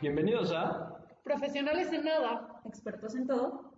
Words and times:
Bienvenidos 0.00 0.50
a 0.52 0.98
Profesionales 1.22 1.92
en 1.92 2.04
nada. 2.04 2.62
Expertos 2.64 3.14
en 3.14 3.26
todo. 3.26 3.74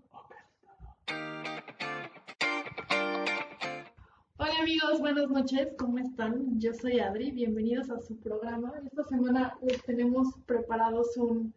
Hola 4.36 4.58
amigos, 4.61 5.00
buenas 5.00 5.29
noches, 5.29 5.74
¿cómo 5.77 5.99
están? 5.99 6.61
Yo 6.61 6.72
soy 6.74 7.00
Adri, 7.00 7.33
bienvenidos 7.33 7.90
a 7.90 7.99
su 7.99 8.20
programa. 8.20 8.72
Esta 8.84 9.02
semana 9.02 9.58
les 9.62 9.82
tenemos 9.82 10.29
preparados 10.46 11.16
un 11.16 11.52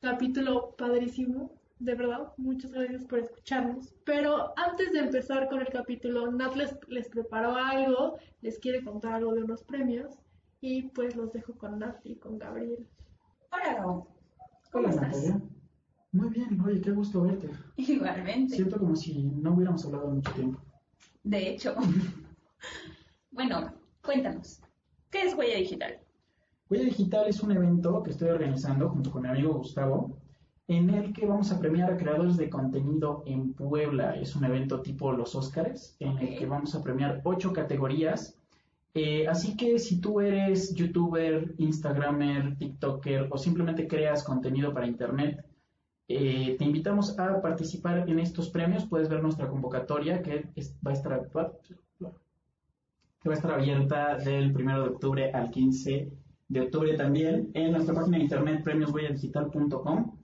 capítulo 0.00 0.76
padrísimo, 0.76 1.50
de 1.80 1.96
verdad, 1.96 2.32
muchas 2.36 2.70
gracias 2.70 3.04
por 3.06 3.18
escucharnos. 3.18 3.92
Pero 4.04 4.54
antes 4.56 4.92
de 4.92 5.00
empezar 5.00 5.48
con 5.48 5.60
el 5.60 5.68
capítulo, 5.68 6.30
Nat 6.30 6.54
les, 6.54 7.08
preparó 7.08 7.56
algo, 7.56 8.18
les 8.40 8.56
quiere 8.60 8.84
contar 8.84 9.14
algo 9.14 9.34
de 9.34 9.42
unos 9.42 9.64
premios 9.64 10.14
y 10.60 10.82
pues 10.90 11.16
los 11.16 11.32
dejo 11.32 11.54
con 11.58 11.80
Nat 11.80 11.98
y 12.04 12.14
con 12.14 12.38
Gabriel. 12.38 12.86
Hola. 13.50 13.82
¿Cómo 13.82 14.08
Hola 14.72 14.90
estás? 14.90 15.06
Natalia. 15.06 15.40
Muy 16.12 16.30
bien, 16.30 16.60
oye, 16.60 16.80
qué 16.80 16.90
gusto 16.92 17.22
verte. 17.22 17.50
Igualmente. 17.76 18.56
Siento 18.56 18.78
como 18.78 18.96
si 18.96 19.24
no 19.24 19.54
hubiéramos 19.54 19.84
hablado 19.84 20.08
mucho 20.08 20.32
tiempo. 20.32 20.60
De 21.22 21.50
hecho. 21.50 21.74
bueno, 23.30 23.72
cuéntanos. 24.02 24.60
¿Qué 25.10 25.22
es 25.22 25.34
huella 25.34 25.58
digital? 25.58 25.98
Huella 26.68 26.84
Digital 26.86 27.28
es 27.28 27.40
un 27.42 27.52
evento 27.52 28.02
que 28.02 28.10
estoy 28.10 28.28
organizando 28.28 28.88
junto 28.88 29.12
con 29.12 29.22
mi 29.22 29.28
amigo 29.28 29.54
Gustavo, 29.54 30.18
en 30.66 30.90
el 30.90 31.12
que 31.12 31.24
vamos 31.24 31.52
a 31.52 31.60
premiar 31.60 31.92
a 31.92 31.96
creadores 31.96 32.36
de 32.36 32.50
contenido 32.50 33.22
en 33.24 33.54
Puebla. 33.54 34.16
Es 34.16 34.34
un 34.34 34.44
evento 34.44 34.82
tipo 34.82 35.12
los 35.12 35.36
Óscares, 35.36 35.96
en 36.00 36.18
el 36.18 36.36
que 36.36 36.46
vamos 36.46 36.74
a 36.74 36.82
premiar 36.82 37.20
ocho 37.22 37.52
categorías. 37.52 38.35
Eh, 38.98 39.28
así 39.28 39.54
que 39.58 39.78
si 39.78 40.00
tú 40.00 40.22
eres 40.22 40.74
youtuber, 40.74 41.54
instagramer, 41.58 42.56
tiktoker 42.56 43.28
o 43.30 43.36
simplemente 43.36 43.86
creas 43.86 44.24
contenido 44.24 44.72
para 44.72 44.86
internet, 44.86 45.44
eh, 46.08 46.56
te 46.58 46.64
invitamos 46.64 47.18
a 47.18 47.42
participar 47.42 48.08
en 48.08 48.18
estos 48.20 48.48
premios. 48.48 48.86
Puedes 48.86 49.10
ver 49.10 49.22
nuestra 49.22 49.48
convocatoria 49.48 50.22
que 50.22 50.48
va 50.82 50.92
a 50.92 50.94
estar 53.34 53.52
abierta 53.52 54.16
del 54.16 54.56
1 54.56 54.82
de 54.82 54.88
octubre 54.88 55.30
al 55.30 55.50
15 55.50 56.10
de 56.48 56.60
octubre 56.62 56.96
también 56.96 57.50
en 57.52 57.72
nuestra 57.72 57.94
página 57.94 58.16
de 58.16 58.22
internet 58.22 58.64
premioshuelladigital.com 58.64 60.16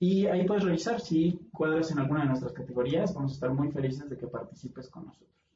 y 0.00 0.26
ahí 0.26 0.44
puedes 0.44 0.64
revisar 0.64 1.00
si 1.00 1.48
cuadras 1.50 1.92
en 1.92 2.00
alguna 2.00 2.20
de 2.20 2.26
nuestras 2.26 2.52
categorías. 2.52 3.14
Vamos 3.14 3.32
a 3.32 3.34
estar 3.36 3.54
muy 3.54 3.70
felices 3.70 4.06
de 4.10 4.18
que 4.18 4.26
participes 4.26 4.90
con 4.90 5.06
nosotros. 5.06 5.47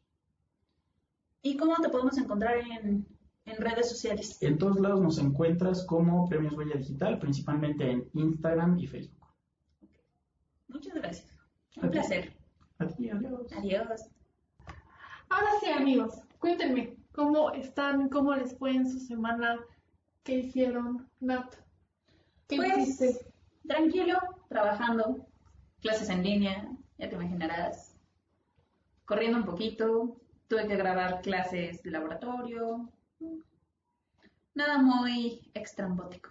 ¿Y 1.42 1.56
cómo 1.56 1.74
te 1.76 1.88
podemos 1.88 2.16
encontrar 2.18 2.56
en, 2.58 3.06
en 3.44 3.56
redes 3.56 3.90
sociales? 3.90 4.40
En 4.42 4.58
todos 4.58 4.78
lados 4.80 5.00
nos 5.00 5.18
encuentras 5.18 5.84
como 5.86 6.28
Premios 6.28 6.54
Huella 6.54 6.76
Digital, 6.76 7.18
principalmente 7.18 7.90
en 7.90 8.08
Instagram 8.14 8.78
y 8.78 8.86
Facebook. 8.86 9.26
Muchas 10.68 10.94
gracias. 10.94 11.38
Un 11.82 11.90
placer. 11.90 12.36
A 12.78 12.86
ti, 12.86 13.10
adiós. 13.10 13.52
Adiós. 13.52 14.08
Ahora 15.28 15.48
sí 15.60 15.70
amigos, 15.70 16.20
cuéntenme, 16.38 16.96
¿cómo 17.12 17.50
están? 17.52 18.08
¿Cómo 18.08 18.34
les 18.34 18.56
fue 18.58 18.74
en 18.74 18.88
su 18.90 18.98
semana? 19.00 19.58
¿Qué 20.24 20.38
hicieron? 20.38 21.08
Nat, 21.20 21.54
¿qué 22.48 22.56
Pues, 22.56 22.78
hiciste? 22.88 23.32
tranquilo, 23.66 24.18
trabajando, 24.48 25.26
clases 25.80 26.08
en 26.10 26.22
línea, 26.22 26.70
ya 26.98 27.08
te 27.08 27.14
imaginarás, 27.16 27.96
corriendo 29.06 29.38
un 29.38 29.44
poquito, 29.44 30.20
tuve 30.52 30.66
que 30.66 30.76
grabar 30.76 31.22
clases 31.22 31.82
de 31.82 31.90
laboratorio, 31.90 32.86
nada 34.54 34.82
muy 34.82 35.40
extrambótico. 35.54 36.28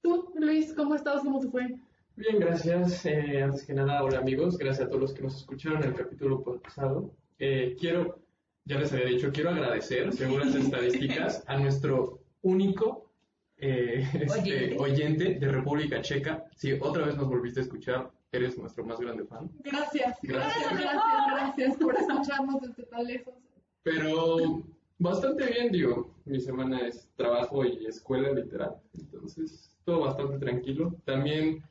¿Tú, 0.00 0.32
Luis, 0.36 0.72
cómo 0.74 0.94
estás? 0.94 1.22
¿Cómo 1.22 1.40
te 1.40 1.48
fue? 1.48 1.76
Bien, 2.14 2.38
gracias. 2.38 3.04
Eh, 3.04 3.42
antes 3.42 3.66
que 3.66 3.74
nada, 3.74 4.04
hola 4.04 4.20
amigos, 4.20 4.56
gracias 4.56 4.86
a 4.86 4.88
todos 4.88 5.00
los 5.00 5.12
que 5.12 5.22
nos 5.22 5.38
escucharon 5.38 5.82
en 5.82 5.88
el 5.88 5.96
capítulo 5.96 6.40
pasado. 6.62 7.10
Eh, 7.40 7.74
quiero, 7.80 8.20
ya 8.64 8.78
les 8.78 8.92
había 8.92 9.06
dicho, 9.06 9.32
quiero 9.32 9.50
agradecer, 9.50 10.12
según 10.12 10.38
las 10.38 10.54
estadísticas, 10.54 11.42
a 11.48 11.56
nuestro 11.58 12.20
único 12.42 13.10
eh, 13.56 14.06
este, 14.14 14.76
Oyente. 14.76 14.76
oyente 14.78 15.34
de 15.34 15.48
República 15.48 16.00
Checa. 16.00 16.44
Sí, 16.54 16.78
otra 16.80 17.06
vez 17.06 17.16
nos 17.16 17.26
volviste 17.26 17.58
a 17.58 17.64
escuchar, 17.64 18.12
eres 18.32 18.58
nuestro 18.58 18.84
más 18.84 19.00
grande 19.00 19.24
fan. 19.24 19.50
Gracias, 19.64 20.18
gracias, 20.22 20.70
Gracias. 20.70 20.80
gracias, 20.80 21.26
gracias 21.32 21.76
por 21.78 21.96
escucharnos 21.96 22.60
desde 22.60 22.82
tan 22.84 23.04
lejos. 23.04 23.34
Pero 23.82 24.62
bastante 24.98 25.46
bien, 25.46 25.72
digo. 25.72 26.14
Mi 26.24 26.40
semana 26.40 26.86
es 26.86 27.08
trabajo 27.16 27.64
y 27.64 27.86
escuela, 27.86 28.30
literal. 28.32 28.76
Entonces, 28.98 29.74
todo 29.84 30.00
bastante 30.00 30.38
tranquilo. 30.38 30.94
También 31.06 31.64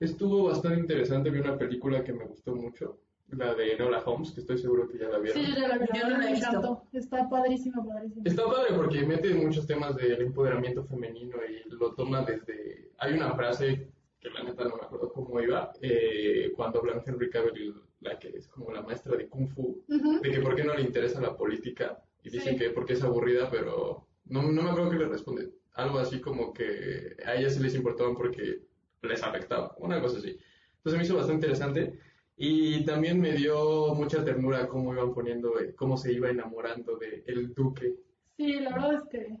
estuvo 0.00 0.44
bastante 0.44 0.80
interesante. 0.80 1.30
Vi 1.30 1.40
una 1.40 1.56
película 1.56 2.04
que 2.04 2.12
me 2.12 2.26
gustó 2.26 2.54
mucho, 2.54 2.98
la 3.28 3.54
de 3.54 3.72
Enola 3.72 4.00
Holmes, 4.04 4.32
que 4.32 4.40
estoy 4.40 4.58
seguro 4.58 4.86
que 4.86 4.98
ya 4.98 5.08
la 5.08 5.18
vieron. 5.18 5.42
Sí, 5.42 5.54
ya 5.58 5.66
la 5.68 5.78
vi, 5.78 5.86
Yo 5.94 6.02
no 6.02 6.10
la 6.10 6.14
he 6.16 6.18
me 6.18 6.32
visto. 6.32 6.48
encantó. 6.50 6.82
Está 6.92 7.26
padrísima, 7.30 7.82
padrísima. 7.82 8.22
Está 8.26 8.44
padre 8.44 8.74
porque 8.76 9.06
mete 9.06 9.32
muchos 9.32 9.66
temas 9.66 9.96
del 9.96 10.20
empoderamiento 10.20 10.84
femenino 10.84 11.38
y 11.48 11.70
lo 11.70 11.94
toma 11.94 12.22
desde... 12.22 12.90
Hay 12.98 13.14
una 13.14 13.32
frase 13.34 13.88
que 14.22 14.30
la 14.30 14.44
neta 14.44 14.64
no 14.64 14.76
me 14.76 14.82
acuerdo 14.82 15.12
cómo 15.12 15.40
iba, 15.40 15.72
eh, 15.82 16.52
cuando 16.54 16.78
hablan 16.78 17.02
Henry 17.04 17.28
Cavill, 17.28 17.74
la 18.00 18.18
que 18.20 18.28
es 18.28 18.46
como 18.46 18.70
la 18.70 18.80
maestra 18.82 19.16
de 19.16 19.26
Kung 19.28 19.48
Fu, 19.48 19.82
Ujú. 19.88 20.20
de 20.20 20.30
que 20.30 20.40
por 20.40 20.54
qué 20.54 20.62
no 20.62 20.74
le 20.74 20.82
interesa 20.82 21.20
la 21.20 21.36
política 21.36 22.00
y 22.22 22.30
dicen 22.30 22.54
Sí. 22.54 22.58
que 22.60 22.70
porque 22.70 22.92
es 22.92 23.02
aburrida, 23.02 23.50
pero 23.50 24.06
no, 24.26 24.42
no 24.42 24.62
me 24.62 24.70
acuerdo 24.70 24.90
qué 24.90 24.98
le 24.98 25.08
responde. 25.08 25.50
Algo 25.74 25.98
así 25.98 26.20
como 26.20 26.52
que 26.52 27.16
a 27.26 27.34
ellas 27.34 27.54
sí 27.56 27.62
les 27.62 27.74
importaban 27.74 28.14
porque 28.14 28.60
les 29.02 29.22
afectaba, 29.22 29.74
una 29.78 30.00
cosa 30.00 30.18
así. 30.18 30.38
Entonces 30.76 30.98
me 30.98 31.04
hizo 31.04 31.16
bastante 31.16 31.46
interesante 31.46 31.98
y 32.36 32.84
también 32.84 33.20
me 33.20 33.32
dio 33.32 33.92
mucha 33.94 34.24
ternura 34.24 34.68
cómo 34.68 34.92
iban 34.94 35.12
poniendo, 35.12 35.58
eh, 35.58 35.74
cómo 35.74 35.96
se 35.96 36.12
iba 36.12 36.30
enamorando 36.30 36.96
de 36.96 37.24
el 37.26 37.52
duque. 37.54 37.94
Sí, 38.36 38.60
la 38.60 38.70
verdad 38.72 38.94
es 38.94 39.02
que... 39.10 39.36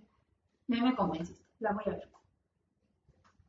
Ya 0.68 0.82
me 0.84 0.94
convenciste, 0.94 1.44
la 1.60 1.72
voy 1.72 1.82
a 1.86 1.90
ver. 1.90 2.08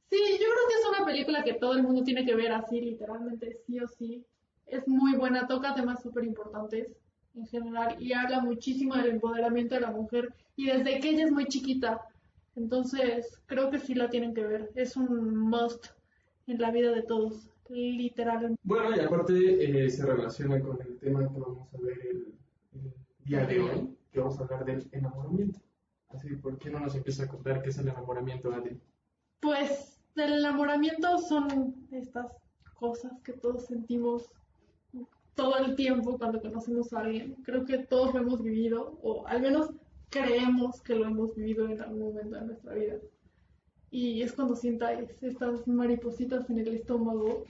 Sí, 0.09 0.19
yo 0.31 0.37
creo 0.37 0.67
que 0.67 0.75
es 0.75 0.89
una 0.95 1.05
película 1.05 1.43
que 1.43 1.53
todo 1.53 1.73
el 1.73 1.83
mundo 1.83 2.03
tiene 2.03 2.25
que 2.25 2.35
ver 2.35 2.51
así, 2.51 2.79
literalmente, 2.79 3.57
sí 3.65 3.79
o 3.79 3.87
sí. 3.87 4.25
Es 4.67 4.87
muy 4.87 5.15
buena, 5.15 5.47
toca 5.47 5.73
temas 5.73 6.01
súper 6.01 6.23
importantes 6.23 6.87
en 7.35 7.47
general 7.47 7.95
y 7.99 8.13
habla 8.13 8.41
muchísimo 8.41 8.95
del 8.95 9.11
empoderamiento 9.11 9.75
de 9.75 9.81
la 9.81 9.91
mujer 9.91 10.33
y 10.55 10.67
desde 10.67 10.99
que 10.99 11.09
ella 11.09 11.25
es 11.25 11.31
muy 11.31 11.45
chiquita. 11.45 12.01
Entonces, 12.55 13.41
creo 13.47 13.71
que 13.71 13.79
sí 13.79 13.95
la 13.95 14.09
tienen 14.09 14.33
que 14.33 14.45
ver. 14.45 14.71
Es 14.75 14.95
un 14.95 15.35
must 15.35 15.87
en 16.45 16.59
la 16.59 16.71
vida 16.71 16.91
de 16.91 17.01
todos, 17.01 17.49
literalmente. 17.69 18.59
Bueno, 18.63 18.95
y 18.95 18.99
aparte 18.99 19.85
eh, 19.85 19.89
se 19.89 20.05
relaciona 20.05 20.59
con 20.61 20.79
el 20.81 20.99
tema 20.99 21.21
que 21.21 21.39
vamos 21.39 21.73
a 21.73 21.77
ver 21.81 21.99
el, 22.05 22.33
el 22.73 22.93
día 23.25 23.45
de 23.45 23.59
hoy, 23.59 23.97
que 24.11 24.19
vamos 24.19 24.39
a 24.39 24.43
hablar 24.43 24.65
del 24.65 24.87
enamoramiento. 24.91 25.59
Así, 26.09 26.35
¿por 26.35 26.59
qué 26.59 26.69
no 26.69 26.79
nos 26.79 26.93
empieza 26.95 27.23
a 27.23 27.27
contar 27.27 27.63
qué 27.63 27.69
es 27.69 27.77
el 27.79 27.87
enamoramiento, 27.87 28.53
Adri? 28.53 28.79
Pues 29.39 29.92
el 30.15 30.33
enamoramiento 30.33 31.17
son 31.17 31.75
estas 31.91 32.27
cosas 32.75 33.11
que 33.23 33.33
todos 33.33 33.65
sentimos 33.65 34.29
todo 35.35 35.57
el 35.57 35.75
tiempo 35.75 36.17
cuando 36.17 36.41
conocemos 36.41 36.93
a 36.93 36.99
alguien. 36.99 37.35
Creo 37.43 37.65
que 37.65 37.79
todos 37.79 38.13
lo 38.13 38.21
hemos 38.21 38.41
vivido, 38.43 38.99
o 39.01 39.25
al 39.27 39.41
menos 39.41 39.71
creemos 40.09 40.81
que 40.81 40.95
lo 40.95 41.05
hemos 41.05 41.35
vivido 41.35 41.67
en 41.67 41.81
algún 41.81 41.99
momento 41.99 42.35
de 42.35 42.45
nuestra 42.45 42.73
vida. 42.75 42.95
Y 43.89 44.21
es 44.21 44.33
cuando 44.33 44.55
sientas 44.55 44.99
estas 45.21 45.67
maripositas 45.67 46.49
en 46.49 46.59
el 46.59 46.67
estómago. 46.75 47.45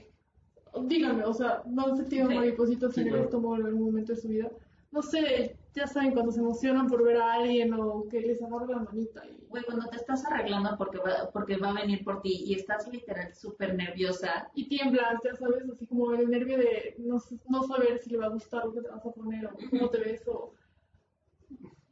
Díganme, 0.86 1.24
o 1.24 1.32
sea, 1.34 1.62
¿no 1.66 1.86
han 1.86 1.96
sentido 1.96 2.28
Sí. 2.28 2.34
maripositas 2.34 2.94
Sí, 2.94 3.02
en 3.02 3.08
el 3.08 3.20
estómago 3.20 3.56
en 3.56 3.66
algún 3.66 3.86
momento 3.86 4.12
de 4.12 4.20
su 4.20 4.28
vida? 4.28 4.50
No 4.90 5.02
sé, 5.02 5.56
ya 5.74 5.86
saben 5.86 6.12
cuando 6.12 6.32
se 6.32 6.40
emocionan 6.40 6.86
por 6.86 7.02
ver 7.02 7.16
a 7.16 7.34
alguien 7.34 7.72
o 7.74 8.06
que 8.08 8.20
les 8.20 8.42
agarra 8.42 8.66
la 8.66 8.78
manita 8.80 9.22
y 9.26 9.43
Güey, 9.54 9.62
cuando 9.66 9.86
te 9.86 9.98
estás 9.98 10.24
arreglando 10.26 10.76
porque 10.76 10.98
va, 10.98 11.30
porque 11.32 11.56
va 11.56 11.70
a 11.70 11.74
venir 11.74 12.02
por 12.02 12.20
ti 12.22 12.42
y 12.44 12.54
estás 12.54 12.88
literal 12.88 13.32
súper 13.36 13.76
nerviosa, 13.76 14.50
y 14.52 14.66
tiemblas, 14.68 15.20
ya 15.22 15.32
sabes, 15.36 15.62
así 15.72 15.86
como 15.86 16.12
el 16.12 16.28
nervio 16.28 16.58
de 16.58 16.96
no, 16.98 17.22
no 17.48 17.62
saber 17.62 18.00
si 18.00 18.10
le 18.10 18.18
va 18.18 18.26
a 18.26 18.30
gustar 18.30 18.64
lo 18.64 18.72
que 18.72 18.80
te 18.80 18.88
vas 18.88 19.06
a 19.06 19.12
poner 19.12 19.46
o 19.46 19.50
cómo 19.70 19.90
te 19.90 19.98
ves 20.00 20.26
o... 20.26 20.52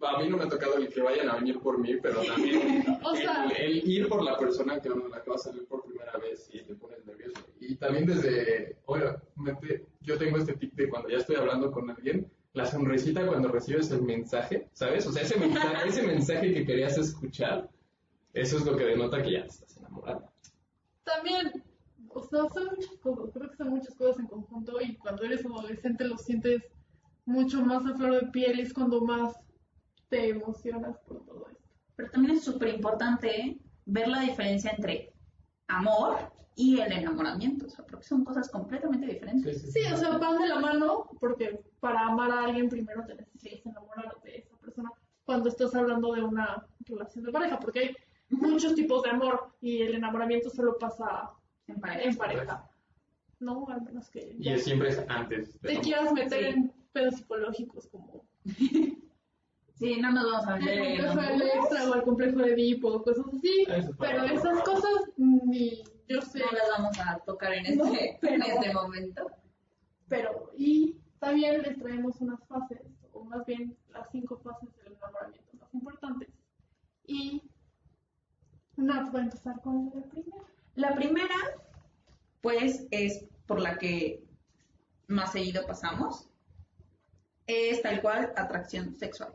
A 0.01 0.19
mí 0.19 0.29
no 0.29 0.39
me 0.39 0.43
ha 0.43 0.49
tocado 0.49 0.77
el 0.79 0.89
que 0.89 1.03
vayan 1.03 1.29
a 1.29 1.37
venir 1.37 1.61
por 1.61 1.79
mí, 1.79 1.95
pero 2.03 2.21
también 2.25 2.85
O 3.05 3.15
sea- 3.15 3.45
el, 3.57 3.79
el 3.79 3.89
ir 3.89 4.09
por 4.09 4.25
la 4.25 4.37
persona 4.37 4.81
que 4.81 4.91
uno 4.91 5.07
la 5.07 5.23
que 5.23 5.31
va 5.31 5.37
a 5.37 5.39
salir 5.39 5.65
por 5.69 5.85
primera 5.85 6.19
vez 6.19 6.51
y 6.53 6.65
te 6.65 6.75
pones 6.75 7.07
nervioso. 7.07 7.47
Y 7.61 7.77
también 7.77 8.07
desde, 8.07 8.77
obviamente, 8.87 9.87
yo 10.01 10.19
tengo 10.19 10.39
este 10.39 10.55
tic 10.55 10.73
de 10.75 10.89
cuando 10.89 11.11
ya 11.11 11.19
estoy 11.19 11.37
hablando 11.37 11.71
con 11.71 11.89
alguien, 11.89 12.29
la 12.55 12.67
sonrisita 12.67 13.27
cuando 13.27 13.49
recibes 13.49 13.91
el 13.91 14.03
mensaje, 14.03 14.69
¿sabes? 14.73 15.07
O 15.07 15.13
sea, 15.13 15.23
ese 15.23 15.39
mensaje, 15.39 15.77
ese 15.89 16.03
mensaje 16.03 16.53
que 16.53 16.67
querías 16.67 16.99
escuchar, 16.99 17.69
eso 18.35 18.59
es 18.59 18.67
lo 18.67 18.77
que 18.77 18.85
denota 18.85 19.23
que 19.23 19.33
ya 19.33 19.39
estás 19.41 19.77
enamorando. 19.77 20.31
También, 21.05 21.65
o 22.11 22.23
sea, 22.23 22.49
son 22.49 22.67
muchas 22.77 22.97
cosas, 23.03 23.31
creo 23.33 23.51
que 23.51 23.57
son 23.57 23.71
muchas 23.71 23.95
cosas 23.95 24.21
en 24.21 24.27
conjunto 24.27 24.81
y 24.81 24.97
cuando 24.97 25.25
eres 25.25 25.45
adolescente 25.45 26.05
lo 26.05 26.17
sientes 26.17 26.63
mucho 27.25 27.65
más 27.65 27.87
a 27.87 27.95
flor 27.95 28.21
de 28.21 28.31
piel 28.31 28.59
y 28.59 28.63
es 28.63 28.73
cuando 28.73 29.01
más 29.01 29.37
te 30.09 30.29
emocionas 30.29 30.99
por 31.07 31.25
todo 31.25 31.47
esto. 31.49 31.65
pero 31.97 32.11
también 32.11 32.37
es 32.37 32.45
súper 32.45 32.75
importante 32.75 33.59
ver 33.87 34.09
la 34.09 34.21
diferencia 34.21 34.73
entre 34.73 35.12
amor 35.77 36.17
y 36.55 36.81
el 36.81 36.93
enamoramiento, 36.93 37.67
o 37.67 37.69
sea, 37.71 37.85
porque 37.87 38.05
son 38.05 38.25
cosas 38.25 38.51
completamente 38.51 39.07
diferentes. 39.07 39.63
Sí, 39.63 39.71
sí, 39.71 39.81
Sí, 39.85 39.93
o 39.93 39.97
sea, 39.97 40.19
van 40.19 40.39
de 40.39 40.49
la 40.49 40.59
mano 40.61 41.09
porque 41.21 41.61
para 41.81 42.01
amar 42.07 42.31
a 42.31 42.45
alguien 42.45 42.69
primero 42.69 43.05
te 43.07 43.15
necesitas 43.15 43.65
enamorar 43.67 44.15
de 44.23 44.37
esa 44.39 44.57
persona 44.59 44.91
cuando 45.25 45.49
estás 45.49 45.75
hablando 45.75 46.13
de 46.13 46.23
una 46.23 46.67
relación 46.81 47.25
de 47.25 47.33
pareja, 47.33 47.59
porque 47.59 47.79
hay 47.81 47.97
muchos 48.29 48.75
tipos 48.75 49.03
de 49.03 49.11
amor 49.11 49.53
y 49.61 49.81
el 49.83 49.95
enamoramiento 49.95 50.51
solo 50.51 50.77
pasa 50.79 51.31
En 51.69 51.81
pareja. 51.81 52.09
en 52.09 52.17
pareja. 52.17 52.69
No, 53.41 53.67
al 53.69 53.83
menos 53.83 54.09
que 54.11 54.37
Y 54.39 54.59
siempre 54.59 54.91
es 54.91 55.05
antes. 55.09 55.59
te 55.61 55.71
amor. 55.73 55.83
quieras 55.83 56.13
meter 56.13 56.39
Sí. 56.41 56.47
en 56.61 56.73
pedos 56.93 57.15
psicológicos 57.17 57.89
como 57.89 58.25
Sí, 59.83 60.01
no 60.01 60.13
nos 60.13 60.25
vamos 60.25 60.47
a 60.47 60.57
el 60.59 60.65
meter 60.65 60.79
en 60.79 61.07
complejo 61.07 61.21
de 61.21 61.35
Electra 61.35 61.91
o 61.91 61.95
el 61.97 62.03
complejo 62.05 62.39
de 62.39 62.53
Edipo, 62.53 63.03
cosas 63.03 63.27
así. 63.37 63.67
Eso 63.69 63.91
Pero 63.99 64.25
esas 64.27 64.63
cosas 64.63 64.93
ni 65.17 65.83
yo 66.09 66.23
sé. 66.23 66.39
No 66.39 66.53
las 66.53 66.69
vamos 66.79 66.99
a 67.01 67.19
tocar 67.27 67.53
en 67.53 67.67
este, 67.67 68.19
No, 68.23 68.29
en 68.29 68.43
este 68.43 68.73
momento. 68.73 69.27
Pero, 70.09 70.53
y 70.57 71.01
también 71.19 71.63
les 71.63 71.77
traemos 71.81 72.21
unas 72.21 72.39
fases, 72.47 72.79
o 73.13 73.25
más 73.25 73.45
bien 73.45 73.77
las 73.93 74.09
cinco 74.13 74.39
fases 74.39 74.69
del 74.77 74.95
enamoramiento 74.95 75.57
más 75.59 75.75
importantes. 75.75 76.29
Y 77.05 77.43
Nat 78.77 79.13
va 79.13 79.19
a 79.19 79.23
empezar 79.23 79.61
con 79.63 79.91
la 79.97 80.03
primera. 80.03 80.45
La 80.77 80.95
primera, 80.95 81.35
pues, 82.41 82.87
es 82.93 83.25
por 83.47 83.61
la 83.61 83.79
que 83.79 84.23
más 85.09 85.33
seguido 85.33 85.67
pasamos. 85.67 86.29
Es 87.49 87.83
tal 87.83 88.01
cual 88.01 88.33
atracción 88.37 88.95
sexual. 88.95 89.35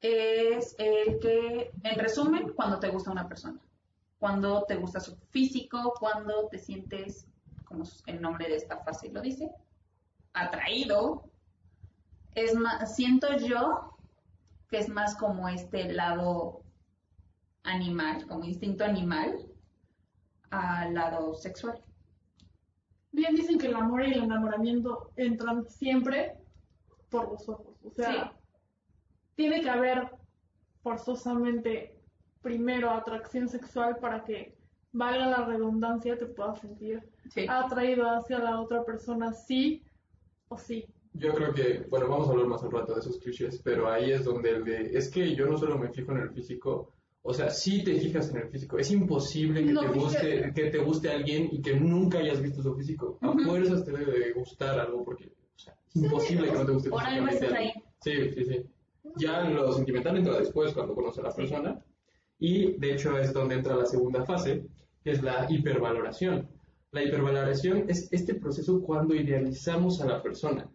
Es 0.00 0.74
el 0.78 1.18
que, 1.20 1.70
en 1.82 1.98
resumen, 1.98 2.52
cuando 2.54 2.78
te 2.78 2.88
gusta 2.88 3.10
una 3.10 3.28
persona. 3.28 3.60
Cuando 4.18 4.64
te 4.64 4.76
gusta 4.76 5.00
su 5.00 5.16
físico, 5.30 5.94
cuando 5.98 6.48
te 6.48 6.58
sientes, 6.58 7.26
como 7.64 7.84
el 8.06 8.20
nombre 8.20 8.48
de 8.48 8.56
esta 8.56 8.78
fase 8.78 9.10
lo 9.10 9.20
dice, 9.20 9.50
atraído. 10.32 11.30
Es 12.34 12.54
más, 12.54 12.94
siento 12.94 13.36
yo 13.36 13.96
que 14.68 14.78
es 14.78 14.88
más 14.88 15.16
como 15.16 15.48
este 15.48 15.92
lado 15.92 16.62
animal, 17.64 18.26
como 18.26 18.44
instinto 18.44 18.84
animal, 18.84 19.46
al 20.50 20.94
lado 20.94 21.34
sexual. 21.34 21.82
Bien 23.12 23.34
dicen 23.34 23.58
que 23.58 23.66
el 23.66 23.74
amor 23.74 24.04
y 24.04 24.12
el 24.12 24.22
enamoramiento 24.22 25.10
entran 25.16 25.68
siempre 25.68 26.36
por 27.08 27.32
los 27.32 27.48
ojos. 27.48 27.76
O 27.84 27.90
sea, 27.90 28.32
Sí. 28.32 28.39
Tiene 29.40 29.62
que 29.62 29.70
haber 29.70 30.06
forzosamente 30.82 31.94
primero 32.42 32.90
atracción 32.90 33.48
sexual 33.48 33.96
para 33.98 34.22
que 34.22 34.54
valga 34.92 35.26
la 35.28 35.46
redundancia, 35.46 36.18
te 36.18 36.26
puedas 36.26 36.60
sentir 36.60 37.00
Sí. 37.30 37.46
atraído 37.48 38.06
hacia 38.10 38.38
la 38.38 38.60
otra 38.60 38.84
persona, 38.84 39.32
sí 39.32 39.82
o 40.48 40.58
sí. 40.58 40.84
Yo 41.14 41.32
creo 41.32 41.54
que, 41.54 41.86
bueno, 41.88 42.06
vamos 42.08 42.28
a 42.28 42.32
hablar 42.32 42.48
más 42.48 42.62
al 42.62 42.70
rato 42.70 42.92
de 42.92 43.00
esos 43.00 43.18
clichés, 43.18 43.62
pero 43.64 43.90
ahí 43.90 44.10
es 44.12 44.24
donde 44.26 44.50
el 44.50 44.64
de, 44.64 44.90
es 44.98 45.08
que 45.10 45.34
yo 45.34 45.46
no 45.46 45.56
solo 45.56 45.78
me 45.78 45.88
fijo 45.88 46.12
en 46.12 46.18
el 46.18 46.30
físico, 46.30 46.92
o 47.22 47.32
sea, 47.32 47.48
sí 47.48 47.82
te 47.82 47.98
fijas 47.98 48.28
en 48.30 48.38
el 48.42 48.48
físico, 48.50 48.76
es 48.78 48.90
imposible 48.90 49.64
que, 49.64 49.72
No, 49.72 49.80
te, 49.80 49.88
fíjate. 49.88 50.00
guste, 50.00 50.52
que 50.54 50.70
te 50.70 50.78
guste 50.78 51.10
alguien 51.10 51.48
y 51.50 51.62
que 51.62 51.80
nunca 51.80 52.18
hayas 52.18 52.42
visto 52.42 52.62
su 52.62 52.74
físico. 52.74 53.16
A 53.22 53.30
Ujú. 53.30 53.40
fuerzas 53.44 53.84
te 53.86 53.92
debe 53.92 54.18
de 54.18 54.32
gustar 54.32 54.78
algo 54.80 55.02
porque, 55.02 55.26
o 55.56 55.58
sea, 55.58 55.74
es 55.88 55.96
imposible 55.96 56.46
que 56.50 56.58
no 56.58 56.66
te 56.66 56.72
guste 56.72 56.90
por 56.90 57.00
algo 57.00 57.26
físicamente. 57.26 57.84
Sí, 58.02 58.30
sí, 58.34 58.44
sí. 58.44 58.66
Ya 59.16 59.42
lo 59.42 59.72
sentimental 59.72 60.16
entra 60.16 60.38
después 60.38 60.72
cuando 60.72 60.94
conoces 60.94 61.20
a 61.24 61.28
la 61.28 61.34
persona 61.34 61.82
y 62.38 62.72
de 62.78 62.92
hecho 62.92 63.18
es 63.18 63.32
donde 63.32 63.56
entra 63.56 63.76
la 63.76 63.86
segunda 63.86 64.24
fase, 64.24 64.64
que 65.04 65.10
es 65.10 65.22
la 65.22 65.46
hipervaloración. 65.48 66.48
La 66.92 67.04
hipervaloración 67.04 67.84
es 67.88 68.12
este 68.12 68.34
proceso 68.34 68.82
cuando 68.82 69.14
idealizamos 69.14 70.00
a 70.00 70.06
la 70.06 70.22
persona. 70.22 70.68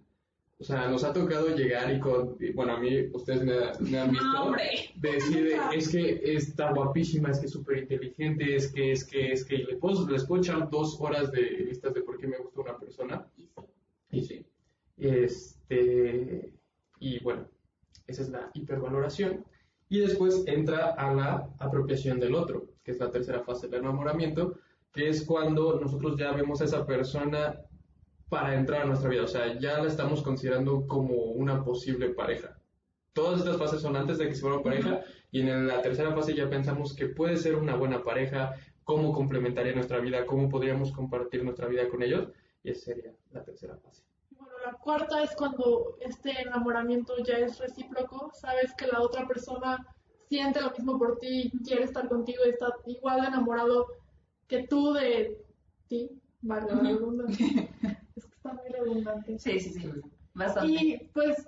O 0.57 0.63
sea, 0.63 0.87
nos 0.87 1.03
ha 1.03 1.11
tocado 1.11 1.53
llegar 1.53 1.93
y 1.93 1.99
con, 1.99 2.37
bueno, 2.53 2.73
a 2.73 2.79
mí, 2.79 3.09
ustedes 3.11 3.43
me, 3.43 3.89
me 3.89 3.99
han 3.99 4.11
visto, 4.11 4.25
No, 4.33 4.55
decir, 4.95 5.43
de, 5.43 5.57
es 5.73 5.89
que 5.89 6.21
está 6.35 6.71
guapísima, 6.71 7.31
es 7.31 7.39
que 7.39 7.47
es 7.47 7.51
súper 7.51 7.79
inteligente, 7.79 8.55
es 8.55 8.71
que, 8.71 8.93
es 8.93 9.03
que, 9.03 9.33
es 9.33 9.43
que, 9.43 9.55
y 9.55 9.63
le 9.65 9.75
puedo, 9.75 10.07
les 10.09 10.23
puedo 10.23 10.41
echar 10.41 10.69
dos 10.69 10.95
horas 11.01 11.29
de 11.31 11.41
listas 11.41 11.93
de 11.93 12.01
por 12.03 12.17
qué 12.17 12.27
me 12.27 12.37
gusta 12.37 12.61
una 12.61 12.77
persona. 12.77 13.27
Y 13.37 13.43
sí. 13.47 13.65
Y 14.11 14.21
sí. 14.21 14.45
Este, 14.97 16.53
y 16.99 17.19
bueno, 17.19 17.49
esa 18.07 18.21
es 18.21 18.29
la 18.29 18.49
hipervaloración. 18.53 19.45
Y 19.87 19.99
después 19.99 20.43
entra 20.47 20.93
a 20.93 21.13
la 21.13 21.49
apropiación 21.59 22.19
del 22.19 22.35
otro, 22.35 22.69
que 22.83 22.91
es 22.91 22.99
la 22.99 23.11
tercera 23.11 23.43
fase 23.43 23.67
del 23.67 23.81
enamoramiento, 23.81 24.55
que 24.91 25.09
es 25.09 25.25
cuando 25.25 25.79
nosotros 25.79 26.17
ya 26.17 26.31
vemos 26.31 26.61
a 26.61 26.65
esa 26.65 26.85
persona 26.85 27.61
para 28.29 28.55
entrar 28.55 28.81
a 28.81 28.85
nuestra 28.85 29.09
vida, 29.09 29.23
o 29.23 29.27
sea, 29.27 29.57
ya 29.59 29.79
la 29.79 29.87
estamos 29.87 30.21
considerando 30.23 30.87
como 30.87 31.15
una 31.15 31.63
posible 31.63 32.09
pareja. 32.09 32.57
Todas 33.13 33.39
estas 33.39 33.57
fases 33.57 33.81
son 33.81 33.95
antes 33.95 34.17
de 34.17 34.27
que 34.27 34.35
se 34.35 34.41
vuelva 34.41 34.63
pareja 34.63 35.01
y 35.31 35.41
en 35.41 35.67
la 35.67 35.81
tercera 35.81 36.13
fase 36.13 36.33
ya 36.33 36.49
pensamos 36.49 36.93
que 36.93 37.07
puede 37.07 37.37
ser 37.37 37.55
una 37.55 37.75
buena 37.75 38.03
pareja, 38.03 38.55
cómo 38.83 39.13
complementaría 39.13 39.73
nuestra 39.73 39.99
vida, 39.99 40.25
cómo 40.25 40.49
podríamos 40.49 40.91
compartir 40.91 41.43
nuestra 41.43 41.67
vida 41.67 41.87
con 41.87 42.01
ellos 42.01 42.29
y 42.63 42.71
esa 42.71 42.85
sería 42.85 43.13
la 43.31 43.43
tercera 43.43 43.77
fase. 43.77 44.03
La 44.65 44.71
cuarta 44.73 45.21
es 45.21 45.35
cuando 45.35 45.95
este 46.01 46.41
enamoramiento 46.41 47.13
ya 47.23 47.37
es 47.37 47.59
recíproco, 47.59 48.31
sabes 48.33 48.73
que 48.73 48.87
la 48.87 48.99
otra 49.01 49.27
persona 49.27 49.77
siente 50.27 50.59
lo 50.59 50.71
mismo 50.71 50.97
por 50.97 51.19
ti, 51.19 51.51
quiere 51.63 51.83
estar 51.83 52.09
contigo 52.09 52.41
y 52.45 52.49
está 52.49 52.73
igual 52.87 53.21
de 53.21 53.27
enamorado 53.27 53.85
que 54.47 54.65
tú 54.67 54.93
de 54.93 55.37
ti, 55.87 56.09
vale, 56.41 56.65
la 56.67 56.77
Ujú. 56.77 56.83
redundancia. 56.83 57.45
es 58.15 58.25
que 58.25 58.35
está 58.35 58.53
muy 58.53 58.67
redundante. 58.69 59.37
Sí, 59.37 59.59
sí, 59.59 59.69
sí. 59.73 59.87
Bastante. 60.33 60.71
Y 60.71 60.97
pues 61.13 61.47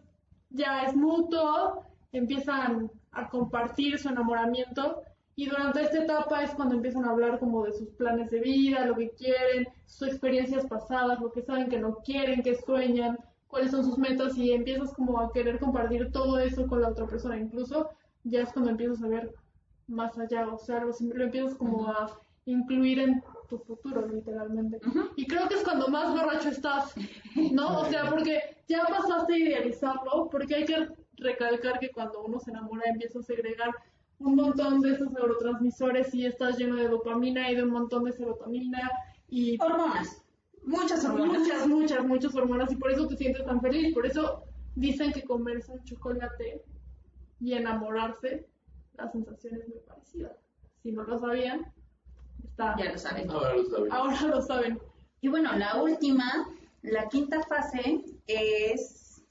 ya 0.52 0.84
es 0.84 0.96
mutuo, 0.96 1.86
empiezan 2.12 2.92
a 3.14 3.30
compartir 3.30 3.98
su 3.98 4.10
enamoramiento 4.10 5.02
y 5.38 5.46
durante 5.46 5.84
esta 5.84 6.00
etapa 6.00 6.42
es 6.42 6.50
cuando 6.56 6.74
empiezan 6.74 7.06
a 7.06 7.12
hablar 7.12 7.38
como 7.40 7.64
de 7.64 7.72
sus 7.72 7.90
planes 7.90 8.32
de 8.32 8.40
vida, 8.40 8.88
lo 8.88 8.96
que 8.96 9.12
quieren, 9.12 9.68
sus 9.86 10.08
experiencias 10.08 10.66
pasadas, 10.66 11.20
lo 11.22 11.32
que 11.32 11.44
saben 11.44 11.70
que 11.70 11.78
no 11.78 11.98
quieren, 11.98 12.42
que 12.42 12.56
sueñan, 12.56 13.20
cuáles 13.48 13.70
son 13.70 13.86
sus 13.86 14.00
metas 14.00 14.36
y 14.36 14.52
empiezas 14.52 14.92
como 14.96 15.22
a 15.22 15.32
querer 15.32 15.60
compartir 15.60 16.12
todo 16.12 16.40
eso 16.40 16.66
con 16.66 16.82
la 16.82 16.90
otra 16.90 17.06
persona. 17.06 17.38
Incluso 17.38 17.92
ya 18.24 18.42
es 18.42 18.52
cuando 18.52 18.72
empiezas 18.72 19.04
a 19.04 19.10
ver 19.10 19.32
más 19.86 20.18
allá, 20.18 20.48
o 20.48 20.58
sea, 20.58 20.84
lo, 20.84 20.92
lo 21.00 21.24
empiezas 21.24 21.54
como 21.54 21.88
a 21.88 22.20
incluir 22.46 22.98
en 22.98 23.24
tu 23.48 23.60
futuro, 23.60 24.08
literalmente. 24.08 24.80
Y 25.18 25.28
creo 25.28 25.48
que 25.48 25.54
es 25.54 25.64
cuando 25.64 25.88
más 25.88 26.14
borracho 26.14 26.50
estás, 26.50 26.96
¿no? 27.52 27.82
O 27.82 27.86
sea, 27.86 28.10
porque 28.10 28.58
ya 28.68 28.88
pasaste 28.88 29.36
a 29.36 29.38
idealizarlo, 29.38 30.30
porque 30.32 30.56
hay 30.56 30.66
que 30.66 30.88
recalcar 31.18 31.78
que 31.80 31.92
cuando 31.92 32.24
uno 32.24 32.40
se 32.40 32.50
enamora 32.50 32.90
empieza 32.90 33.20
a 33.20 33.24
segregar 33.24 33.70
un 34.20 34.36
montón 34.36 34.82
de 34.82 34.94
esos 34.94 35.12
neurotransmisores 35.12 36.14
y 36.14 36.26
estás 36.26 36.58
lleno 36.58 36.76
de 36.76 36.88
dopamina 36.88 37.52
y 37.52 37.56
de 37.56 37.64
un 37.64 37.70
montón 37.70 38.04
de 38.06 38.14
serotonina 38.14 38.92
y 39.28 39.62
Hormonas. 39.62 40.24
Muchas 40.64 41.06
hormonas. 41.06 41.40
muchas, 41.40 41.68
muchas, 41.68 42.06
muchas 42.06 42.36
hormonas 42.36 42.72
y 42.72 42.76
por 42.76 42.92
eso 42.92 43.08
te 43.08 43.16
sientes 43.16 43.46
tan 43.46 43.62
feliz. 43.62 43.94
Por 43.94 44.06
eso 44.06 44.44
dicen 44.76 45.14
que 45.14 45.24
comerse 45.24 45.72
un 45.72 45.84
chocolate 45.84 46.64
y 47.40 47.54
enamorarse, 47.54 48.48
la 48.94 49.10
sensación 49.10 49.56
es 49.56 49.68
muy 49.68 49.80
parecida. 49.88 50.36
Si 50.82 50.92
no 50.92 51.04
lo 51.04 51.20
sabían, 51.20 51.72
está... 52.44 52.76
Ya 52.78 52.92
lo 52.92 52.98
saben. 52.98 53.30
Ahora 53.30 53.56
lo 53.56 53.66
saben. 53.66 53.92
Ahora 53.92 54.22
lo 54.24 54.42
saben. 54.42 54.80
Y 55.22 55.30
bueno, 55.30 55.54
la 55.54 55.82
última, 55.82 56.50
la 56.82 57.08
quinta 57.08 57.42
fase 57.44 58.04
es 58.26 59.24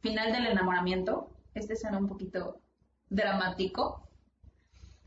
final 0.00 0.32
del 0.32 0.46
enamoramiento. 0.46 1.28
Este 1.54 1.76
suena 1.76 1.98
un 1.98 2.08
poquito 2.08 2.60
dramático. 3.08 4.08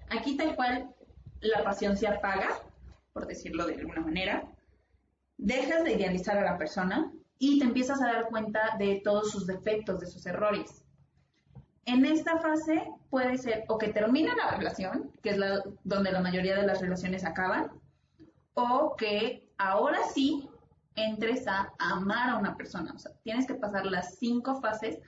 Aquí 0.10 0.38
tal 0.38 0.56
cual 0.56 0.94
la 1.42 1.64
pasión 1.64 1.98
se 1.98 2.08
apaga, 2.08 2.50
por 3.14 3.28
decirlo 3.28 3.66
de 3.66 3.76
alguna 3.76 4.02
manera. 4.02 4.44
Dejas 5.38 5.84
de 5.84 5.94
idealizar 5.94 6.38
a 6.38 6.44
la 6.44 6.58
persona 6.58 7.12
y 7.38 7.60
te 7.60 7.66
empiezas 7.66 8.02
a 8.02 8.08
dar 8.08 8.28
cuenta 8.30 8.76
de 8.78 9.02
todos 9.04 9.32
sus 9.32 9.48
defectos, 9.48 10.00
de 10.00 10.08
sus 10.08 10.26
errores. 10.26 10.84
En 11.86 12.06
esta 12.06 12.38
fase 12.40 12.92
puede 13.10 13.38
ser 13.38 13.64
o 13.68 13.78
que 13.78 13.88
termina 13.88 14.36
la 14.36 14.58
relación, 14.58 15.12
que 15.24 15.32
es 15.32 15.38
la, 15.38 15.64
donde 15.84 16.12
la 16.12 16.20
mayoría 16.20 16.56
de 16.56 16.68
las 16.68 16.82
relaciones 16.82 17.26
acaban, 17.26 17.72
o 18.54 18.96
que 18.96 19.50
ahora 19.58 20.00
sí 20.14 20.50
entres 20.96 21.48
a 21.48 21.74
amar 21.80 22.30
a 22.30 22.38
una 22.38 22.56
persona. 22.58 22.92
O 22.94 23.00
sea, 23.00 23.12
tienes 23.24 23.48
que 23.48 23.56
pasar 23.56 23.86
las 23.86 24.18
cinco 24.20 24.60
fases 24.62 25.00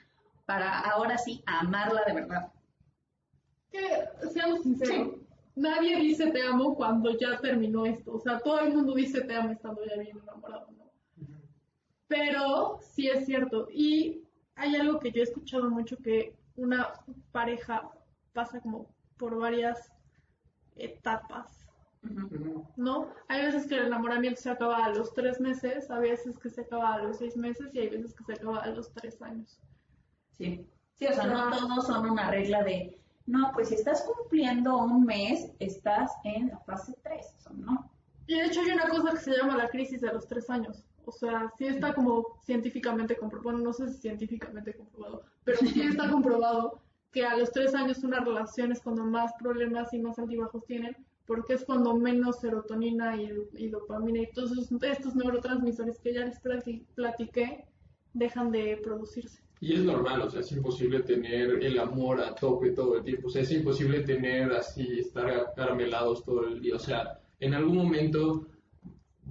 para 0.45 0.79
ahora 0.79 1.17
sí 1.17 1.43
amarla 1.45 2.03
de 2.07 2.13
verdad. 2.13 2.51
Que 3.71 4.29
seamos 4.29 4.63
sinceros, 4.63 5.15
nadie 5.55 5.97
dice 5.97 6.31
te 6.31 6.43
amo 6.43 6.75
cuando 6.75 7.17
ya 7.17 7.39
terminó 7.39 7.85
esto. 7.85 8.13
O 8.15 8.19
sea, 8.19 8.39
todo 8.39 8.59
el 8.59 8.73
mundo 8.73 8.93
dice 8.93 9.21
te 9.21 9.35
amo 9.35 9.51
estando 9.51 9.81
ya 9.85 10.01
bien 10.01 10.17
enamorado, 10.17 10.67
¿no? 10.71 10.91
Pero 12.07 12.79
sí 12.81 13.07
es 13.07 13.25
cierto. 13.25 13.67
Y 13.71 14.23
hay 14.55 14.75
algo 14.75 14.99
que 14.99 15.11
yo 15.11 15.21
he 15.21 15.23
escuchado 15.23 15.69
mucho 15.69 15.97
que 15.97 16.35
una 16.55 16.89
pareja 17.31 17.89
pasa 18.33 18.59
como 18.59 18.93
por 19.17 19.37
varias 19.39 19.91
etapas. 20.75 21.57
¿no? 22.75 23.13
Hay 23.27 23.45
veces 23.45 23.67
que 23.67 23.75
el 23.75 23.85
enamoramiento 23.85 24.41
se 24.41 24.49
acaba 24.49 24.83
a 24.85 24.89
los 24.89 25.13
tres 25.13 25.39
meses, 25.39 25.91
a 25.91 25.99
veces 25.99 26.37
que 26.39 26.49
se 26.49 26.61
acaba 26.61 26.95
a 26.95 27.03
los 27.03 27.17
seis 27.19 27.37
meses 27.37 27.69
y 27.75 27.79
hay 27.79 27.89
veces 27.89 28.15
que 28.15 28.23
se 28.23 28.33
acaba 28.33 28.57
a 28.57 28.67
los 28.69 28.91
tres 28.91 29.21
años. 29.21 29.59
Sí. 30.31 30.65
Sí, 30.95 31.05
o 31.05 31.13
sea, 31.13 31.27
no 31.27 31.37
Ah. 31.37 31.51
todos 31.51 31.85
son 31.85 32.09
una 32.09 32.29
regla 32.31 32.63
de, 32.63 32.99
no, 33.25 33.51
pues 33.53 33.69
si 33.69 33.75
estás 33.75 34.01
cumpliendo 34.03 34.77
un 34.77 35.05
mes, 35.05 35.51
estás 35.59 36.11
en 36.23 36.49
la 36.49 36.59
fase 36.59 36.93
3. 37.03 37.25
O 37.37 37.41
sea, 37.41 37.51
no. 37.53 37.91
Y 38.27 38.35
de 38.35 38.45
hecho 38.45 38.61
hay 38.61 38.71
una 38.71 38.87
cosa 38.89 39.11
que 39.11 39.17
se 39.19 39.31
llama 39.37 39.57
la 39.57 39.69
crisis 39.69 40.01
de 40.01 40.11
los 40.13 40.27
tres 40.27 40.49
años. 40.49 40.83
O 41.05 41.11
sea, 41.11 41.51
sí 41.57 41.65
está 41.65 41.93
como 41.93 42.37
científicamente 42.43 43.17
comprobado, 43.17 43.43
bueno, 43.51 43.59
no 43.59 43.73
sé 43.73 43.89
si 43.91 43.99
científicamente 44.01 44.73
comprobado, 44.75 45.23
pero 45.43 45.57
sí 45.59 45.81
está 45.81 46.09
comprobado 46.09 46.81
que 47.11 47.25
a 47.25 47.35
los 47.35 47.51
tres 47.51 47.73
años 47.75 48.03
una 48.03 48.19
relación 48.21 48.71
es 48.71 48.81
cuando 48.81 49.03
más 49.03 49.33
problemas 49.39 49.93
y 49.93 49.99
más 49.99 50.17
altibajos 50.19 50.65
tienen, 50.65 50.95
porque 51.25 51.53
es 51.53 51.65
cuando 51.65 51.95
menos 51.95 52.39
serotonina 52.39 53.15
y, 53.21 53.31
y 53.53 53.69
dopamina 53.69 54.19
y 54.19 54.31
todos 54.31 54.51
estos 54.83 55.15
neurotransmisores 55.15 55.99
que 55.99 56.13
ya 56.13 56.25
les 56.25 56.41
plati- 56.41 56.85
platiqué 56.95 57.65
dejan 58.13 58.51
de 58.51 58.77
producirse. 58.83 59.41
Y 59.63 59.73
es 59.75 59.81
normal, 59.81 60.21
o 60.23 60.29
sea, 60.29 60.41
es 60.41 60.51
imposible 60.51 61.01
tener 61.01 61.63
el 61.63 61.77
amor 61.79 62.19
a 62.19 62.33
tope 62.33 62.71
todo 62.71 62.97
el 62.97 63.03
tiempo. 63.03 63.27
O 63.27 63.29
sea, 63.29 63.43
es 63.43 63.51
imposible 63.51 63.99
tener 64.01 64.51
así, 64.53 64.99
estar 64.99 65.53
caramelados 65.55 66.23
todo 66.25 66.47
el 66.47 66.59
día. 66.59 66.75
O 66.75 66.79
sea, 66.79 67.19
en 67.39 67.53
algún 67.53 67.77
momento 67.77 68.47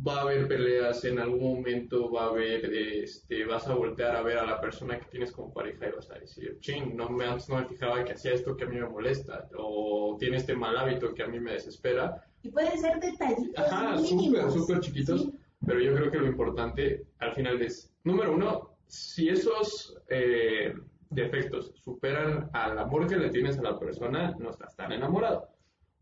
va 0.06 0.18
a 0.18 0.20
haber 0.22 0.46
peleas, 0.46 1.04
en 1.04 1.18
algún 1.18 1.56
momento 1.56 2.10
va 2.12 2.26
a 2.26 2.28
haber, 2.28 2.64
este, 2.72 3.44
vas 3.44 3.66
a 3.66 3.75
voltear 3.75 4.14
a 4.14 4.22
ver 4.22 4.38
a 4.38 4.46
la 4.46 4.60
persona 4.60 4.99
que 5.00 5.06
tienes 5.10 5.32
como 5.32 5.52
pareja 5.52 5.88
y 5.88 5.92
vas 5.92 6.10
a 6.12 6.18
decir, 6.18 6.58
ching, 6.60 6.96
no 6.96 7.10
me, 7.10 7.26
no 7.26 7.56
me 7.56 7.64
fijaba 7.66 8.04
que 8.04 8.12
hacía 8.12 8.32
esto 8.32 8.56
que 8.56 8.64
a 8.64 8.68
mí 8.68 8.76
me 8.76 8.88
molesta, 8.88 9.49
o 9.58 10.16
tiene 10.18 10.37
este 10.37 10.54
mal 10.54 10.76
hábito 10.78 11.12
que 11.12 11.25
a 11.25 11.26
mí 11.26 11.40
me 11.40 11.52
desespera. 11.54 12.25
Y 12.42 12.50
pueden 12.50 12.78
ser 12.78 12.99
detallitos 13.00 13.58
Ajá, 13.66 13.99
súper, 13.99 14.50
súper 14.50 14.80
chiquitos, 14.80 15.22
Sí. 15.22 15.32
pero 15.66 15.80
yo 15.80 15.94
creo 15.94 16.10
que 16.10 16.18
lo 16.18 16.26
importante 16.28 17.04
al 17.18 17.34
final 17.34 17.60
es, 17.60 17.92
número 18.04 18.32
uno, 18.32 18.69
si 18.90 19.28
esos 19.28 19.97
eh, 20.09 20.75
defectos 21.11 21.73
superan 21.76 22.50
al 22.52 22.78
amor 22.78 23.06
que 23.06 23.16
le 23.16 23.30
tienes 23.30 23.59
a 23.59 23.62
la 23.62 23.78
persona, 23.78 24.35
no 24.38 24.50
estás 24.50 24.75
tan 24.76 24.92
enamorado. 24.92 25.49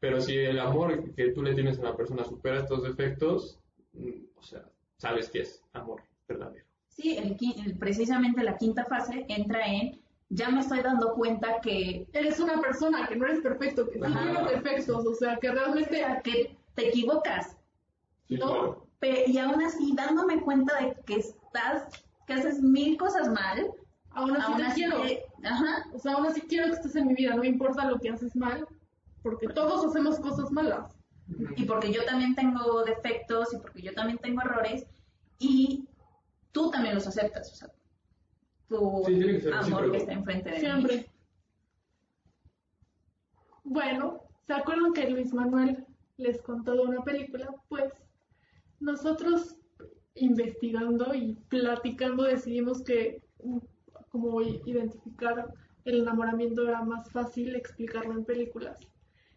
Pero 0.00 0.20
si 0.20 0.36
el 0.36 0.58
amor 0.58 1.14
que 1.14 1.32
tú 1.32 1.42
le 1.42 1.54
tienes 1.54 1.78
a 1.80 1.82
la 1.84 1.96
persona 1.96 2.24
supera 2.24 2.60
estos 2.60 2.82
defectos, 2.82 3.58
mm, 3.92 4.10
o 4.36 4.42
sea, 4.42 4.64
sabes 4.96 5.28
que 5.28 5.40
es 5.40 5.62
amor 5.72 6.02
verdadero. 6.26 6.64
Sí, 6.88 7.16
el 7.16 7.36
el- 7.64 7.78
precisamente 7.78 8.42
la 8.42 8.56
quinta 8.56 8.84
fase 8.84 9.24
entra 9.28 9.66
en, 9.66 10.00
ya 10.30 10.48
me 10.50 10.60
estoy 10.60 10.80
dando 10.80 11.14
cuenta 11.14 11.60
que, 11.60 12.06
Eres 12.12 12.38
una 12.40 12.60
persona 12.60 13.06
que 13.06 13.16
no 13.16 13.26
eres 13.26 13.40
perfecto, 13.40 13.88
que 13.88 13.98
Ajá. 14.04 14.22
tiene 14.22 14.50
defectos, 14.50 15.06
o 15.06 15.14
sea, 15.14 15.36
que 15.36 15.50
realmente 15.50 16.04
que 16.24 16.56
te 16.74 16.88
equivocas. 16.88 17.56
Sí, 18.28 18.36
No. 18.36 18.46
claro. 18.46 18.86
Pe- 19.00 19.24
y 19.28 19.38
aún 19.38 19.62
así 19.62 19.94
dándome 19.96 20.40
cuenta 20.42 20.76
de 20.80 20.96
que 21.06 21.14
estás, 21.16 21.88
que 22.28 22.34
haces 22.34 22.60
mil 22.62 22.96
cosas 22.98 23.28
mal, 23.30 23.72
aún 24.10 24.36
así 24.36 24.52
aún 24.52 24.56
te 24.58 24.66
así 24.66 24.74
quiero. 24.82 25.02
ajá, 25.44 25.86
O 25.94 25.98
sea, 25.98 26.12
aún 26.14 26.26
así 26.26 26.42
quiero 26.42 26.66
que 26.66 26.74
estés 26.74 26.94
en 26.96 27.08
mi 27.08 27.14
vida, 27.14 27.34
no 27.34 27.42
me 27.42 27.48
importa 27.48 27.90
lo 27.90 27.98
que 27.98 28.10
haces 28.10 28.36
mal, 28.36 28.66
porque 29.22 29.48
todos 29.48 29.84
hacemos 29.86 30.20
cosas 30.20 30.50
malas. 30.52 30.94
y 31.56 31.64
porque 31.64 31.92
yo 31.92 32.04
también 32.04 32.34
tengo 32.34 32.84
defectos 32.84 33.52
y 33.54 33.58
porque 33.58 33.82
yo 33.82 33.94
también 33.94 34.18
tengo 34.18 34.40
errores 34.42 34.86
y 35.38 35.88
tú 36.52 36.70
también 36.70 36.94
los 36.94 37.06
aceptas, 37.06 37.50
o 37.52 37.56
sea, 37.56 37.68
tu 38.68 39.02
Sí, 39.06 39.14
tiene 39.14 39.32
que 39.34 39.40
ser 39.40 39.54
amor 39.54 39.90
que 39.90 39.96
está 39.98 40.12
enfrente 40.12 40.50
de 40.50 40.56
mí. 40.56 40.60
Siempre. 40.60 41.10
Bueno, 43.64 44.22
¿se 44.46 44.54
acuerdan 44.54 44.92
que 44.92 45.08
Luis 45.10 45.32
Manuel 45.32 45.86
les 46.16 46.40
contó 46.42 46.72
de 46.74 46.80
una 46.80 47.02
película? 47.02 47.54
Pues 47.68 47.92
nosotros 48.80 49.57
investigando 50.20 51.14
y 51.14 51.36
platicando 51.48 52.24
decidimos 52.24 52.82
que 52.82 53.22
mm, 53.42 53.58
como 54.10 54.40
identificar 54.42 55.52
el 55.84 56.00
enamoramiento 56.00 56.66
era 56.66 56.82
más 56.82 57.10
fácil 57.10 57.54
explicarlo 57.54 58.12
en 58.12 58.24
películas. 58.24 58.78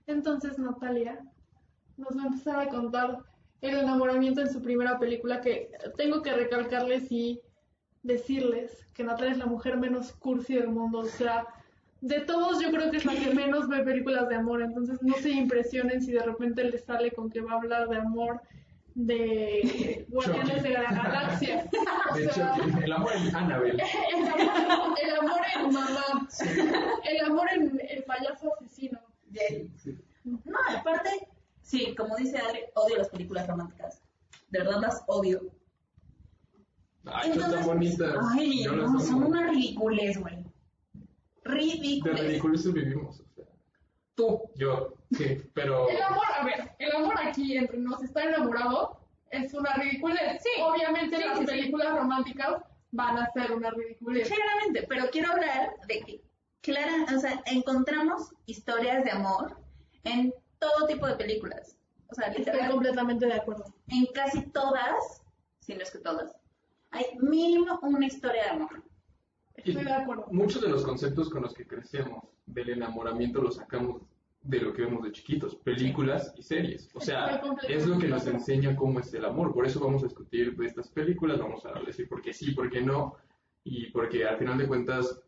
Entonces 0.08 0.58
Natalia 0.60 1.20
nos 1.98 2.18
va 2.18 2.24
a 2.24 2.28
empezar 2.28 2.60
a 2.60 2.70
contar 2.70 3.20
el 3.62 3.78
enamoramiento 3.78 4.42
en 4.42 4.52
su 4.52 4.62
primera 4.62 4.98
película 5.00 5.42
que 5.42 5.70
tengo 5.98 6.22
que 6.22 6.34
recalcarles 6.34 7.12
y 7.12 7.42
decirles 8.04 8.86
que 8.94 9.04
Natalia 9.04 9.34
es 9.34 9.38
la 9.38 9.46
mujer 9.46 9.78
menos 9.78 10.12
cursi 10.14 10.56
del 10.56 10.70
mundo. 10.70 11.00
O 11.00 11.06
sea, 11.06 11.48
de 12.02 12.22
todos 12.22 12.62
yo 12.62 12.72
creo 12.72 12.90
que 12.90 12.98
es 12.98 13.06
la 13.06 13.14
que 13.14 13.34
menos 13.34 13.68
ve 13.70 13.84
películas 13.84 14.28
de 14.30 14.36
amor. 14.36 14.62
Entonces 14.62 15.02
no 15.02 15.14
se 15.16 15.30
impresionen 15.30 16.02
si 16.02 16.12
de 16.12 16.24
repente 16.24 16.64
les 16.64 16.84
sale 16.84 17.12
con 17.12 17.30
que 17.30 17.42
va 17.42 17.54
a 17.54 17.58
hablar 17.58 17.88
de 17.88 17.98
amor 17.98 18.42
de 18.96 20.06
Guardianes 20.10 20.64
de 20.64 20.70
la 20.70 20.84
Galaxia. 20.84 21.70
De 22.16 22.30
sea, 22.34 22.56
el 22.84 22.92
amor 22.92 23.14
en 23.16 23.36
Annabelle. 23.36 23.84
el 24.14 24.26
amor, 24.26 24.98
el 25.02 25.16
amor 25.16 25.42
en 25.56 25.74
mamá. 25.74 26.28
El 27.06 27.26
amor 27.26 27.48
en 27.54 27.82
el 27.90 28.04
payaso 28.04 28.54
asesino. 28.60 29.00
No, 30.24 30.58
aparte, 30.78 31.10
sí, 31.62 31.96
como 31.96 32.18
dice 32.18 32.38
Adri, 32.38 32.60
odio 32.76 32.98
las 32.98 33.10
películas 33.10 33.48
románticas. 33.48 34.02
De 34.50 34.60
verdad 34.60 34.82
las 34.82 35.04
odio. 35.08 35.42
Ay, 37.06 37.34
son 37.34 37.52
tan 37.52 37.66
bonitas. 37.66 38.16
Ay, 38.34 38.66
no, 38.66 39.00
son 39.00 39.16
amo. 39.16 39.28
una 39.28 39.48
ridiculez, 39.50 40.20
güey. 40.20 40.44
De 40.44 40.50
Ridículas. 41.44 42.20
ridiculeces 42.20 42.74
vivimos. 42.74 43.20
O 43.20 43.34
sea, 43.34 43.46
tú, 44.16 44.42
yo, 44.56 44.94
sí, 45.18 45.42
pero. 45.54 45.90
El 45.90 46.02
amor, 46.02 46.26
a 46.40 46.44
ver, 46.46 46.72
el 46.80 46.96
amor 46.96 47.16
aquí 47.22 47.58
entre 47.58 47.78
nos 47.78 48.02
está 48.04 48.24
enamorado 48.24 49.00
es 49.30 49.54
una 49.54 49.74
ridiculez. 49.76 50.42
Sí. 50.44 50.62
Obviamente 50.62 51.18
Sí, 51.18 51.24
las 51.24 51.38
sí, 51.38 51.46
sí. 51.46 51.52
películas 51.52 51.96
románticas 51.98 52.64
van 52.92 53.18
a 53.18 53.32
ser 53.32 53.52
una 53.54 53.72
ridiculez. 53.72 54.28
Claramente, 54.30 54.86
pero 54.90 55.10
quiero 55.12 55.32
hablar 55.32 55.74
de 55.88 56.00
que, 56.02 56.22
clara, 56.62 57.06
o 57.16 57.20
sea, 57.20 57.42
encontramos 57.46 58.34
historias 58.46 59.04
de 59.06 59.12
amor 59.12 59.58
en 60.04 60.34
todo 60.60 60.88
tipo 60.88 61.08
de 61.08 61.16
películas. 61.16 61.78
O 62.10 62.14
sea, 62.16 62.28
Estoy 62.28 62.68
completamente 62.70 63.26
de 63.26 63.34
acuerdo. 63.36 63.64
en 63.88 64.06
casi 64.08 64.42
todas, 64.48 65.24
si 65.62 65.74
no 65.76 65.82
es 65.82 65.92
que 65.92 66.00
todas, 66.00 66.36
hay 66.92 67.06
mínimo 67.22 67.80
una 67.84 68.06
historia 68.06 68.44
de 68.44 68.50
amor. 68.50 68.84
Estoy 69.56 69.86
de 69.86 69.94
acuerdo. 69.94 70.26
Muchos 70.32 70.62
de 70.62 70.68
los 70.68 70.84
conceptos 70.84 71.30
con 71.30 71.44
los 71.44 71.54
que 71.54 71.66
crecemos 71.66 72.26
del 72.46 72.72
enamoramiento 72.72 73.42
los 73.42 73.56
sacamos 73.56 74.02
de 74.44 74.60
lo 74.60 74.74
que 74.74 74.84
vemos 74.84 75.04
de 75.04 75.12
chiquitos, 75.12 75.56
películas 75.56 76.34
y 76.38 76.44
series. 76.44 76.90
O 76.94 77.00
sea, 77.00 77.42
es 77.68 77.86
lo 77.86 77.98
que 78.00 78.08
nos 78.08 78.26
enseña 78.28 78.76
cómo 78.76 79.00
es 79.00 79.14
el 79.14 79.26
amor. 79.26 79.54
Por 79.54 79.66
eso 79.66 79.80
vamos 79.80 80.04
a 80.04 80.08
discutir 80.08 80.56
de 80.56 80.66
estas 80.66 80.90
películas, 80.90 81.40
vamos 81.40 81.66
a 81.66 81.80
decir 81.86 82.08
por 82.08 82.22
qué 82.22 82.34
sí, 82.34 82.52
por 82.52 82.70
qué 82.70 82.82
no. 82.82 83.16
Y 83.64 83.92
porque 83.92 84.26
al 84.26 84.38
final 84.38 84.58
de 84.58 84.68
cuentas, 84.68 85.22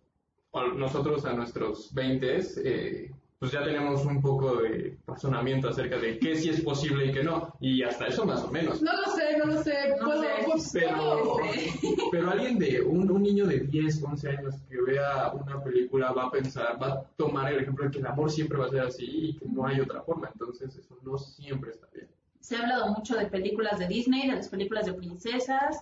nosotros 0.76 1.26
a 1.26 1.34
nuestros 1.34 1.94
20 1.94 2.40
eh, 2.64 3.12
pues 3.40 3.52
ya 3.52 3.64
tenemos 3.64 4.06
un 4.06 4.22
poco 4.22 4.58
de 4.62 4.98
razonamiento 5.06 5.68
acerca 5.70 5.98
de 5.98 6.18
qué 6.18 6.36
sí 6.36 6.50
es 6.50 6.62
posible 6.62 7.08
y 7.08 7.12
qué 7.12 7.24
no. 7.24 7.54
Y 7.60 7.84
hasta 7.84 8.08
eso 8.08 8.26
más 8.26 8.42
o 8.44 8.50
menos. 8.50 8.82
No 8.82 8.92
lo 8.94 9.12
sé, 9.12 9.38
no 9.38 9.46
lo 9.46 9.62
sé. 9.64 9.96
No 10.00 10.06
puedo, 10.06 10.22
sé, 10.22 10.30
pues, 10.46 10.70
pero- 10.74 11.36
Pero 12.12 12.32
alguien 12.32 12.58
de, 12.58 12.82
un, 12.82 13.10
un 13.12 13.22
niño 13.24 13.46
de 13.46 13.60
10, 13.60 14.04
11 14.04 14.30
años 14.30 14.56
que 14.70 14.82
vea 14.82 15.32
una 15.34 15.62
película 15.62 16.12
va 16.14 16.26
a 16.26 16.32
pensar, 16.32 16.82
va 16.82 16.88
a 16.88 17.04
tomar 17.18 17.52
el 17.52 17.60
ejemplo 17.62 17.86
de 17.86 17.92
que 17.92 18.00
el 18.00 18.06
amor 18.08 18.32
siempre 18.32 18.58
va 18.58 18.68
a 18.68 18.70
ser 18.70 18.82
así 18.82 19.06
y 19.06 19.34
que 19.38 19.46
no 19.46 19.66
hay 19.68 19.80
otra 19.82 20.02
forma. 20.04 20.30
Entonces 20.32 20.76
eso 20.76 20.98
no 21.04 21.18
siempre 21.18 21.72
está 21.72 21.88
bien. 21.94 22.08
Se 22.40 22.56
ha 22.56 22.62
hablado 22.62 22.88
mucho 22.94 23.16
de 23.16 23.26
películas 23.28 23.80
de 23.80 23.88
Disney, 23.88 24.30
de 24.30 24.36
las 24.36 24.50
películas 24.50 24.86
de 24.86 24.94
princesas 24.94 25.82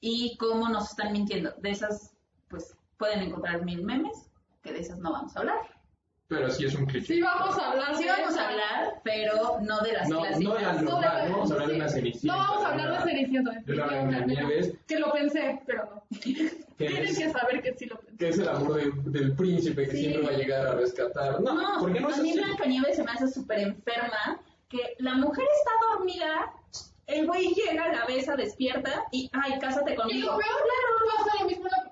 y 0.00 0.36
cómo 0.36 0.68
nos 0.68 0.90
están 0.90 1.12
mintiendo. 1.12 1.52
De 1.58 1.70
esas, 1.70 2.14
pues 2.48 2.74
pueden 2.98 3.20
encontrar 3.22 3.64
mil 3.64 3.82
memes, 3.82 4.30
que 4.62 4.72
de 4.72 4.80
esas 4.80 4.98
no 4.98 5.12
vamos 5.12 5.36
a 5.36 5.40
hablar. 5.40 5.58
Pero 6.28 6.50
sí 6.50 6.66
es 6.66 6.74
un 6.74 6.84
cliché. 6.84 7.14
Sí 7.14 7.20
vamos 7.22 7.56
a 7.58 7.70
hablar. 7.70 7.96
Sí 7.96 8.04
vamos 8.06 8.36
a 8.36 8.48
hablar, 8.48 9.00
pero 9.02 9.58
no 9.62 9.80
de 9.80 9.92
las 9.94 10.08
No, 10.10 10.20
clásicas. 10.20 10.40
no 10.44 10.54
de 10.54 10.60
la 10.62 10.72
No, 10.74 10.82
no 10.82 10.92
vamos 11.00 11.50
a 11.50 11.54
hablar 11.54 11.68
de 11.70 11.76
una 11.76 11.88
cenicienta. 11.88 12.36
No 12.36 12.42
vamos 12.42 12.64
a 12.64 12.68
hablar 12.68 12.86
de 12.88 12.92
una- 12.96 13.04
Cenicienta. 13.04 13.50
de 13.64 13.74
la 13.76 13.86
Blancanieves. 13.86 14.74
Que 14.86 14.98
lo 14.98 15.12
pensé, 15.12 15.60
pero 15.66 15.84
no. 15.86 16.02
Tienen 16.76 17.04
es, 17.06 17.18
que 17.18 17.30
saber 17.30 17.62
que 17.62 17.72
sí 17.74 17.86
lo 17.86 17.96
pensé. 17.98 18.16
que 18.18 18.28
es 18.28 18.38
el 18.38 18.48
amor 18.48 18.74
del, 18.74 19.12
del 19.12 19.34
príncipe 19.34 19.86
que 19.86 19.90
Sí. 19.92 19.96
siempre 20.04 20.22
va 20.22 20.28
a 20.28 20.36
llegar 20.36 20.66
a 20.66 20.74
rescatar. 20.74 21.40
No, 21.40 21.54
No, 21.54 21.80
porque 21.80 21.98
no 22.00 22.10
es 22.10 22.18
a 22.18 22.22
mí. 22.22 22.32
Blancanieves 22.34 22.96
se 22.96 23.04
me 23.04 23.10
hace 23.10 23.28
súper 23.28 23.60
enferma, 23.60 24.38
que 24.68 24.96
la 24.98 25.14
mujer 25.14 25.46
está 25.58 25.70
dormida, 25.96 26.52
el 27.06 27.26
güey 27.26 27.54
llega, 27.54 27.90
la 27.90 28.04
besa, 28.04 28.36
despierta 28.36 29.04
y, 29.10 29.30
ay, 29.32 29.58
cásate 29.58 29.94
Y 29.94 29.96
lo 29.96 30.02
conmigo. 30.02 30.28
peor, 30.28 30.40
claro, 30.40 31.24
pasa 31.24 31.42
lo 31.42 31.48
mismo 31.48 31.62
con 31.62 31.70
la. 31.70 31.88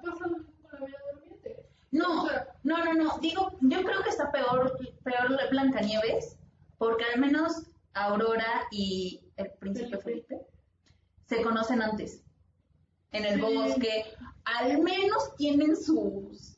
No, 1.96 2.26
no, 2.62 2.84
no, 2.84 2.92
no, 2.94 3.18
digo, 3.18 3.52
yo 3.60 3.82
creo 3.82 4.02
que 4.02 4.10
está 4.10 4.30
peor, 4.30 4.76
peor 5.02 5.30
la 5.30 5.46
Blancanieves, 5.48 6.38
porque 6.78 7.04
al 7.14 7.20
menos 7.20 7.70
Aurora 7.94 8.64
y 8.70 9.22
el 9.36 9.50
príncipe 9.52 9.96
Felipe. 9.98 10.40
Se 11.24 11.42
conocen 11.42 11.82
antes, 11.82 12.22
en 13.12 13.24
el 13.24 13.34
Sí. 13.36 13.40
bosque, 13.40 14.04
al 14.44 14.78
menos 14.82 15.34
tienen 15.36 15.74
sus 15.76 16.56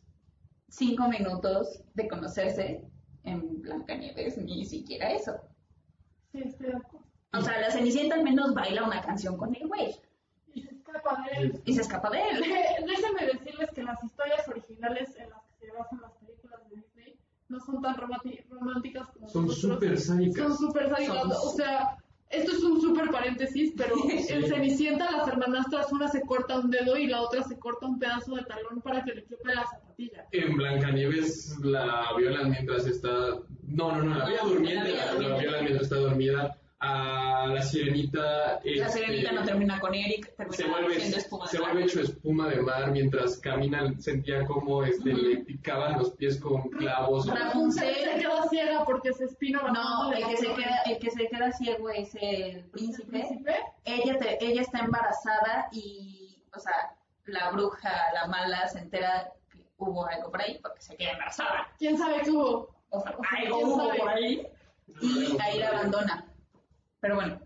cinco 0.68 1.08
minutos 1.08 1.80
de 1.94 2.08
conocerse 2.08 2.84
en 3.24 3.62
Blancanieves, 3.62 4.36
ni 4.38 4.64
siquiera 4.64 5.12
eso. 5.12 5.38
Sí, 6.32 6.42
estoy 6.44 6.66
de 6.66 6.76
acuerdo. 6.76 7.06
O 7.32 7.40
sea, 7.40 7.60
la 7.60 7.70
Cenicienta 7.70 8.14
al 8.16 8.24
menos 8.24 8.54
baila 8.54 8.84
una 8.84 9.00
canción 9.02 9.36
con 9.36 9.54
el 9.54 9.66
güey 9.68 9.94
escapa 10.92 11.22
de 11.30 11.36
él. 11.38 11.62
y 11.64 11.74
se 11.74 11.80
escapa 11.80 12.10
de 12.10 12.18
él. 12.30 12.42
Eh, 12.44 12.84
Déjenme 12.86 13.26
decirles 13.32 13.70
que 13.74 13.82
las 13.82 14.02
historias 14.04 14.48
originales 14.48 15.14
en 15.16 15.30
las 15.30 15.42
que 15.58 15.66
se 15.66 15.72
basan 15.72 16.00
las 16.00 16.12
películas 16.14 16.60
de 16.70 16.76
Disney 16.76 17.18
no 17.48 17.60
son 17.60 17.80
tan 17.82 17.96
románti- 17.96 18.44
románticas 18.50 19.08
como 19.08 19.28
Son 19.28 19.48
súper 19.50 19.98
sádicas. 19.98 20.46
Son 20.46 20.56
súper 20.58 20.88
sádicas. 20.90 21.24
O 21.44 21.50
sea, 21.52 21.96
esto 22.30 22.52
es 22.52 22.62
un 22.62 22.78
súper 22.80 23.10
paréntesis, 23.10 23.72
pero 23.76 23.94
en 24.28 24.46
Cenicienta 24.46 25.10
las 25.10 25.28
hermanastras 25.28 25.90
una 25.92 26.08
se 26.08 26.20
corta 26.22 26.58
un 26.58 26.70
dedo 26.70 26.96
y 26.98 27.06
la 27.06 27.22
otra 27.22 27.42
se 27.42 27.58
corta 27.58 27.86
un 27.86 27.98
pedazo 27.98 28.34
de 28.34 28.42
talón 28.44 28.80
para 28.82 29.02
que 29.04 29.14
le 29.14 29.24
quepa 29.24 29.54
la 29.54 29.66
zapatilla. 29.66 30.26
En 30.32 30.56
Blancanieves 30.56 31.58
la 31.62 32.04
violan 32.16 32.50
mientras 32.50 32.86
está. 32.86 33.10
No, 33.62 33.92
no, 33.92 34.02
no, 34.04 34.14
la 34.18 34.24
Bella 34.26 34.42
No, 34.42 34.48
Durmiente 34.50 34.92
la 34.94 35.12
la, 35.14 35.28
la 35.28 35.38
violan 35.38 35.60
mientras 35.64 35.82
está 35.84 35.96
dormida. 35.96 36.56
A 36.80 37.46
la 37.48 37.60
Sirenita. 37.60 38.20
La 38.20 38.60
este, 38.62 38.88
Sirenita 38.90 39.32
no 39.32 39.42
termina 39.42 39.80
con 39.80 39.94
Eric, 39.94 40.32
termina 40.36 40.56
se 40.56 40.64
vuelve, 40.68 40.94
siendo 41.00 41.16
espuma 41.16 41.44
de 41.46 41.50
se 41.50 41.58
mar. 41.58 41.70
vuelve 41.72 41.86
hecho 41.88 42.00
espuma 42.00 42.48
de 42.48 42.60
mar 42.60 42.90
mientras 42.92 43.36
camina, 43.38 43.92
sentía 43.98 44.46
como 44.46 44.84
este, 44.84 45.12
le 45.12 45.36
picaban 45.38 45.98
los 45.98 46.10
pies 46.12 46.38
con 46.40 46.68
clavos. 46.70 47.26
Rapunzel. 47.26 47.94
Se 47.94 48.18
queda 48.20 48.48
ciega 48.48 48.84
porque 48.84 49.12
se 49.12 49.24
espina 49.24 49.60
No, 49.72 50.12
el 50.12 50.24
que, 50.24 50.36
se 50.36 50.54
queda, 50.54 50.82
el 50.86 50.98
que 51.00 51.10
se 51.10 51.26
queda 51.28 51.50
ciego 51.52 51.90
es 51.90 52.14
el 52.20 52.64
príncipe. 52.66 53.08
príncipe. 53.10 53.56
Ella, 53.84 54.16
te- 54.18 54.44
ella 54.44 54.62
está 54.62 54.78
embarazada 54.78 55.68
y, 55.72 56.40
o 56.54 56.60
sea, 56.60 56.94
la 57.26 57.50
bruja, 57.50 57.90
la 58.14 58.28
mala, 58.28 58.68
se 58.68 58.78
entera 58.78 59.32
que 59.50 59.58
hubo 59.78 60.06
algo 60.06 60.30
por 60.30 60.40
ahí 60.42 60.58
porque 60.62 60.80
se 60.80 60.96
queda 60.96 61.10
embarazada. 61.10 61.66
¿Quién 61.76 61.98
sabe 61.98 62.22
qué 62.22 62.30
hubo? 62.30 62.68
O 62.90 63.00
sea, 63.00 63.10
algo 63.36 63.56
¿quién 63.58 63.68
hubo 63.68 63.86
sabe? 63.86 63.98
por 63.98 64.08
ahí 64.10 64.46
y 65.02 65.36
ahí 65.42 65.58
la 65.58 65.68
abandona. 65.70 66.24
Pero 67.00 67.14
bueno, 67.16 67.40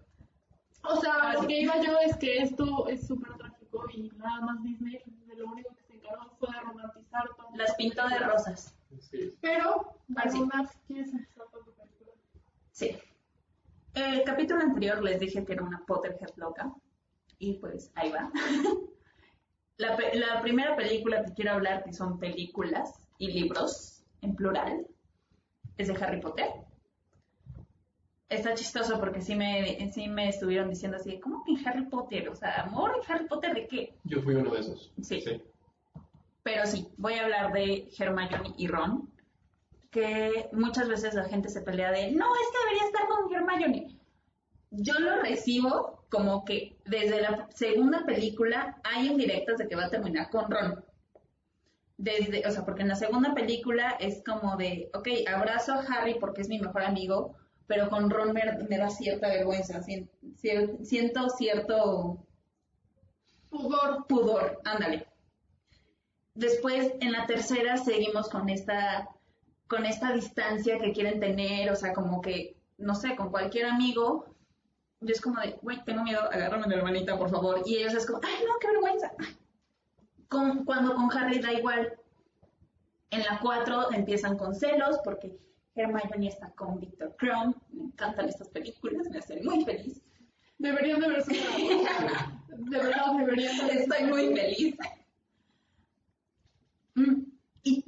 O 0.85 1.01
sea, 1.01 1.35
lo 1.35 1.47
que 1.47 1.61
iba 1.61 1.81
yo 1.81 1.99
es 2.01 2.17
que 2.17 2.39
esto 2.39 2.89
es 2.89 3.07
súper 3.07 3.35
trágico 3.37 3.85
y 3.95 4.11
nada 4.17 4.41
más 4.41 4.63
Disney 4.63 5.01
de 5.27 5.37
lo 5.37 5.47
único 5.47 5.75
que 5.77 5.83
se 5.85 5.95
encargó 5.95 6.31
fue 6.39 6.49
de 6.55 6.61
romantizar 6.61 7.29
todo. 7.37 7.49
las 7.55 7.75
pintó 7.77 8.09
de 8.09 8.19
rosas. 8.19 8.75
Sí. 9.01 9.35
Pero, 9.41 9.95
sí. 10.09 10.39
Bernard, 10.41 10.69
¿quieres 10.87 11.13
empezar 11.13 11.45
con 11.51 11.65
tu 11.65 11.73
película? 11.73 12.11
Sí. 12.73 12.99
El 13.95 14.25
capítulo 14.25 14.61
anterior 14.63 15.03
les 15.03 15.21
dije 15.21 15.45
que 15.45 15.53
era 15.53 15.63
una 15.63 15.85
Potterhead 15.87 16.35
loca. 16.37 16.73
Y 17.39 17.55
pues 17.55 17.91
ahí 17.95 18.11
va. 18.11 18.31
La, 19.79 19.97
pe- 19.97 20.15
la 20.17 20.41
primera 20.43 20.77
película 20.77 21.25
que 21.25 21.33
quiero 21.33 21.53
hablar, 21.53 21.83
que 21.83 21.93
son 21.93 22.19
películas 22.19 23.09
y 23.19 23.33
libros 23.33 24.05
en 24.21 24.37
plural, 24.37 24.87
es 25.79 25.89
de 25.89 25.95
Harry 26.05 26.21
Potter. 26.21 26.51
Está 28.33 28.55
chistoso 28.55 28.99
porque 28.99 29.21
sí 29.21 29.35
me, 29.35 29.91
sí 29.93 30.09
me 30.09 30.29
estuvieron 30.29 30.71
diciendo 30.71 30.97
así, 30.97 31.21
¿cómo 31.21 31.45
que 31.45 31.53
en 31.53 31.69
Harry 31.69 31.85
Potter? 31.87 32.29
O 32.31 32.35
sea, 32.35 32.63
amor 32.63 33.01
Harry 33.07 33.27
Potter 33.27 33.55
de 33.55 33.67
qué? 33.67 33.95
Yo 34.05 34.23
fui 34.23 34.35
uno 34.35 34.51
de 34.51 34.61
esos. 34.61 34.91
Sí. 35.03 35.23
Pero 36.43 36.67
sí, 36.67 36.89
voy 36.97 37.15
a 37.15 37.25
hablar 37.25 37.53
de 37.53 37.89
Hermione 37.97 38.55
y 38.57 38.67
Ron, 38.67 39.11
que 39.91 40.49
muchas 40.53 40.89
veces 40.89 41.15
la 41.15 41.25
gente 41.25 41.51
se 41.51 41.61
pelea 41.61 41.93
de, 41.93 42.11
no, 42.11 42.27
es 42.35 42.49
que 42.51 42.59
debería 42.65 42.87
estar 42.87 43.07
con 43.07 43.33
Hermione. 43.33 43.99
Yo 44.71 44.95
lo 44.99 45.21
recibo 45.21 46.07
como 46.09 46.45
que 46.45 46.79
desde 46.87 47.21
la 47.21 47.49
segunda 47.51 48.05
película 48.07 48.81
hay 48.83 49.09
indirectas 49.09 49.59
de 49.59 49.69
que 49.69 49.77
va 49.77 49.85
a 49.85 49.91
terminar 49.91 50.31
con 50.31 50.51
Ron. 50.51 50.85
Desde, 51.99 52.47
o 52.47 52.51
sea, 52.51 52.65
porque 52.65 52.83
en 52.83 52.89
la 52.89 52.97
segunda 52.97 53.35
película 53.35 53.97
es 54.01 54.23
como 54.25 54.57
de, 54.57 54.91
ok, 54.95 55.09
abrazo 55.29 55.75
a 55.75 55.81
Harry 55.83 56.19
porque 56.19 56.41
es 56.41 56.49
mi 56.49 56.59
mejor 56.59 56.83
amigo, 56.83 57.37
pero 57.73 57.89
con 57.89 58.11
Ron 58.11 58.35
me, 58.35 58.43
me 58.69 58.77
da 58.77 58.91
cierta 58.91 59.29
vergüenza, 59.29 59.83
siento 59.83 61.31
cierto 61.31 62.19
Pudor. 63.49 64.07
pudor, 64.07 64.61
ándale. 64.65 65.07
Después, 66.35 66.93
en 67.01 67.13
la 67.13 67.25
tercera, 67.25 67.79
seguimos 67.79 68.29
con 68.29 68.51
esta, 68.51 69.09
con 69.69 69.87
esta 69.87 70.13
distancia 70.13 70.79
que 70.79 70.93
quieren 70.93 71.19
tener, 71.19 71.71
o 71.71 71.75
sea, 71.77 71.95
como 71.95 72.21
que, 72.21 72.59
no 72.77 72.95
sé, 72.95 73.17
con 73.17 73.31
cualquier 73.31 73.65
amigo, 73.65 74.27
yo 75.01 75.15
es 75.15 75.23
como 75.23 75.41
de, 75.41 75.59
güey, 75.63 75.83
tengo 75.85 76.03
miedo, 76.03 76.21
agárrame 76.31 76.69
de 76.69 76.77
la 76.77 76.85
manita, 76.85 77.17
por 77.17 77.31
favor. 77.31 77.63
Y 77.65 77.79
ellos 77.79 77.95
es 77.95 78.05
como, 78.05 78.21
ay, 78.23 78.45
no, 78.47 78.59
qué 78.61 78.67
vergüenza. 78.69 79.13
Con, 80.29 80.67
cuando 80.67 80.95
con 80.95 81.11
Harry 81.17 81.39
da 81.41 81.55
igual. 81.55 81.95
En 83.09 83.21
la 83.21 83.41
cuatro 83.41 83.91
empiezan 83.93 84.37
con 84.37 84.55
celos, 84.55 84.99
porque 85.03 85.39
Hermione 85.75 86.29
está 86.29 86.51
con 86.53 86.81
Victor 86.81 87.15
Crumb. 87.17 87.57
Me 87.71 87.85
encantan 87.85 88.29
estas 88.29 88.49
películas, 88.49 89.09
me 89.11 89.19
hacen 89.19 89.45
muy 89.45 89.65
feliz. 89.65 90.03
Deberían 90.59 91.01
de 91.01 91.09
verse. 91.09 91.33
De 91.33 92.79
verdad, 92.79 93.17
deberían 93.19 93.57
de 93.57 93.65
verse. 93.65 93.83
Estoy 93.83 94.05
muy 94.05 94.35
feliz. 94.35 94.77
Mm, 96.95 97.23
Y 97.65 97.85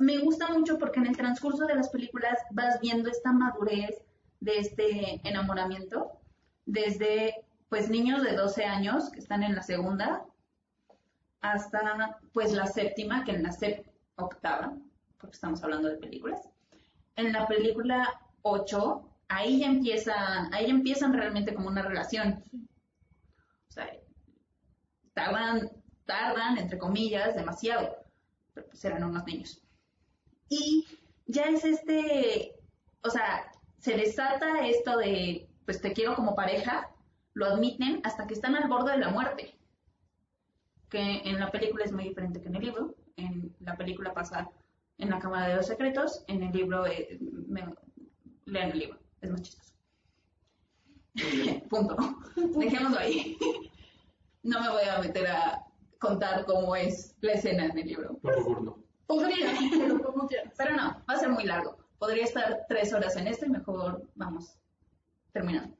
me 0.00 0.18
gusta 0.18 0.48
mucho 0.48 0.78
porque 0.78 0.98
en 0.98 1.06
el 1.06 1.16
transcurso 1.16 1.66
de 1.66 1.74
las 1.76 1.88
películas 1.90 2.38
vas 2.50 2.80
viendo 2.80 3.08
esta 3.08 3.32
madurez 3.32 4.02
de 4.40 4.58
este 4.58 5.20
enamoramiento. 5.28 6.12
Desde, 6.66 7.46
pues, 7.68 7.88
niños 7.88 8.22
de 8.22 8.34
12 8.34 8.64
años 8.64 9.10
que 9.10 9.20
están 9.20 9.42
en 9.42 9.54
la 9.54 9.62
segunda 9.62 10.24
hasta, 11.40 12.18
pues, 12.32 12.52
la 12.52 12.66
séptima, 12.66 13.24
que 13.24 13.32
en 13.32 13.44
la 13.44 13.54
octava, 14.16 14.76
porque 15.18 15.34
estamos 15.34 15.62
hablando 15.62 15.88
de 15.88 15.96
películas. 15.96 16.40
En 17.18 17.32
la 17.32 17.48
película 17.48 18.20
8, 18.42 19.10
ahí 19.26 19.58
ya 19.58 19.66
empiezan, 19.66 20.54
ahí 20.54 20.68
ya 20.68 20.72
empiezan 20.72 21.12
realmente 21.12 21.52
como 21.52 21.66
una 21.66 21.82
relación. 21.82 22.44
O 23.68 23.72
sea, 23.72 23.90
tardan, 25.14 25.68
tardan, 26.06 26.58
entre 26.58 26.78
comillas, 26.78 27.34
demasiado, 27.34 27.96
pero 28.54 28.68
pues 28.68 28.84
eran 28.84 29.02
unos 29.02 29.24
niños. 29.24 29.60
Y 30.48 30.86
ya 31.26 31.46
es 31.46 31.64
este, 31.64 32.54
o 33.02 33.10
sea, 33.10 33.50
se 33.78 33.96
desata 33.96 34.68
esto 34.68 34.96
de, 34.96 35.50
pues 35.64 35.80
te 35.80 35.92
quiero 35.92 36.14
como 36.14 36.36
pareja, 36.36 36.88
lo 37.34 37.46
admiten 37.46 38.00
hasta 38.04 38.28
que 38.28 38.34
están 38.34 38.54
al 38.54 38.68
borde 38.68 38.92
de 38.92 38.98
la 38.98 39.10
muerte. 39.10 39.58
Que 40.88 41.22
en 41.24 41.40
la 41.40 41.50
película 41.50 41.84
es 41.84 41.90
muy 41.90 42.04
diferente 42.04 42.40
que 42.40 42.46
en 42.46 42.54
el 42.54 42.62
libro. 42.62 42.94
En 43.16 43.56
la 43.58 43.76
película 43.76 44.14
pasa 44.14 44.48
en 44.98 45.10
la 45.10 45.18
Cámara 45.18 45.48
de 45.48 45.56
los 45.56 45.66
Secretos, 45.66 46.24
en 46.26 46.42
el 46.42 46.52
libro, 46.52 46.86
eh, 46.86 47.18
me- 47.20 47.74
lean 48.46 48.70
el 48.72 48.78
libro, 48.78 48.98
es 49.20 49.30
más 49.30 49.42
chistoso. 49.42 49.74
Punto. 51.68 51.96
Dejémoslo 52.36 52.98
ahí. 52.98 53.36
No 54.42 54.60
me 54.60 54.70
voy 54.70 54.82
a 54.88 54.98
meter 55.00 55.26
a 55.28 55.64
contar 55.98 56.44
cómo 56.46 56.76
es 56.76 57.16
la 57.20 57.32
escena 57.32 57.66
en 57.66 57.78
el 57.78 57.86
libro. 57.86 58.18
Por 58.18 58.34
favor, 58.42 58.62
no. 58.62 58.78
Podría, 59.06 59.48
pero 60.56 60.76
no, 60.76 61.02
va 61.08 61.14
a 61.14 61.16
ser 61.18 61.30
muy 61.30 61.44
largo. 61.44 61.78
Podría 61.98 62.24
estar 62.24 62.66
tres 62.68 62.92
horas 62.92 63.16
en 63.16 63.26
esto 63.26 63.46
y 63.46 63.50
mejor 63.50 64.02
vamos 64.14 64.58
terminando. 65.32 65.74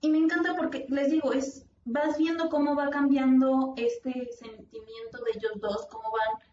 Y 0.00 0.08
me 0.10 0.18
encanta 0.18 0.54
porque, 0.56 0.86
les 0.88 1.10
digo, 1.10 1.32
es 1.32 1.66
vas 1.84 2.16
viendo 2.16 2.48
cómo 2.48 2.76
va 2.76 2.90
cambiando 2.90 3.74
este 3.76 4.28
sentimiento 4.38 5.18
de 5.24 5.30
ellos 5.34 5.52
dos, 5.60 5.86
cómo 5.90 6.04
van 6.12 6.48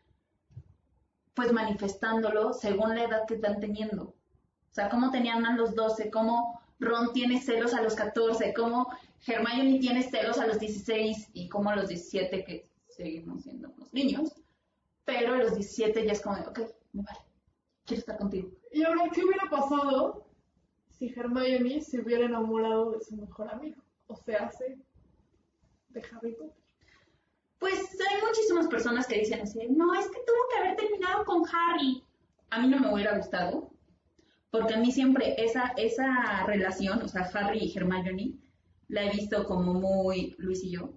pues 1.35 1.51
manifestándolo 1.51 2.53
según 2.53 2.95
la 2.95 3.03
edad 3.03 3.25
que 3.27 3.35
están 3.35 3.59
teniendo. 3.59 4.03
O 4.03 4.73
sea, 4.73 4.89
cómo 4.89 5.11
tenían 5.11 5.45
a 5.45 5.55
los 5.55 5.75
12, 5.75 6.09
cómo 6.09 6.61
Ron 6.79 7.13
tiene 7.13 7.41
celos 7.41 7.73
a 7.73 7.81
los 7.81 7.95
14, 7.95 8.53
cómo 8.53 8.87
Hermione 9.25 9.79
tiene 9.79 10.03
celos 10.03 10.37
a 10.37 10.47
los 10.47 10.59
16 10.59 11.29
y 11.33 11.49
cómo 11.49 11.69
a 11.69 11.75
los 11.75 11.87
17 11.87 12.43
que 12.43 12.69
seguimos 12.87 13.43
siendo 13.43 13.69
unos 13.69 13.93
niños. 13.93 14.33
Pero 15.03 15.35
a 15.35 15.37
los 15.37 15.55
17 15.55 16.05
ya 16.05 16.13
es 16.13 16.21
como 16.21 16.35
de, 16.35 16.47
ok, 16.47 16.59
me 16.93 17.03
vale, 17.03 17.19
quiero 17.85 17.99
estar 17.99 18.17
contigo. 18.17 18.49
Y 18.71 18.83
ahora, 18.83 19.09
¿qué 19.13 19.23
hubiera 19.23 19.49
pasado 19.49 20.25
si 20.89 21.13
Hermione 21.15 21.81
se 21.81 22.01
hubiera 22.01 22.25
enamorado 22.25 22.91
de 22.91 23.01
su 23.01 23.15
mejor 23.15 23.49
amigo? 23.49 23.81
O 24.07 24.15
sea, 24.15 24.45
hace 24.45 24.77
de 25.89 26.03
Harry 26.11 26.33
Potter. 26.33 26.65
Pues 27.59 27.97
hay 28.09 28.21
muchísimas 28.21 28.67
personas 28.67 29.07
que 29.07 29.19
dicen 29.19 29.41
así, 29.41 29.59
no, 29.69 29.93
es 29.95 30.05
que 30.07 30.19
tuvo 30.25 30.44
haber 30.75 30.87
terminado 30.87 31.25
con 31.25 31.43
Harry. 31.47 32.03
A 32.49 32.59
mí 32.59 32.67
no 32.67 32.79
me 32.79 32.93
hubiera 32.93 33.17
gustado, 33.17 33.71
porque 34.51 34.73
a 34.73 34.77
mí 34.77 34.91
siempre 34.91 35.35
esa, 35.43 35.73
esa 35.77 36.45
relación, 36.45 37.01
o 37.01 37.07
sea, 37.07 37.29
Harry 37.33 37.59
y 37.59 37.77
Hermione, 37.77 38.35
la 38.87 39.05
he 39.05 39.11
visto 39.11 39.45
como 39.45 39.73
muy 39.73 40.35
Luis 40.37 40.63
y 40.63 40.71
yo. 40.71 40.93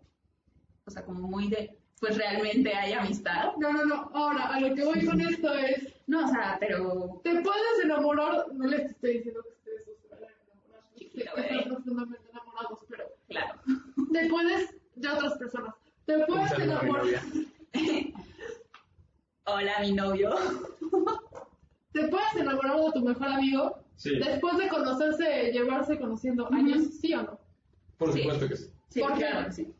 O 0.85 0.91
sea, 0.91 1.05
como 1.05 1.27
muy 1.27 1.49
de, 1.49 1.79
pues 2.01 2.17
realmente 2.17 2.75
hay 2.75 2.93
amistad. 2.93 3.53
No, 3.59 3.73
no, 3.73 3.85
no. 3.85 4.11
Ahora, 4.14 4.49
a 4.49 4.61
lo 4.61 4.75
que 4.75 4.85
voy 4.85 5.05
con 5.05 5.21
esto 5.21 5.53
es, 5.55 5.95
No, 6.07 6.27
o 6.27 6.29
sea, 6.29 6.57
pero 6.61 7.21
te 7.25 7.41
puedes 7.41 7.85
enamorar, 7.85 8.47
no 8.53 8.67
les 8.67 8.91
estoy 8.91 9.19
diciendo 9.19 9.43
que 9.43 9.51
ustedes 9.51 9.87
no 9.87 9.95
se 10.01 10.09
vayan 10.09 10.31
a 10.31 10.53
enamorar, 10.53 11.49
están 11.53 11.75
profundamente 11.75 12.31
enamorados, 12.31 12.79
pero 12.88 13.05
claro. 13.29 13.55
te 14.12 14.29
puedes, 14.29 14.75
de 14.95 15.09
otras 15.09 15.38
personas, 15.38 15.75
te 16.07 16.19
puedes 16.27 16.53
enamorar. 16.53 17.05
Hola, 19.51 19.73
mi 19.81 19.93
novio. 19.93 20.31
te 21.93 22.09
puedes 22.09 22.35
enamorar 22.37 22.77
de 22.77 22.93
tu 22.93 23.01
mejor 23.01 23.29
amigo 23.29 23.79
Sí, 23.97 24.17
Después 24.17 24.57
de 24.59 24.69
conocerse, 24.69 25.51
llevarse 25.53 25.99
conociendo 25.99 26.53
años, 26.53 26.85
¿sí 27.01 27.13
o 27.15 27.23
no? 27.23 27.41
por 27.97 28.13
Sí. 28.13 28.21
supuesto 28.21 28.49
que 28.49 28.57
sí. 28.57 28.71
Sí, 28.91 29.01
¿Por 29.01 29.15
qué? 29.15 29.19
claro 29.19 29.47
que 29.47 29.53
sí. 29.53 29.75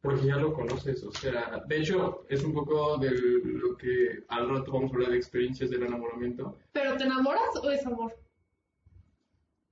Porque 0.00 0.26
ya 0.26 0.36
lo 0.36 0.54
conoces, 0.54 1.02
o 1.04 1.12
sea, 1.12 1.62
de 1.66 1.76
hecho 1.78 2.24
es 2.30 2.42
un 2.44 2.54
poco 2.54 2.96
de 2.96 3.10
lo 3.10 3.76
que 3.76 4.24
al 4.28 4.48
rato 4.48 4.72
vamos 4.72 4.90
a 4.90 4.94
hablar 4.94 5.10
de 5.10 5.18
experiencias 5.18 5.68
del 5.70 5.82
enamoramiento. 5.82 6.56
¿Pero 6.72 6.96
te 6.96 7.04
enamoras 7.04 7.54
o 7.62 7.70
es 7.70 7.84
amor? 7.86 8.16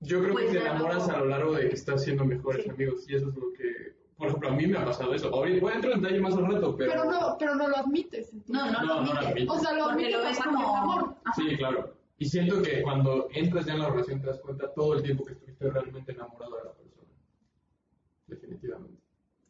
Yo 0.01 0.21
creo 0.21 0.33
Pues 0.33 0.45
que 0.45 0.51
te 0.51 0.63
ya 0.63 0.65
no. 0.65 0.75
enamoras 0.75 1.09
a 1.09 1.17
lo 1.17 1.25
largo 1.25 1.53
de 1.55 1.69
que 1.69 1.75
estás 1.75 2.03
siendo 2.03 2.23
mejores 2.23 2.63
Sí. 2.63 2.69
amigos 2.69 3.09
y 3.09 3.15
eso 3.15 3.29
es 3.29 3.35
lo 3.35 3.51
que, 3.53 3.95
por 4.21 4.27
ejemplo, 4.29 4.49
a 4.49 4.53
mí 4.53 4.67
me 4.67 4.77
ha 4.77 4.85
pasado 4.85 5.13
eso. 5.15 5.33
Ahorita 5.33 5.61
voy 5.61 5.71
a 5.71 5.75
entrar 5.75 5.93
en 5.95 6.01
detalle 6.01 6.21
más 6.21 6.35
al 6.35 6.45
rato, 6.45 6.75
pero... 6.77 6.91
Pero, 6.91 7.05
no, 7.05 7.35
pero 7.39 7.55
no 7.55 7.67
lo 7.67 7.77
admites. 7.77 8.31
entonces. 8.31 8.55
No, 8.55 8.71
no, 8.71 8.71
No, 8.71 8.85
lo 8.85 9.01
no 9.01 9.13
lo 9.13 9.19
admite. 9.19 9.27
admite. 9.27 9.47
O 9.51 9.59
sea, 9.59 9.73
lo 9.73 9.85
admites 9.85 10.11
lo 10.11 10.23
ves 10.23 10.39
como... 10.43 10.77
amor. 10.77 11.15
Sí, 11.35 11.57
claro. 11.57 11.95
Y 12.19 12.25
siento 12.25 12.61
que 12.61 12.83
cuando 12.83 13.27
entras 13.33 13.65
ya 13.65 13.73
en 13.73 13.79
la 13.79 13.89
relación 13.89 14.21
te 14.21 14.27
das 14.27 14.39
cuenta 14.41 14.71
todo 14.75 14.93
el 14.93 15.01
tiempo 15.01 15.25
que 15.25 15.33
estuviste 15.33 15.69
realmente 15.71 16.11
enamorado 16.11 16.55
de 16.55 16.63
la 16.65 16.71
persona. 16.73 17.07
Definitivamente. 18.27 19.01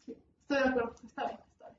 Sí, 0.05 0.15
estoy 0.41 0.57
de 0.57 0.69
acuerdo. 0.69 0.95
Está 1.05 1.25
bien, 1.27 1.39
está 1.51 1.65
bien. 1.69 1.77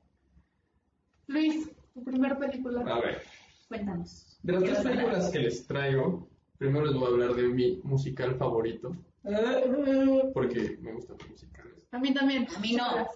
Luis, 1.27 1.71
tu 1.95 2.03
primer 2.03 2.37
película. 2.37 2.81
A 2.95 2.99
ver, 3.01 3.21
Cuéntanos. 3.69 4.37
de 4.43 4.53
las 4.53 4.61
¿Qué 4.63 4.69
tres 4.69 4.83
películas 4.83 5.31
que 5.31 5.39
les 5.39 5.65
traigo, 5.65 6.27
primero 6.59 6.85
les 6.85 6.93
voy 6.95 7.05
a 7.05 7.07
hablar 7.07 7.33
de 7.33 7.43
mi 7.47 7.81
musical 7.83 8.35
favorito, 8.35 8.95
porque 10.33 10.77
me 10.81 10.93
gustan 10.93 11.17
los 11.17 11.29
musicales. 11.29 11.73
A 11.91 11.99
mí 11.99 12.13
también. 12.13 12.47
A 12.55 12.59
mí 12.59 12.75
no. 12.75 13.07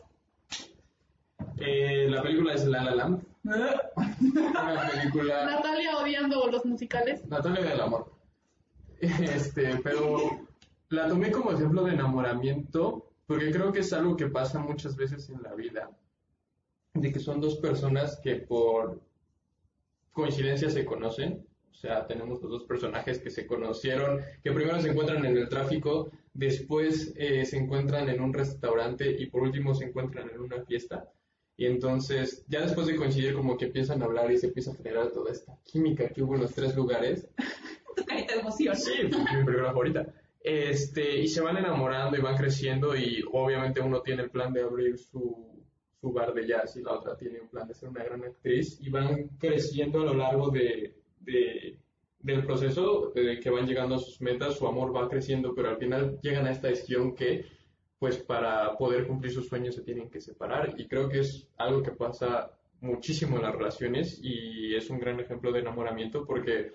Eh, 1.57 2.07
la 2.09 2.21
película 2.21 2.53
es 2.53 2.65
La 2.65 2.83
La 2.83 2.95
Land. 2.95 3.23
Una 3.43 4.89
película... 4.91 5.45
Natalia 5.45 5.97
odiando 5.97 6.47
los 6.47 6.65
musicales. 6.65 7.25
Natalia 7.27 7.61
del 7.63 7.81
amor. 7.81 8.11
Este, 8.99 9.77
pero 9.83 10.47
la 10.89 11.07
tomé 11.07 11.31
como 11.31 11.51
ejemplo 11.51 11.83
de 11.83 11.93
enamoramiento 11.93 13.07
porque 13.27 13.51
creo 13.51 13.71
que 13.71 13.81
es 13.81 13.93
algo 13.93 14.15
que 14.15 14.27
pasa 14.27 14.59
muchas 14.59 14.95
veces 14.95 15.29
en 15.29 15.43
la 15.43 15.53
vida. 15.53 15.91
De 16.93 17.11
que 17.11 17.19
son 17.19 17.39
dos 17.39 17.57
personas 17.57 18.19
que 18.23 18.35
por 18.35 18.99
coincidencia 20.13 20.69
se 20.69 20.85
conocen. 20.85 21.46
O 21.77 21.79
sea, 21.79 22.07
tenemos 22.07 22.41
los 22.41 22.49
dos 22.49 22.63
personajes 22.63 23.19
que 23.19 23.29
se 23.29 23.45
conocieron, 23.45 24.19
que 24.43 24.51
primero 24.51 24.81
se 24.81 24.89
encuentran 24.89 25.23
en 25.23 25.37
el 25.37 25.47
tráfico, 25.47 26.09
después 26.33 27.13
eh, 27.15 27.45
se 27.45 27.57
encuentran 27.57 28.09
en 28.09 28.19
un 28.19 28.33
restaurante 28.33 29.15
y 29.19 29.27
por 29.27 29.43
último 29.43 29.75
se 29.75 29.85
encuentran 29.85 30.27
en 30.31 30.41
una 30.41 30.65
fiesta. 30.65 31.07
Y 31.55 31.67
entonces, 31.67 32.43
ya 32.47 32.61
después 32.61 32.87
de 32.87 32.95
coincidir, 32.95 33.35
como 33.35 33.55
que 33.55 33.65
empiezan 33.65 34.01
a 34.01 34.05
hablar 34.05 34.31
y 34.31 34.39
se 34.39 34.47
empieza 34.47 34.71
a 34.71 34.75
generar 34.75 35.11
toda 35.11 35.31
esta 35.31 35.55
química 35.65 36.09
que 36.09 36.23
hubo 36.23 36.33
en 36.33 36.41
los 36.41 36.55
tres 36.55 36.75
lugares. 36.75 37.27
Tu 37.95 38.05
carita 38.05 38.33
de 38.33 38.39
emoción. 38.41 38.75
Sí, 38.75 38.93
mi 39.03 39.45
película 39.45 39.67
favorita. 39.67 40.07
Este, 40.41 41.19
y 41.19 41.27
se 41.27 41.41
van 41.41 41.57
enamorando 41.57 42.17
y 42.17 42.21
van 42.21 42.37
creciendo 42.37 42.95
y 42.95 43.23
obviamente 43.31 43.81
uno 43.81 44.01
tiene 44.01 44.23
el 44.23 44.31
plan 44.31 44.51
de 44.51 44.61
abrir 44.61 44.97
su, 44.97 45.63
su 45.99 46.11
bar 46.11 46.33
de 46.33 46.47
jazz 46.47 46.75
y 46.75 46.81
la 46.81 46.93
otra 46.93 47.17
tiene 47.17 47.39
un 47.41 47.49
plan 47.49 47.67
de 47.67 47.73
ser 47.73 47.89
una 47.89 48.03
gran 48.03 48.23
actriz 48.23 48.79
y 48.81 48.89
van 48.89 49.29
creciendo 49.39 50.01
a 50.01 50.05
lo 50.05 50.13
largo 50.13 50.51
de, 50.51 50.96
de- 51.27 51.77
del 52.19 52.43
proceso 52.45 53.11
de 53.13 53.39
que 53.39 53.49
van 53.51 53.67
llegando 53.67 53.95
a 53.95 53.99
sus 53.99 54.19
metas, 54.21 54.55
su 54.57 54.65
amor 54.67 54.95
va 54.95 55.07
creciendo, 55.07 55.53
pero 55.53 55.69
al 55.69 55.77
final 55.77 56.17
llegan 56.23 56.47
a 56.47 56.51
esta 56.51 56.67
decisión 56.69 57.13
que 57.13 57.45
pues 57.99 58.17
para 58.17 58.75
poder 58.77 59.07
cumplir 59.07 59.31
sus 59.31 59.47
sueños 59.47 59.75
se 59.75 59.81
tienen 59.83 60.09
que 60.09 60.21
separar 60.21 60.73
y 60.77 60.87
creo 60.87 61.09
que 61.09 61.19
es 61.21 61.47
algo 61.57 61.81
que 61.83 61.91
pasa 61.91 62.51
muchísimo 62.81 63.37
en 63.37 63.43
las 63.43 63.55
relaciones 63.55 64.19
y 64.21 64.75
es 64.75 64.89
un 64.89 64.99
gran 64.99 65.19
ejemplo 65.19 65.51
de 65.51 65.59
enamoramiento 65.61 66.25
porque 66.25 66.71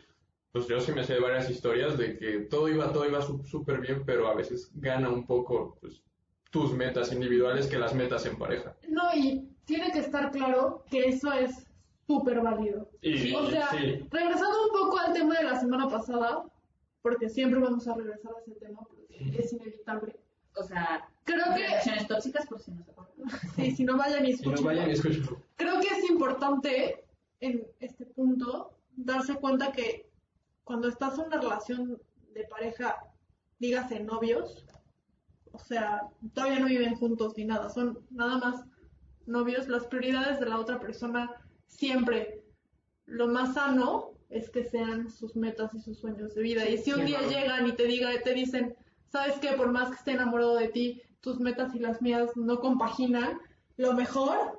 pues 0.52 0.66
yo 0.68 0.80
sí 0.80 0.92
me 0.92 1.04
sé 1.04 1.18
varias 1.20 1.48
historias 1.48 1.96
de 1.96 2.18
que 2.18 2.40
todo 2.50 2.68
iba, 2.68 2.92
todo 2.92 3.08
iba 3.08 3.22
súper 3.22 3.80
bien, 3.80 4.02
pero 4.04 4.28
a 4.28 4.34
veces 4.34 4.70
gana 4.74 5.08
un 5.10 5.24
poco 5.26 5.78
pues, 5.80 6.02
tus 6.50 6.72
metas 6.72 7.12
individuales 7.12 7.68
que 7.68 7.78
las 7.78 7.94
metas 7.94 8.26
en 8.26 8.36
pareja. 8.36 8.76
No, 8.88 9.04
y 9.14 9.48
tiene 9.64 9.90
que 9.92 10.00
estar 10.00 10.30
claro 10.30 10.84
que 10.90 11.08
eso 11.08 11.32
es 11.32 11.66
súper 12.12 12.40
válido. 12.40 12.88
Y 13.00 13.34
O 13.34 13.46
sea, 13.48 13.70
sí, 13.70 14.06
regresando 14.10 14.64
un 14.64 14.80
poco 14.80 14.98
al 14.98 15.12
tema 15.12 15.38
de 15.38 15.44
la 15.44 15.58
semana 15.58 15.88
pasada, 15.88 16.44
porque 17.00 17.28
siempre 17.28 17.60
vamos 17.60 17.86
a 17.88 17.94
regresar 17.94 18.32
a 18.34 18.40
ese 18.40 18.52
tema, 18.60 18.80
porque 18.80 19.38
es 19.38 19.52
inevitable. 19.52 20.16
O 20.56 20.62
sea, 20.62 21.08
Creo 21.24 21.44
que, 21.54 21.62
relaciones 21.62 22.08
tóxicas, 22.08 22.46
por 22.46 22.60
si 22.60 22.72
no 22.72 22.84
se 22.84 22.90
acuerdan. 22.90 23.14
sí, 23.56 23.70
si 23.70 23.84
no 23.84 23.96
vayan 23.96 24.26
y 24.26 24.34
si 24.34 24.44
no 24.44 24.54
escuchen. 24.54 24.66
vayan 24.66 24.90
y 24.90 24.92
escúchenlo. 24.92 25.42
Creo 25.56 25.80
que 25.80 25.88
es 25.88 26.10
importante 26.10 27.04
en 27.40 27.66
este 27.80 28.06
punto 28.06 28.76
darse 28.96 29.34
cuenta 29.36 29.72
que 29.72 30.10
cuando 30.64 30.88
estás 30.88 31.18
en 31.18 31.26
una 31.26 31.40
relación 31.40 31.98
de 32.34 32.44
pareja, 32.44 32.96
dígase 33.58 34.00
novios, 34.00 34.66
o 35.52 35.58
sea, 35.58 36.02
todavía 36.34 36.60
no 36.60 36.66
viven 36.66 36.94
juntos 36.96 37.34
ni 37.36 37.44
nada, 37.44 37.68
son 37.70 38.04
nada 38.10 38.38
más 38.38 38.64
novios, 39.26 39.68
las 39.68 39.86
prioridades 39.86 40.40
de 40.40 40.46
la 40.46 40.58
otra 40.58 40.80
persona 40.80 41.41
siempre 41.76 42.42
lo 43.06 43.28
más 43.28 43.54
sano 43.54 44.12
es 44.30 44.48
que 44.50 44.64
sean 44.64 45.10
sus 45.10 45.36
metas 45.36 45.74
y 45.74 45.80
sus 45.80 45.98
sueños 45.98 46.34
de 46.34 46.42
vida. 46.42 46.68
y 46.68 46.78
si 46.78 46.92
un 46.92 47.04
día 47.04 47.18
claro. 47.18 47.32
llegan 47.32 47.66
y 47.68 47.72
te 47.72 47.84
diga, 47.84 48.10
te 48.22 48.32
dicen, 48.34 48.74
sabes 49.10 49.34
que 49.38 49.52
por 49.52 49.70
más 49.70 49.88
que 49.90 49.96
esté 49.96 50.12
enamorado 50.12 50.56
de 50.56 50.68
ti, 50.68 51.02
tus 51.20 51.38
metas 51.40 51.74
y 51.74 51.78
las 51.78 52.00
mías 52.00 52.30
no 52.36 52.60
compaginan, 52.60 53.38
lo 53.76 53.92
mejor 53.92 54.58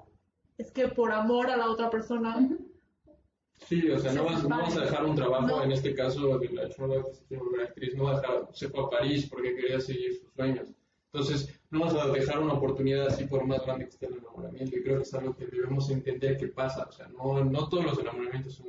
es 0.58 0.72
que 0.72 0.88
por 0.90 1.12
amor 1.12 1.50
a 1.50 1.58
la 1.58 1.70
otra 1.70 1.90
persona, 1.90 2.50
Sí, 3.68 3.90
o 3.90 3.98
sea, 3.98 4.12
no 4.14 4.26
vas, 4.26 4.44
no 4.44 4.58
vas 4.58 4.76
a 4.76 4.82
dejar 4.82 5.06
un 5.06 5.16
trabajo, 5.16 5.48
No. 5.48 5.64
en 5.64 5.72
este 5.72 5.96
caso 5.96 6.38
de 6.38 6.50
la 6.50 6.68
chava 6.70 7.02
que 7.06 7.14
se 7.14 7.24
quiere 7.28 7.44
volver 7.44 7.68
actriz, 7.68 7.96
no 7.96 8.04
va 8.06 8.18
a 8.18 8.22
dejar, 8.22 8.50
se 8.52 8.68
fue 8.70 8.84
a 8.84 8.90
París 8.90 9.28
porque 9.30 9.56
quería 9.56 9.80
seguir 9.80 10.20
sus 10.20 10.34
sueños. 10.34 10.68
Entonces, 11.14 11.62
no 11.70 11.82
vas 11.82 11.94
a 11.94 12.08
dejar 12.08 12.40
una 12.40 12.54
oportunidad 12.54 13.08
así 13.08 13.26
por 13.26 13.46
más 13.46 13.64
grande 13.64 13.86
que 13.86 13.92
esté 13.92 14.08
el 14.08 14.16
enamoramiento. 14.16 14.76
Y 14.76 14.84
creo 14.84 14.98
que 14.98 15.04
es 15.04 15.14
algo 15.14 15.36
que 15.36 15.46
debemos 15.46 15.90
entender 15.92 16.38
que 16.38 16.48
pasa. 16.48 16.88
O 16.90 16.92
sea, 16.92 17.08
no, 17.08 17.44
no 17.44 17.70
todos 17.70 17.86
los 17.86 18.00
enamoramientos 18.00 18.56
son 18.56 18.68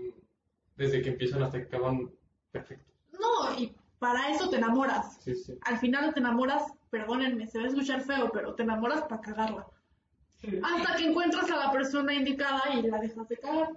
desde 0.77 1.01
que 1.01 1.11
empiezan 1.11 1.43
hasta 1.43 1.59
que 1.59 1.65
acaban 1.65 2.11
perfectos. 2.51 2.95
no, 3.13 3.59
y 3.59 3.75
para 3.99 4.29
eso 4.31 4.51
te 4.51 4.57
enamoras. 4.57 5.17
Sí, 5.21 5.35
sí. 5.35 5.59
Al 5.63 5.79
final 5.79 6.13
te 6.13 6.21
enamoras, 6.21 6.65
perdónenme, 6.91 7.47
se 7.47 7.59
va 7.59 7.65
a 7.65 7.69
escuchar 7.69 8.03
feo, 8.03 8.31
pero 8.31 8.55
te 8.55 8.63
enamoras 8.63 9.03
para 9.05 9.23
cagarla. 9.23 9.67
Hasta 10.63 10.97
que 10.97 11.07
encuentras 11.07 11.51
a 11.51 11.57
la 11.57 11.73
persona 11.73 12.13
indicada 12.13 12.63
y 12.75 12.83
la 12.83 12.99
dejas 12.99 13.27
de 13.29 13.39
cagar. 13.39 13.71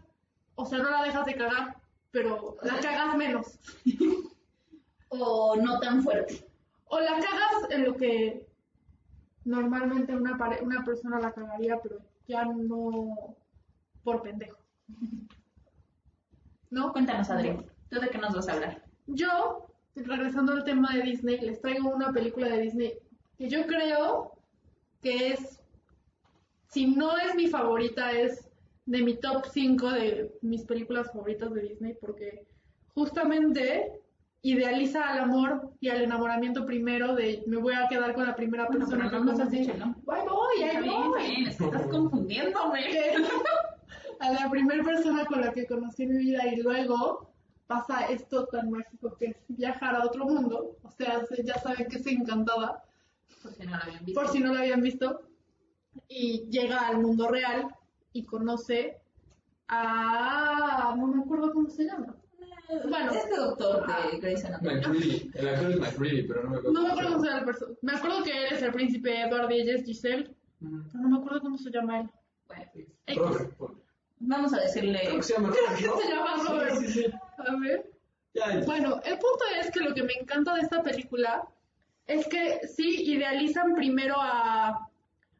O 0.55 0.65
sea, 0.65 0.79
no 0.79 0.89
la 0.89 1.03
dejas 1.03 1.25
de 1.25 1.35
cagar, 1.35 1.77
pero 2.11 2.57
la 2.63 2.79
cagas 2.79 3.15
menos. 3.15 3.59
O 5.09 5.55
no 5.55 5.79
tan 5.79 6.03
fuerte. 6.03 6.45
O 6.87 6.99
la 6.99 7.13
cagas 7.13 7.71
en 7.71 7.85
lo 7.85 7.95
que 7.95 8.46
normalmente 9.47 10.15
una, 10.15 10.37
pare- 10.37 10.61
una 10.61 10.83
persona 10.83 11.19
la 11.19 11.31
cagaría, 11.31 11.79
pero 11.81 11.97
ya 12.27 12.45
no 12.45 13.35
por 14.03 14.21
pendejo. 14.21 14.57
¿No? 16.69 16.91
Cuéntanos, 16.91 17.29
Adri. 17.29 17.57
¿Tú 17.89 17.99
de 17.99 18.09
qué 18.09 18.17
nos 18.17 18.35
vas 18.35 18.49
a 18.49 18.53
hablar? 18.53 18.83
Yo, 19.07 19.67
regresando 19.95 20.51
al 20.51 20.65
tema 20.65 20.93
de 20.93 21.01
Disney, 21.03 21.39
les 21.39 21.61
traigo 21.61 21.89
una 21.89 22.11
película 22.11 22.49
de 22.49 22.61
Disney 22.61 22.93
que 23.37 23.49
yo 23.49 23.65
creo 23.67 24.33
que 25.01 25.29
es, 25.31 25.61
si 26.67 26.87
no 26.87 27.17
es 27.17 27.35
mi 27.35 27.47
favorita, 27.47 28.11
es 28.11 28.49
de 28.85 29.01
mi 29.01 29.15
top 29.17 29.45
5 29.45 29.91
de 29.91 30.37
mis 30.41 30.63
películas 30.65 31.07
favoritas 31.07 31.53
de 31.53 31.61
Disney, 31.61 31.93
porque 32.01 32.45
justamente 32.95 34.01
idealiza 34.43 35.09
al 35.09 35.19
amor 35.19 35.71
y 35.79 35.89
al 35.89 36.01
enamoramiento 36.01 36.65
primero 36.65 37.15
de 37.15 37.43
me 37.47 37.57
voy 37.57 37.73
a 37.73 37.87
quedar 37.87 38.13
con 38.13 38.25
la 38.25 38.35
primera 38.35 38.67
persona 38.67 39.05
pero 39.09 39.09
que 39.09 39.25
no 39.25 39.31
pasa 39.31 39.43
has 39.43 39.49
así. 39.49 39.59
dicho, 39.59 39.73
¿no? 39.77 39.95
Ahí 40.13 40.25
voy, 40.27 40.63
ahí 40.63 40.89
voy. 40.89 41.45
estás 41.47 41.87
confundiéndome. 41.91 42.81
a 44.19 44.31
la 44.31 44.49
primera 44.49 44.83
persona 44.83 45.25
con 45.25 45.41
la 45.41 45.51
que 45.51 45.67
conocí 45.67 46.05
mi 46.07 46.17
vida 46.17 46.47
y 46.47 46.61
luego 46.61 47.31
pasa 47.67 48.05
esto 48.07 48.45
tan 48.47 48.69
mágico 48.71 49.15
que 49.17 49.25
es 49.27 49.37
viajar 49.49 49.95
a 49.95 50.05
otro 50.05 50.25
mundo. 50.25 50.77
O 50.83 50.91
sea, 50.91 51.23
se- 51.25 51.43
ya 51.43 51.55
saben 51.59 51.87
que 51.87 51.97
es 51.97 52.07
encantada, 52.07 52.83
Por 53.43 53.53
si 53.53 53.63
no 53.65 53.75
lo 53.77 53.83
habían 53.83 54.05
visto. 54.05 54.21
por 54.21 54.29
si 54.31 54.39
no 54.39 54.53
lo 54.53 54.59
habían 54.59 54.81
visto. 54.81 55.21
Y 56.07 56.47
llega 56.49 56.87
al 56.87 56.99
mundo 56.99 57.27
real 57.27 57.67
y 58.13 58.23
conoce 58.25 58.97
a... 59.67 60.95
no 60.97 61.07
me 61.07 61.21
acuerdo 61.23 61.51
cómo 61.53 61.69
se 61.69 61.83
llama. 61.85 62.15
Bueno. 62.89 63.11
Este 63.13 63.35
doctor 63.37 63.85
de 64.11 64.17
Grey's 64.19 64.45
Anatomy. 64.45 65.31
El 65.33 65.47
actor 65.47 65.71
es 65.71 65.79
McReady, 65.79 66.23
pero 66.27 66.43
no 66.43 66.49
me 66.49 66.57
acuerdo. 66.57 66.71
No 66.73 66.81
me 66.81 66.89
acuerdo 66.91 67.09
cómo 67.13 67.19
se 67.23 67.27
llama 67.27 67.39
el 67.39 67.45
personaje. 67.45 67.77
Me 67.81 67.91
acuerdo 67.93 68.23
que 68.23 68.31
él 68.31 68.53
es 68.53 68.61
el 68.61 68.71
príncipe 68.73 69.21
Edward 69.21 69.51
y 69.51 69.61
ella 69.61 69.73
es 69.75 69.85
Giselle, 69.85 70.35
Ujú. 70.61 70.83
pero 70.91 71.03
no 71.03 71.09
me 71.09 71.17
acuerdo 71.17 71.41
cómo 71.41 71.57
se 71.57 71.69
llama 71.71 71.99
él. 72.01 72.09
Bueno, 72.47 72.63
X. 73.07 73.17
Robert, 73.17 73.53
ponle. 73.57 73.77
vamos 74.19 74.53
a 74.53 74.59
decirle. 74.61 74.99
Creo 75.03 75.15
que 75.17 75.23
se 75.23 75.33
llama 75.33 75.47
Robert, 75.49 75.81
¿no? 75.85 75.97
Se 75.97 76.09
llama 76.09 76.43
Robert. 76.47 76.75
Sí, 76.77 76.87
sí, 76.87 77.03
sí. 77.03 77.05
A 77.37 77.55
ver. 77.59 77.91
Ya, 78.33 78.59
ya. 78.59 78.65
Bueno, 78.65 78.99
el 79.05 79.13
punto 79.17 79.43
es 79.59 79.71
que 79.71 79.79
lo 79.79 79.93
que 79.93 80.03
me 80.03 80.13
encanta 80.13 80.53
de 80.55 80.61
esta 80.61 80.83
película 80.83 81.47
es 82.05 82.27
que 82.27 82.67
sí 82.67 83.03
idealizan 83.13 83.73
primero 83.75 84.15
a, 84.17 84.89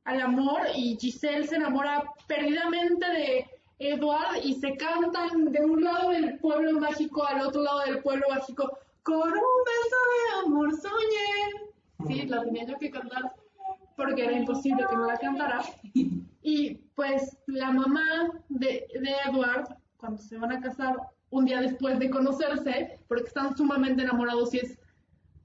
al 0.05 0.21
amor 0.21 0.61
y 0.75 0.97
Giselle 0.99 1.45
se 1.47 1.55
enamora 1.57 2.03
perdidamente 2.27 3.05
de 3.07 3.45
Edward 3.79 4.37
y 4.43 4.55
se 4.55 4.75
cantan 4.75 5.51
de 5.51 5.65
un 5.65 5.83
lado 5.83 6.09
del 6.09 6.39
pueblo 6.39 6.79
mágico 6.79 7.25
al 7.25 7.41
otro 7.41 7.61
lado 7.61 7.81
del 7.81 8.01
pueblo 8.01 8.25
mágico 8.29 8.77
Con 9.03 9.29
un 9.29 9.29
beso 9.29 9.97
de 10.13 10.45
amor 10.45 10.71
soñé. 10.71 11.67
Sí, 12.07 12.27
la 12.27 12.43
tenía 12.43 12.65
yo 12.65 12.77
que 12.77 12.91
cantar 12.91 13.33
porque 13.95 14.25
era 14.25 14.33
imposible 14.33 14.85
que 14.89 14.95
no 14.95 15.07
la 15.07 15.17
cantara. 15.17 15.61
Y 16.43 16.75
pues 16.95 17.37
la 17.47 17.71
mamá 17.71 18.31
de, 18.47 18.87
de 18.93 19.15
Edward, 19.25 19.75
cuando 19.97 20.21
se 20.21 20.37
van 20.37 20.51
a 20.51 20.61
casar, 20.61 20.95
un 21.29 21.45
día 21.45 21.59
después 21.59 21.99
de 21.99 22.09
conocerse, 22.09 22.99
porque 23.07 23.27
están 23.27 23.57
sumamente 23.57 24.03
enamorados 24.03 24.53
y 24.53 24.59
es 24.59 24.79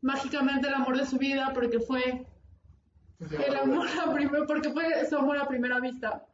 mágicamente 0.00 0.68
el 0.68 0.74
amor 0.74 0.96
de 0.96 1.06
su 1.06 1.18
vida, 1.18 1.50
porque 1.54 1.80
fue 1.80 2.26
el 3.18 3.56
amor 3.56 3.86
a 3.88 4.12
primera, 4.12 4.46
porque 4.46 4.70
fue 4.70 4.84
su 5.08 5.16
amor 5.16 5.38
a 5.38 5.48
primera 5.48 5.80
vista. 5.80 6.24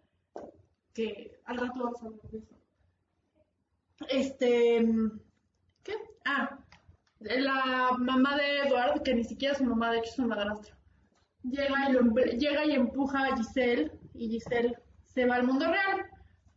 Que 0.99 1.31
al 1.45 1.59
rato 1.59 1.79
vamos 1.79 2.03
a 2.03 2.07
hablar 2.07 2.23
de 2.33 2.39
eso. 2.39 2.57
Este, 4.09 4.85
¿qué? 5.85 5.93
Ah, 6.25 6.59
la 7.21 7.93
mamá 7.97 8.37
de 8.37 8.63
Edward, 8.63 9.05
que 9.05 9.15
ni 9.15 9.23
siquiera 9.23 9.53
es 9.53 9.59
su 9.59 9.65
mamá, 9.65 9.93
de 9.93 9.99
hecho 9.99 10.11
es 10.11 10.17
su 10.17 10.27
madrastra, 10.27 10.77
llega 11.45 11.89
y, 11.89 11.93
lo 11.93 12.01
llega 12.03 12.65
y 12.65 12.73
empuja 12.73 13.27
a 13.27 13.37
Giselle 13.37 13.93
y 14.13 14.29
Giselle 14.29 14.77
se 15.05 15.25
va 15.25 15.37
al 15.37 15.47
mundo 15.47 15.69
real. 15.69 16.05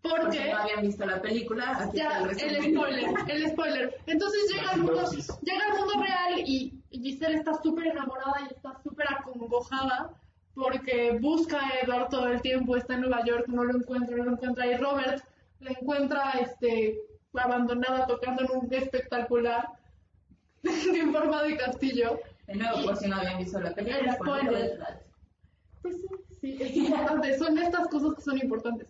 Porque 0.02 0.52
no 0.52 0.58
habían 0.58 0.82
visto 0.82 1.06
la 1.06 1.22
película, 1.22 1.78
aquí 1.78 1.98
ya, 1.98 2.24
está 2.28 2.48
el 2.48 2.64
spoiler, 2.64 3.14
el 3.28 3.50
spoiler. 3.52 3.96
Entonces 4.08 4.52
llega 4.52 4.72
al 4.72 4.80
mundo, 4.80 5.04
llega 5.44 5.66
al 5.68 5.78
mundo 5.78 5.94
real 6.02 6.40
y 6.44 6.82
Giselle 6.90 7.36
está 7.36 7.54
súper 7.62 7.86
enamorada 7.86 8.42
y 8.42 8.56
está 8.56 8.82
súper 8.82 9.06
acongojada 9.08 10.20
porque 10.62 11.18
busca 11.20 11.58
a 11.60 11.80
Edward 11.80 12.10
todo 12.10 12.28
el 12.28 12.42
tiempo, 12.42 12.78
está 12.78 12.94
en 12.94 13.02
Nueva 13.02 13.26
York, 13.26 13.48
no 13.48 13.64
lo 13.64 13.76
encuentra, 13.76 14.16
no 14.16 14.26
lo 14.26 14.32
encuentra 14.34 14.68
y 14.68 14.78
Robert 14.78 15.24
la 15.60 15.72
encuentra 15.72 16.32
este 16.40 17.00
abandonada 17.34 18.06
tocando 18.06 18.44
en 18.44 18.52
un 18.52 18.74
espectacular 18.74 19.70
en 20.64 21.12
forma 21.12 21.44
de 21.44 21.58
castillo. 21.58 22.20
De 22.46 22.56
nuevo, 22.56 22.84
por 22.84 22.98
si 22.98 23.08
no 23.08 23.16
habían 23.16 23.40
visto 23.40 23.60
la 23.60 23.74
película. 23.74 23.98
El 23.98 24.78
Pues 25.82 25.96
sí, 25.96 26.08
sí, 26.40 26.58
es 26.60 26.76
importante, 26.76 27.38
son 27.40 27.58
estas 27.58 27.88
cosas 27.88 28.14
que 28.16 28.22
son 28.22 28.38
importantes. 28.38 28.88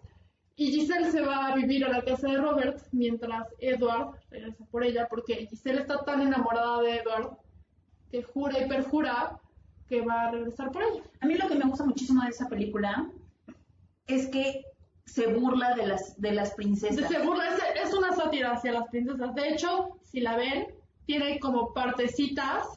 Y 0.57 0.71
Giselle 0.71 1.10
se 1.10 1.21
va 1.21 1.47
a 1.47 1.55
vivir 1.55 1.86
a 1.86 1.89
la 1.89 2.03
casa 2.03 2.27
de 2.27 2.38
Robert 2.38 2.81
mientras 2.91 3.47
Edward 3.60 4.17
regresa 4.29 4.65
por 4.69 4.84
ella, 4.84 5.07
porque 5.10 5.47
Giselle 5.47 5.81
está 5.81 6.03
tan 6.03 6.21
enamorada 6.21 6.81
de 6.81 6.97
Edward 6.97 7.38
que 8.12 8.23
jura 8.23 8.60
y 8.60 8.67
perjura 8.67 9.39
que 9.91 9.99
va 9.99 10.27
a 10.27 10.32
regresar 10.32 10.71
por 10.71 10.84
ella. 10.84 11.04
A 11.19 11.25
mí 11.25 11.36
lo 11.36 11.49
que 11.49 11.56
me 11.56 11.65
gusta 11.65 11.84
muchísimo 11.84 12.23
de 12.23 12.30
esa 12.30 12.47
película 12.47 13.12
es 14.08 14.27
que 14.27 14.63
se 15.06 15.34
burla 15.34 15.75
de 15.75 15.86
las, 15.86 16.19
de 16.19 16.32
las 16.32 16.51
princesas. 16.51 17.10
Se 17.10 17.19
burla, 17.19 17.49
es, 17.49 17.88
es 17.89 17.93
una 17.93 18.13
sátira 18.13 18.54
hacia 18.54 18.71
las 18.71 18.88
princesas. 18.88 19.36
De 19.36 19.49
hecho, 19.49 19.99
si 20.04 20.21
la 20.21 20.38
ven, 20.38 20.67
tiene 21.06 21.41
como 21.41 21.73
partecitas 21.73 22.67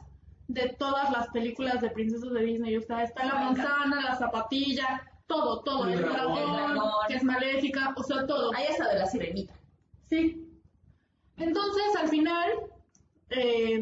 de 0.49 0.75
todas 0.77 1.09
las 1.09 1.29
películas 1.29 1.79
de 1.79 1.89
princesas 1.89 2.33
de 2.33 2.41
Disney. 2.43 2.75
O 2.75 2.81
sea, 2.81 3.03
está 3.03 3.23
la 3.23 3.35
manzana, 3.35 4.01
la 4.01 4.17
zapatilla, 4.17 5.09
todo, 5.25 5.61
todo. 5.61 5.87
El 5.87 6.01
dragón. 6.01 6.81
que 7.07 7.15
es 7.15 7.23
maléfica, 7.23 7.93
o 7.95 8.03
sea, 8.03 8.27
todo. 8.27 8.53
Hay 8.53 8.65
hasta 8.65 8.89
de 8.89 8.99
la 8.99 9.05
sirenita. 9.05 9.53
Sí. 10.09 10.45
Entonces, 11.37 11.95
al 11.97 12.09
final, 12.09 12.49
eh, 13.29 13.79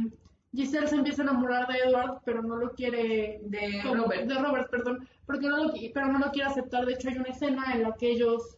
Giselle 0.53 0.87
se 0.87 0.95
empieza 0.95 1.21
a 1.21 1.25
enamorar 1.25 1.67
de 1.67 1.79
Edward, 1.79 2.21
pero 2.25 2.41
no 2.43 2.55
lo 2.57 2.71
quiere... 2.73 3.39
De 3.43 3.81
como- 3.81 4.03
Robert. 4.03 4.27
De 4.27 4.35
Robert, 4.35 4.69
perdón. 4.69 5.07
Porque 5.25 5.47
no 5.47 5.57
lo, 5.57 5.73
pero 5.93 6.07
no 6.07 6.19
lo 6.19 6.31
quiere 6.31 6.49
aceptar. 6.49 6.85
De 6.85 6.93
hecho, 6.93 7.09
hay 7.09 7.17
una 7.17 7.29
escena 7.29 7.73
en 7.73 7.83
la 7.83 7.93
que 7.95 8.11
ellos 8.11 8.57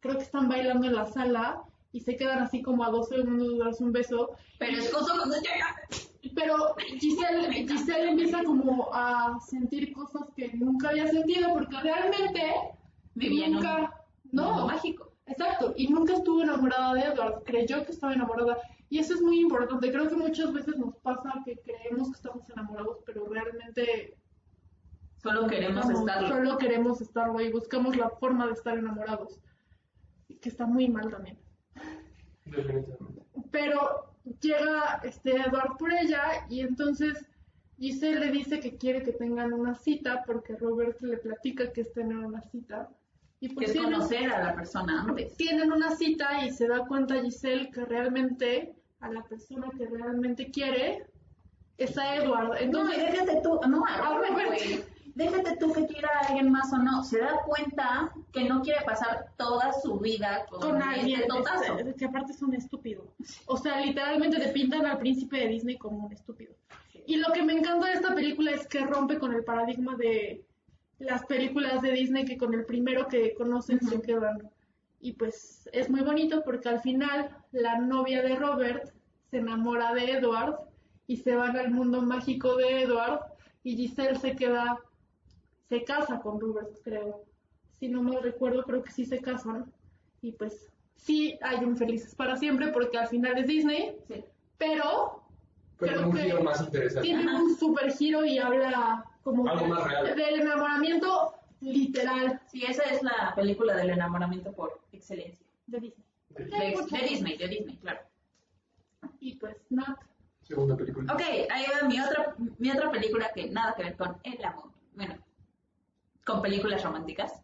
creo 0.00 0.16
que 0.16 0.22
están 0.22 0.48
bailando 0.48 0.86
en 0.86 0.94
la 0.94 1.06
sala 1.06 1.62
y 1.92 2.00
se 2.00 2.16
quedan 2.16 2.40
así 2.40 2.62
como 2.62 2.84
a 2.84 2.90
dos 2.90 3.08
segundos 3.08 3.52
de 3.52 3.58
darse 3.64 3.82
un 3.82 3.92
beso. 3.92 4.30
Pero 4.58 4.78
es 4.78 4.92
justo 4.92 5.12
cuando 5.16 5.36
llega. 5.36 5.74
Pero 6.34 6.74
Giselle, 7.00 7.50
Giselle 7.66 8.10
empieza 8.10 8.44
como 8.44 8.90
a 8.92 9.38
sentir 9.40 9.92
cosas 9.92 10.28
que 10.36 10.52
nunca 10.54 10.90
había 10.90 11.06
sentido 11.08 11.54
porque 11.54 11.76
realmente 11.80 12.52
Vivía 13.14 13.46
en 13.46 13.56
un 13.56 13.62
nunca... 13.62 13.94
No, 14.32 14.66
mágico. 14.66 15.12
Exacto, 15.26 15.72
y 15.76 15.88
nunca 15.88 16.12
estuvo 16.12 16.42
enamorada 16.42 16.92
de 16.94 17.00
Edward, 17.00 17.42
creyó 17.44 17.84
que 17.84 17.92
estaba 17.92 18.12
enamorada. 18.12 18.58
Y 18.88 18.98
eso 18.98 19.14
es 19.14 19.20
muy 19.20 19.40
importante, 19.40 19.90
creo 19.90 20.08
que 20.08 20.14
muchas 20.16 20.52
veces 20.52 20.76
nos 20.78 20.94
pasa 20.98 21.32
que 21.44 21.58
creemos 21.58 22.08
que 22.10 22.16
estamos 22.16 22.48
enamorados, 22.50 22.98
pero 23.04 23.26
realmente 23.28 24.16
Solo 25.22 25.46
queremos 25.48 25.80
estamos- 25.84 26.00
estarlo. 26.08 26.28
solo 26.28 26.58
queremos 26.58 27.00
estarlo 27.00 27.40
y 27.40 27.50
buscamos 27.50 27.96
la 27.96 28.10
forma 28.10 28.46
de 28.46 28.52
estar 28.52 28.78
enamorados, 28.78 29.40
que 30.40 30.48
está 30.48 30.66
muy 30.66 30.88
mal 30.88 31.10
también. 31.10 31.36
Definitivamente. 32.44 33.22
Pero 33.50 34.14
llega 34.40 35.00
este 35.02 35.32
Edward 35.36 35.76
por 35.78 35.92
ella 35.92 36.46
y 36.48 36.60
entonces 36.60 37.26
Giselle 37.78 38.20
le 38.20 38.30
dice 38.30 38.60
que 38.60 38.76
quiere 38.76 39.02
que 39.02 39.12
tengan 39.12 39.52
una 39.52 39.74
cita 39.74 40.22
porque 40.26 40.56
Robert 40.56 41.00
le 41.02 41.18
platica 41.18 41.72
que 41.72 41.80
es 41.82 41.92
tener 41.92 42.18
una 42.18 42.40
cita. 42.42 42.88
Y 43.40 43.48
Que 43.48 43.54
pues 43.54 43.66
es 43.68 43.72
tienen- 43.74 43.92
conocer 43.92 44.30
a 44.32 44.44
la 44.44 44.54
persona 44.54 45.02
antes. 45.02 45.36
tienen 45.36 45.70
una 45.70 45.90
cita 45.94 46.44
y 46.46 46.50
se 46.52 46.68
da 46.68 46.86
cuenta 46.86 47.20
Giselle 47.20 47.70
que 47.70 47.84
realmente 47.84 48.75
a 49.00 49.10
la 49.10 49.22
persona 49.24 49.68
que 49.76 49.86
realmente 49.86 50.50
quiere 50.50 51.06
es 51.78 51.96
a 51.98 52.16
Edward. 52.16 52.48
No, 52.48 52.54
Entonces, 52.56 52.98
y 52.98 53.00
déjate 53.12 53.40
tú, 53.42 53.60
no, 53.68 53.84
a 53.86 53.94
A 53.94 54.14
Robert, 54.14 54.30
Robert. 54.32 54.48
güey. 54.48 54.84
Déjate 55.14 55.56
tú 55.56 55.72
que 55.72 55.86
quiera 55.86 56.10
a 56.14 56.26
alguien 56.26 56.50
más 56.52 56.70
o 56.74 56.76
no. 56.78 57.02
Se 57.02 57.18
da 57.18 57.38
cuenta 57.46 58.12
que 58.32 58.44
no 58.44 58.60
quiere 58.60 58.84
pasar 58.84 59.32
toda 59.38 59.72
su 59.72 59.98
vida 59.98 60.44
con, 60.50 60.60
con 60.60 60.82
alguien 60.82 61.20
este 61.22 61.28
totazo. 61.28 61.78
este, 61.78 61.94
que 61.94 62.04
aparte 62.04 62.32
es 62.32 62.42
un 62.42 62.54
estúpido. 62.54 63.14
O 63.46 63.56
sea, 63.56 63.80
literalmente 63.80 64.38
te 64.38 64.48
pintan 64.48 64.84
al 64.84 64.98
príncipe 64.98 65.38
de 65.38 65.48
Disney 65.48 65.78
como 65.78 66.04
un 66.06 66.12
estúpido. 66.12 66.54
Y 67.06 67.16
lo 67.16 67.32
que 67.32 67.42
me 67.42 67.54
encanta 67.54 67.86
de 67.86 67.92
esta 67.94 68.14
película 68.14 68.50
es 68.50 68.66
que 68.66 68.80
rompe 68.84 69.18
con 69.18 69.32
el 69.32 69.42
paradigma 69.44 69.96
de 69.96 70.44
las 70.98 71.24
películas 71.24 71.80
de 71.80 71.92
Disney 71.92 72.24
que 72.26 72.36
con 72.36 72.52
el 72.52 72.66
primero 72.66 73.08
que 73.08 73.32
conocen 73.34 73.80
se 73.80 73.94
Ujú. 73.96 74.02
quedan. 74.02 74.50
Y 75.06 75.12
pues 75.12 75.68
es 75.72 75.88
muy 75.88 76.00
bonito 76.00 76.42
porque 76.42 76.68
al 76.68 76.80
final 76.80 77.30
la 77.52 77.78
novia 77.78 78.22
de 78.22 78.34
Robert 78.34 78.92
se 79.30 79.36
enamora 79.38 79.94
de 79.94 80.10
Edward 80.10 80.58
y 81.06 81.18
se 81.18 81.36
van 81.36 81.56
al 81.56 81.70
mundo 81.70 82.02
mágico 82.02 82.56
de 82.56 82.82
Edward 82.82 83.20
y 83.62 83.76
Giselle 83.76 84.18
se 84.18 84.34
queda, 84.34 84.80
se 85.68 85.84
casa 85.84 86.18
con 86.18 86.40
Robert, 86.40 86.70
creo. 86.82 87.22
Si 87.78 87.86
no 87.86 88.02
me 88.02 88.18
recuerdo, 88.18 88.64
creo 88.64 88.82
que 88.82 88.90
sí 88.90 89.04
se 89.04 89.20
casan. 89.20 89.72
Y 90.22 90.32
pues 90.32 90.72
sí 90.96 91.38
hay 91.40 91.64
un 91.64 91.76
felices 91.76 92.12
para 92.16 92.34
siempre 92.34 92.72
porque 92.72 92.98
al 92.98 93.06
final 93.06 93.38
es 93.38 93.46
Disney, 93.46 93.96
Sí. 94.08 94.24
pero 94.58 95.22
Pero 95.78 95.92
Creo 95.92 95.96
con 96.02 96.04
un 96.10 96.16
que 96.16 96.22
giro 96.24 96.42
más 96.42 96.60
interesante. 96.62 97.06
tiene 97.06 97.32
un 97.32 97.54
super 97.56 97.92
giro 97.92 98.24
y 98.24 98.38
habla 98.38 99.04
como 99.22 99.46
Algo 99.48 99.66
más 99.68 99.84
real. 99.86 100.16
del 100.16 100.40
enamoramiento 100.40 101.32
literal 101.60 102.40
Sí, 102.46 102.64
esa 102.64 102.84
es 102.84 103.02
la 103.02 103.32
película 103.34 103.74
del 103.76 103.90
enamoramiento 103.90 104.52
por 104.52 104.80
excelencia. 104.92 105.46
de 105.66 105.80
Disney. 105.80 106.06
De, 106.28 107.08
Disney, 107.08 107.38
de 107.38 107.48
Disney, 107.48 107.76
claro. 107.78 108.00
Y 109.20 109.34
pues 109.36 109.56
nada. 109.70 109.98
Segunda 110.42 110.76
película. 110.76 111.12
Ok, 111.12 111.22
ahí 111.50 111.64
va 111.72 111.88
mi 111.88 112.00
otra, 112.00 112.34
mi 112.58 112.70
otra 112.70 112.90
película 112.90 113.30
que 113.34 113.50
nada 113.50 113.74
que 113.74 113.82
ver 113.84 113.96
con 113.96 114.16
el 114.22 114.44
amor. 114.44 114.70
Bueno, 114.94 115.16
con 116.24 116.42
películas 116.42 116.82
románticas. 116.84 117.42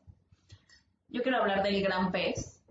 Yo 1.08 1.22
quiero 1.22 1.38
hablar 1.38 1.62
del 1.62 1.82
Gran 1.82 2.12
Pez, 2.12 2.62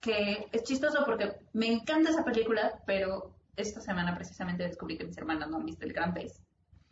que 0.00 0.48
es 0.52 0.62
chistoso 0.64 1.04
porque 1.04 1.36
me 1.52 1.66
encanta 1.72 2.10
esa 2.10 2.24
película, 2.24 2.82
pero 2.86 3.34
esta 3.56 3.80
semana 3.80 4.14
precisamente 4.14 4.62
descubrí 4.62 4.96
que 4.96 5.04
mis 5.04 5.18
hermanas 5.18 5.48
no 5.48 5.56
han 5.56 5.66
visto 5.66 5.84
el 5.84 5.92
Gran 5.92 6.14
Pez. 6.14 6.42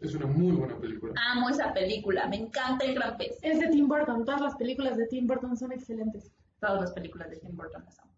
Es 0.01 0.15
una 0.15 0.27
muy 0.27 0.53
buena 0.53 0.79
película. 0.79 1.15
Amo 1.33 1.49
esa 1.49 1.73
película, 1.73 2.29
me 2.29 2.37
encanta 2.37 2.85
el 2.85 2.95
Gran 2.95 3.17
Pez. 3.17 3.39
Es 3.43 3.59
de 3.59 3.67
Tim 3.69 3.89
Burton. 3.89 4.25
Todas 4.25 4.41
las 4.41 4.57
películas 4.57 4.97
de 4.97 5.07
Tim 5.07 5.27
Burton 5.27 5.57
son 5.57 5.73
excelentes. 5.73 6.31
Todas 6.61 6.81
las 6.81 6.93
películas 6.93 7.31
de 7.31 7.37
Tim 7.39 7.57
Burton 7.57 7.85
las 7.85 7.99
amo. 7.99 8.13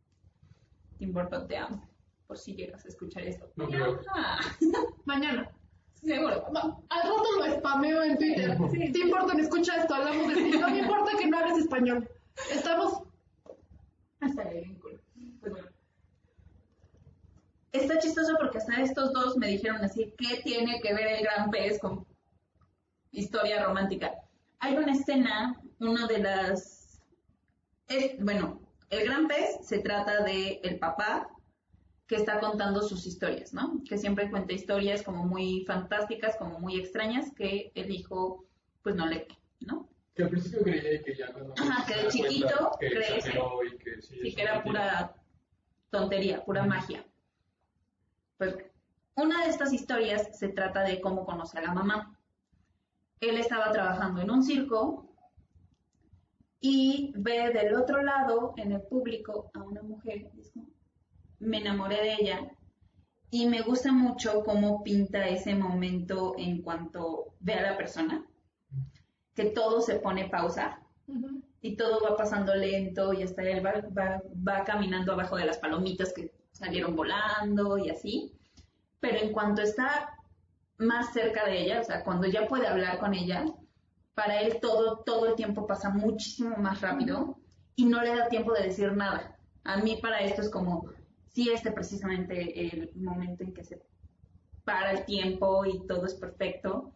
Tim 0.99 1.13
Burton 1.13 1.47
te 1.49 1.57
amo, 1.57 1.89
por 2.27 2.37
si 2.37 2.55
llegas 2.55 2.85
a 2.85 2.89
escuchar 2.89 3.23
esto. 3.23 3.51
No 3.57 3.67
creo. 3.67 3.99
Mañana. 5.07 5.51
seguro. 5.95 6.45
Al 6.91 7.03
rato 7.03 7.25
lo 7.39 7.55
spameo 7.57 8.03
en 8.03 8.19
Twitter. 8.19 8.59
Sí, 8.71 8.93
Tim 8.93 9.11
Burton, 9.11 9.41
escucha 9.41 9.77
esto. 9.77 9.95
Hablamos 9.95 10.29
de 10.29 10.35
ti. 10.35 10.59
No 10.59 10.69
me 10.69 10.79
importa 10.81 11.13
que 11.19 11.27
no 11.27 11.39
hables 11.39 11.59
español. 11.59 12.09
Estamos. 12.53 13.03
Hasta 14.21 14.45
bueno. 14.45 14.80
Está 17.73 17.99
chistoso 17.99 18.35
porque 18.39 18.59
hasta 18.59 18.81
estos 18.83 19.13
dos 19.13 19.37
me 19.37 19.49
dijeron 19.49 19.85
así, 19.85 20.13
¿qué 20.19 20.41
tiene 20.43 20.81
que 20.81 20.93
ver 20.93 21.07
el 21.07 21.23
gran 21.23 21.51
pez 21.51 21.79
con 21.79 22.07
historia 23.13 23.65
romántica? 23.65 24.13
Hay 24.59 24.77
una 24.77 24.93
escena, 24.93 25.61
una 25.79 26.07
de 26.07 26.19
las... 26.19 27.01
es- 27.87 28.19
bueno, 28.23 28.61
el 28.91 29.05
gran 29.05 29.29
pez 29.29 29.59
se 29.63 29.79
trata 29.79 30.23
de 30.25 30.61
el 30.65 30.79
papá 30.79 31.29
que 32.09 32.17
está 32.17 32.41
contando 32.41 32.83
sus 32.83 33.07
historias, 33.07 33.55
¿no? 33.55 33.81
Que 33.89 33.97
siempre 33.97 34.29
cuenta 34.31 34.53
historias 34.53 35.03
como 35.05 35.25
muy 35.25 35.65
fantásticas, 35.65 36.37
como 36.37 36.59
muy 36.59 36.77
extrañas, 36.77 37.33
que 37.37 37.71
el 37.77 37.91
hijo 37.93 38.47
pues 38.83 38.97
no 38.97 39.07
le, 39.07 39.29
¿no? 39.61 39.89
Que 40.17 40.25
al 40.25 40.31
principio 40.31 40.63
creía 40.63 41.03
que 41.05 41.15
ya 41.15 41.33
cuando 41.33 41.55
Ajá, 41.57 41.87
que 41.87 42.03
de 42.03 42.09
chiquito 42.09 42.73
cuenta 42.77 43.79
que 43.85 44.03
sí, 44.03 44.35
que 44.35 44.43
era 44.43 44.61
pura 44.65 45.15
tontería, 45.91 46.45
pura 46.45 46.65
magia. 46.65 47.05
Pues 48.41 48.57
una 49.17 49.45
de 49.45 49.51
estas 49.51 49.71
historias 49.71 50.31
se 50.33 50.49
trata 50.49 50.81
de 50.81 50.99
cómo 50.99 51.27
conoce 51.27 51.59
a 51.59 51.61
la 51.61 51.75
mamá. 51.75 52.19
Él 53.21 53.37
estaba 53.37 53.71
trabajando 53.71 54.23
en 54.23 54.31
un 54.31 54.43
circo 54.43 55.15
y 56.59 57.13
ve 57.15 57.51
del 57.51 57.75
otro 57.75 58.03
lado, 58.03 58.55
en 58.57 58.73
el 58.73 58.81
público, 58.81 59.51
a 59.53 59.59
una 59.63 59.83
mujer. 59.83 60.31
me 61.39 61.59
enamoré 61.59 61.97
de 61.97 62.15
ella 62.15 62.51
y 63.31 63.47
me 63.47 63.61
gusta 63.61 63.93
mucho 63.93 64.43
cómo 64.43 64.83
pinta 64.83 65.29
ese 65.29 65.55
momento 65.55 66.35
en 66.39 66.63
cuanto 66.63 67.35
ve 67.41 67.53
a 67.53 67.73
la 67.73 67.77
persona, 67.77 68.25
que 69.35 69.51
todo 69.51 69.83
se 69.83 69.97
pone 69.97 70.31
pausa 70.31 70.81
y 71.61 71.77
todo 71.77 72.01
va 72.03 72.17
pasando 72.17 72.55
lento 72.55 73.13
y 73.13 73.23
hasta 73.23 73.43
él 73.43 73.65
va, 73.65 73.83
va, 73.95 74.23
va 74.33 74.65
caminando 74.65 75.13
abajo 75.13 75.37
de 75.37 75.45
las 75.45 75.59
palomitas 75.59 76.15
que 76.15 76.40
salieron 76.61 76.95
volando 76.95 77.79
y 77.79 77.91
así. 77.91 78.33
Pero 79.01 79.19
en 79.19 79.33
cuanto 79.33 79.63
está 79.63 80.17
más 80.79 81.13
cerca 81.13 81.47
de 81.47 81.63
ella, 81.63 81.81
o 81.81 81.85
sea, 81.85 82.05
cuando 82.05 82.27
ya 82.27 82.47
puede 82.47 82.67
hablar 82.67 82.99
con 82.99 83.15
ella, 83.15 83.45
para 84.15 84.41
él 84.41 84.59
todo, 84.61 84.99
todo 84.99 85.27
el 85.27 85.35
tiempo 85.35 85.67
pasa 85.67 85.91
muchísimo 85.91 86.57
más 86.57 86.81
rápido 86.81 87.39
y 87.75 87.87
no 87.87 88.03
le 88.03 88.15
da 88.15 88.29
tiempo 88.29 88.53
de 88.53 88.65
decir 88.65 88.93
nada. 88.93 89.37
A 89.65 89.79
mí 89.79 89.99
para 90.01 90.21
esto 90.21 90.43
es 90.43 90.51
como, 90.51 90.91
sí, 91.29 91.51
este 91.51 91.73
precisamente 91.73 92.67
el 92.67 92.93
momento 92.95 93.45
en 93.45 93.55
que 93.55 93.65
se 93.65 93.83
para 94.65 94.93
el 94.93 95.05
tiempo 95.05 95.65
y 95.65 95.87
todo 95.87 96.07
es 96.07 96.15
perfecto, 96.15 96.95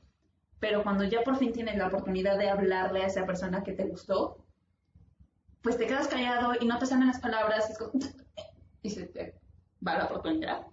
pero 0.60 0.82
cuando 0.82 1.04
ya 1.04 1.22
por 1.22 1.36
fin 1.36 1.52
tienes 1.52 1.76
la 1.76 1.88
oportunidad 1.88 2.38
de 2.38 2.48
hablarle 2.48 3.02
a 3.02 3.06
esa 3.06 3.26
persona 3.26 3.62
que 3.64 3.72
te 3.72 3.84
gustó, 3.84 4.44
pues 5.62 5.78
te 5.78 5.86
quedas 5.86 6.08
callado 6.08 6.52
y 6.60 6.66
no 6.66 6.78
te 6.78 6.86
salen 6.86 7.08
las 7.08 7.20
palabras 7.20 7.76
y, 8.82 8.90
se 8.90 9.06
te 9.06 9.34
va 9.86 9.98
la. 9.98 10.66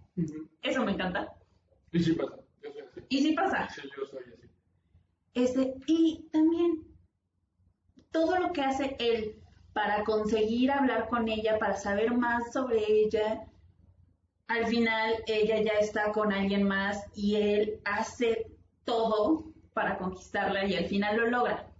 Eso 0.61 0.85
me 0.85 0.91
encanta. 0.91 1.33
Y 1.91 1.99
sí 2.03 2.13
pasa, 2.13 2.37
yo 2.61 2.71
soy 2.71 2.81
así. 2.81 3.01
Y 3.09 3.21
sí 3.21 3.33
pasa. 3.33 3.69
Sí, 3.69 3.81
yo 3.97 4.05
soy 4.05 4.23
así. 4.23 4.49
Este, 5.33 5.75
y 5.87 6.29
también 6.31 6.87
todo 8.11 8.37
lo 8.39 8.51
que 8.51 8.61
hace 8.61 8.95
él 8.99 9.41
para 9.73 10.03
conseguir 10.03 10.71
hablar 10.71 11.07
con 11.09 11.29
ella, 11.29 11.57
para 11.57 11.75
saber 11.75 12.13
más 12.15 12.51
sobre 12.51 12.83
ella, 12.87 13.47
al 14.47 14.67
final 14.67 15.23
ella 15.27 15.61
ya 15.61 15.79
está 15.79 16.11
con 16.11 16.33
alguien 16.33 16.63
más 16.63 17.05
y 17.15 17.35
él 17.35 17.79
hace 17.85 18.51
todo 18.83 19.53
para 19.73 19.97
conquistarla 19.97 20.65
y 20.65 20.75
al 20.75 20.85
final 20.85 21.17
lo 21.17 21.27
logra. 21.27 21.71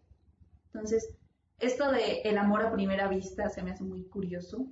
Entonces, 0.68 1.14
esto 1.60 1.92
de 1.92 2.22
el 2.22 2.38
amor 2.38 2.66
a 2.66 2.72
primera 2.72 3.10
vista 3.10 3.50
se 3.50 3.62
me 3.62 3.72
hace 3.72 3.84
muy 3.84 4.06
curioso, 4.06 4.68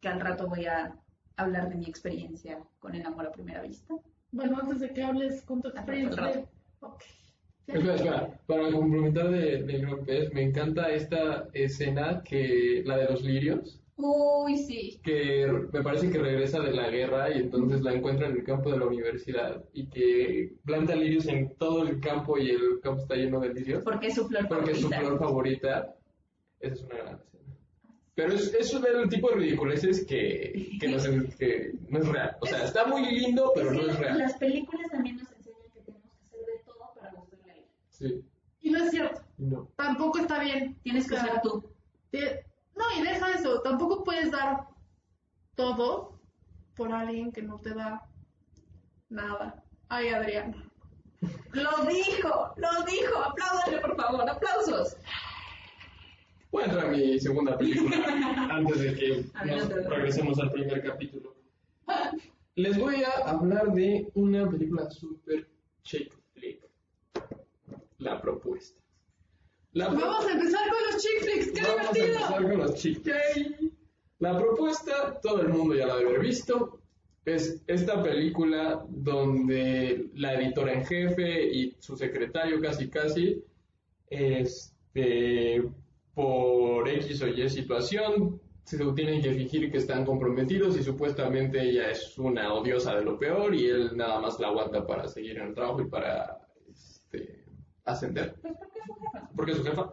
que 0.00 0.08
al 0.08 0.20
rato 0.20 0.48
voy 0.48 0.64
a 0.64 0.96
hablar 1.36 1.68
de 1.68 1.76
mi 1.76 1.86
experiencia 1.86 2.58
con 2.78 2.94
el 2.94 3.04
amor 3.06 3.26
a 3.26 3.32
primera 3.32 3.62
vista. 3.62 3.94
Bueno, 4.30 4.58
antes 4.60 4.80
de 4.80 4.92
que 4.92 5.02
hables 5.02 5.42
con 5.42 5.60
tu 5.62 5.68
experiencia. 5.68 6.22
rato. 6.22 6.48
Ok. 6.80 7.02
Espera, 7.66 7.94
espera, 7.94 8.40
para 8.46 8.72
complementar 8.72 9.30
de, 9.30 9.62
de 9.62 9.78
Gran 9.78 10.04
Pez, 10.04 10.32
me 10.34 10.42
encanta 10.42 10.90
esta 10.90 11.48
escena 11.52 12.20
que, 12.24 12.82
la 12.84 12.96
de 12.96 13.04
los 13.04 13.22
lirios, 13.22 13.80
Uy, 13.96 14.58
sí. 14.58 15.00
que 15.04 15.46
me 15.72 15.80
parece 15.80 16.10
que 16.10 16.18
regresa 16.18 16.58
de 16.60 16.72
la 16.72 16.90
guerra 16.90 17.30
y 17.30 17.38
entonces 17.38 17.80
la 17.82 17.92
encuentra 17.94 18.26
en 18.26 18.32
el 18.38 18.42
campo 18.44 18.72
de 18.72 18.78
la 18.78 18.86
universidad 18.86 19.62
y 19.72 19.86
que 19.88 20.56
planta 20.64 20.96
lirios 20.96 21.28
en 21.28 21.54
todo 21.56 21.84
el 21.86 22.00
campo 22.00 22.36
y 22.36 22.50
el 22.50 22.80
campo 22.82 23.02
está 23.02 23.14
lleno 23.14 23.38
de 23.38 23.54
lirios 23.54 23.84
Porque 23.84 24.08
es 24.08 24.14
su 24.16 24.26
flor 24.26 24.48
porque 24.48 24.72
es 24.72 24.80
su 24.80 24.88
favorita. 24.90 25.06
flor 25.08 25.18
favorita. 25.20 25.94
Esa 26.58 26.74
es 26.74 26.82
una 26.82 26.96
gran 26.96 27.14
escena. 27.14 27.31
Pero 28.14 28.34
es, 28.34 28.52
es 28.52 28.72
el 28.74 29.08
tipo 29.08 29.30
de 29.30 29.36
ridiculeces 29.36 30.04
que, 30.06 30.76
que, 30.78 30.88
no, 30.88 30.96
es, 30.98 31.34
que 31.36 31.72
no 31.88 31.98
es 31.98 32.08
real. 32.08 32.36
O 32.40 32.46
sea, 32.46 32.64
está 32.64 32.84
muy 32.84 33.04
lindo, 33.10 33.52
pero 33.54 33.70
Es 33.72 33.76
no 33.76 33.90
es 33.90 33.98
real. 33.98 34.18
Las 34.18 34.34
películas 34.36 34.90
también 34.90 35.16
nos 35.16 35.32
enseñan 35.32 35.62
que 35.72 35.80
tenemos 35.80 36.10
que 36.12 36.26
hacer 36.26 36.46
de 36.46 36.62
todo 36.66 36.92
para 36.94 37.12
gustarle 37.12 37.52
a 37.52 37.54
ella. 37.56 37.66
Sí, 37.88 38.24
Y 38.60 38.70
no 38.70 38.84
es 38.84 38.90
cierto. 38.90 39.22
no. 39.38 39.68
Tampoco 39.76 40.18
está 40.18 40.40
bien. 40.40 40.78
Tienes 40.82 41.08
que 41.08 41.14
O 41.14 41.20
sea, 41.20 41.32
ser 41.32 41.40
tú. 41.42 41.64
te- 42.10 42.44
No, 42.76 42.84
y 42.98 43.02
deja 43.02 43.30
eso. 43.32 43.62
Tampoco 43.62 44.04
puedes 44.04 44.30
dar 44.30 44.66
todo 45.54 46.20
por 46.76 46.92
alguien 46.92 47.32
que 47.32 47.42
no 47.42 47.58
te 47.58 47.72
da 47.74 48.02
nada. 49.08 49.62
Ay, 49.88 50.08
Adriana. 50.08 50.68
Lo 51.52 51.84
dijo, 51.86 52.54
lo 52.56 52.82
dijo. 52.84 53.16
Apláudanle, 53.18 53.78
por 53.80 53.96
favor, 53.96 54.28
aplausos. 54.28 54.96
Voy 56.52 56.62
a 56.62 56.66
entrar 56.66 56.86
a 56.86 56.90
mi 56.90 57.18
segunda 57.18 57.58
película 57.58 57.96
antes 58.52 58.78
de 58.78 58.94
que 58.94 59.24
nos 59.46 59.68
regresemos 59.86 60.38
al 60.38 60.52
primer 60.52 60.82
capítulo. 60.82 61.34
Les 62.54 62.78
voy 62.78 63.02
a 63.02 63.10
hablar 63.28 63.72
de 63.72 64.08
una 64.14 64.48
película 64.48 64.88
super 64.90 65.48
chick 65.82 66.12
flick. 66.34 66.60
La 67.98 68.20
propuesta. 68.20 68.80
La 69.72 69.88
pro- 69.88 69.98
Vamos 70.00 70.26
a 70.26 70.32
empezar 70.32 70.60
con 70.68 70.78
los 70.92 71.02
chick 71.02 71.20
flicks. 71.22 71.52
¡Qué 71.52 71.62
Vamos 71.62 71.86
a 71.86 71.98
empezar 71.98 72.42
con 72.42 72.58
los 72.58 72.74
chick 72.74 73.02
flicks. 73.02 73.72
La 74.18 74.36
propuesta, 74.38 75.18
todo 75.20 75.40
el 75.40 75.48
mundo 75.48 75.74
ya 75.74 75.86
la 75.86 75.96
debe 75.96 76.10
haber 76.10 76.20
visto, 76.20 76.78
es 77.24 77.60
esta 77.66 78.00
película 78.02 78.84
donde 78.88 80.10
la 80.14 80.34
editora 80.34 80.74
en 80.74 80.84
jefe 80.84 81.44
y 81.52 81.74
su 81.80 81.96
secretario 81.96 82.60
casi 82.60 82.88
casi, 82.88 83.42
este, 84.10 85.64
por 86.14 86.88
X 86.88 87.22
o 87.22 87.28
Y 87.28 87.48
situación, 87.48 88.40
se 88.64 88.78
tienen 88.92 89.20
que 89.20 89.32
fingir 89.32 89.70
que 89.70 89.78
están 89.78 90.04
comprometidos 90.04 90.76
y 90.78 90.82
supuestamente 90.82 91.60
ella 91.60 91.90
es 91.90 92.16
una 92.18 92.54
odiosa 92.54 92.94
de 92.96 93.04
lo 93.04 93.18
peor 93.18 93.54
y 93.54 93.66
él 93.66 93.96
nada 93.96 94.20
más 94.20 94.38
la 94.38 94.48
aguanta 94.48 94.86
para 94.86 95.08
seguir 95.08 95.38
en 95.38 95.48
el 95.48 95.54
trabajo 95.54 95.82
y 95.82 95.88
para 95.88 96.46
este, 96.68 97.44
ascender 97.84 98.36
Pues 98.40 98.54
porque 98.54 98.72
es 98.72 98.78
su 98.78 98.84
jefa. 98.94 99.28
porque 99.34 99.52
es 99.52 99.58
su 99.58 99.64
jefa. 99.64 99.92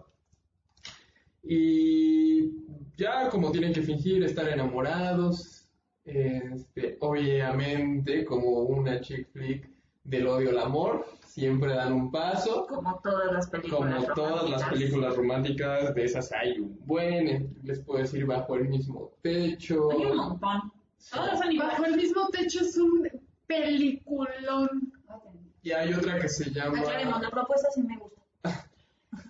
Y 1.43 2.51
ya 2.95 3.29
como 3.29 3.51
tienen 3.51 3.73
que 3.73 3.81
fingir 3.81 4.23
estar 4.23 4.47
enamorados, 4.47 5.67
este, 6.05 6.97
obviamente 6.99 8.25
como 8.25 8.61
una 8.61 8.99
chick 9.01 9.29
flick 9.31 9.69
del 10.03 10.27
odio 10.27 10.49
al 10.51 10.59
amor, 10.59 11.05
siempre 11.25 11.73
dan 11.73 11.93
un 11.93 12.11
paso. 12.11 12.65
Como 12.67 12.99
todas 13.03 13.31
las 13.31 13.49
películas. 13.49 14.03
Como 14.05 14.13
todas 14.13 14.31
las 14.49 14.61
románticas. 14.61 14.69
películas 14.71 15.15
románticas, 15.15 15.95
de 15.95 16.03
esas 16.05 16.31
hay 16.31 16.59
un 16.59 16.79
buen, 16.85 17.55
les 17.63 17.79
puedo 17.79 17.99
decir 18.01 18.25
bajo 18.25 18.55
el 18.55 18.67
mismo 18.69 19.11
techo. 19.21 19.91
Hay 19.91 20.05
un 20.05 20.17
montón. 20.17 20.71
Todas 21.11 21.39
son 21.39 21.39
Bajo 21.39 21.51
iguales. 21.51 21.79
el 21.87 21.95
mismo 21.97 22.27
techo 22.29 22.59
es 22.61 22.77
un 22.77 23.09
peliculón. 23.47 24.91
Y 25.61 25.71
hay 25.71 25.93
otra 25.93 26.19
que 26.19 26.29
se 26.29 26.49
llama 26.51 26.79
Aclaremos, 26.79 27.21
la 27.21 27.29
propuesta 27.29 27.67
sí 27.73 27.83
me 27.83 27.97
gusta. 27.97 28.19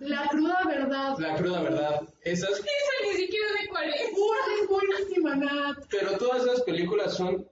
La 0.00 0.28
cruda 0.28 0.62
verdad. 0.66 1.18
La 1.18 1.36
cruda 1.36 1.62
verdad. 1.62 2.02
Esas 2.22 2.50
Esa 2.58 2.64
ni 3.04 3.16
siquiera 3.20 3.46
de 3.60 3.68
cuál 3.68 3.88
es. 3.88 4.12
Uy, 4.12 4.62
es 4.62 4.68
buenísima, 4.68 5.36
Nat. 5.36 5.84
Pero 5.90 6.16
todas 6.18 6.44
esas 6.44 6.62
películas 6.62 7.14
son 7.14 7.46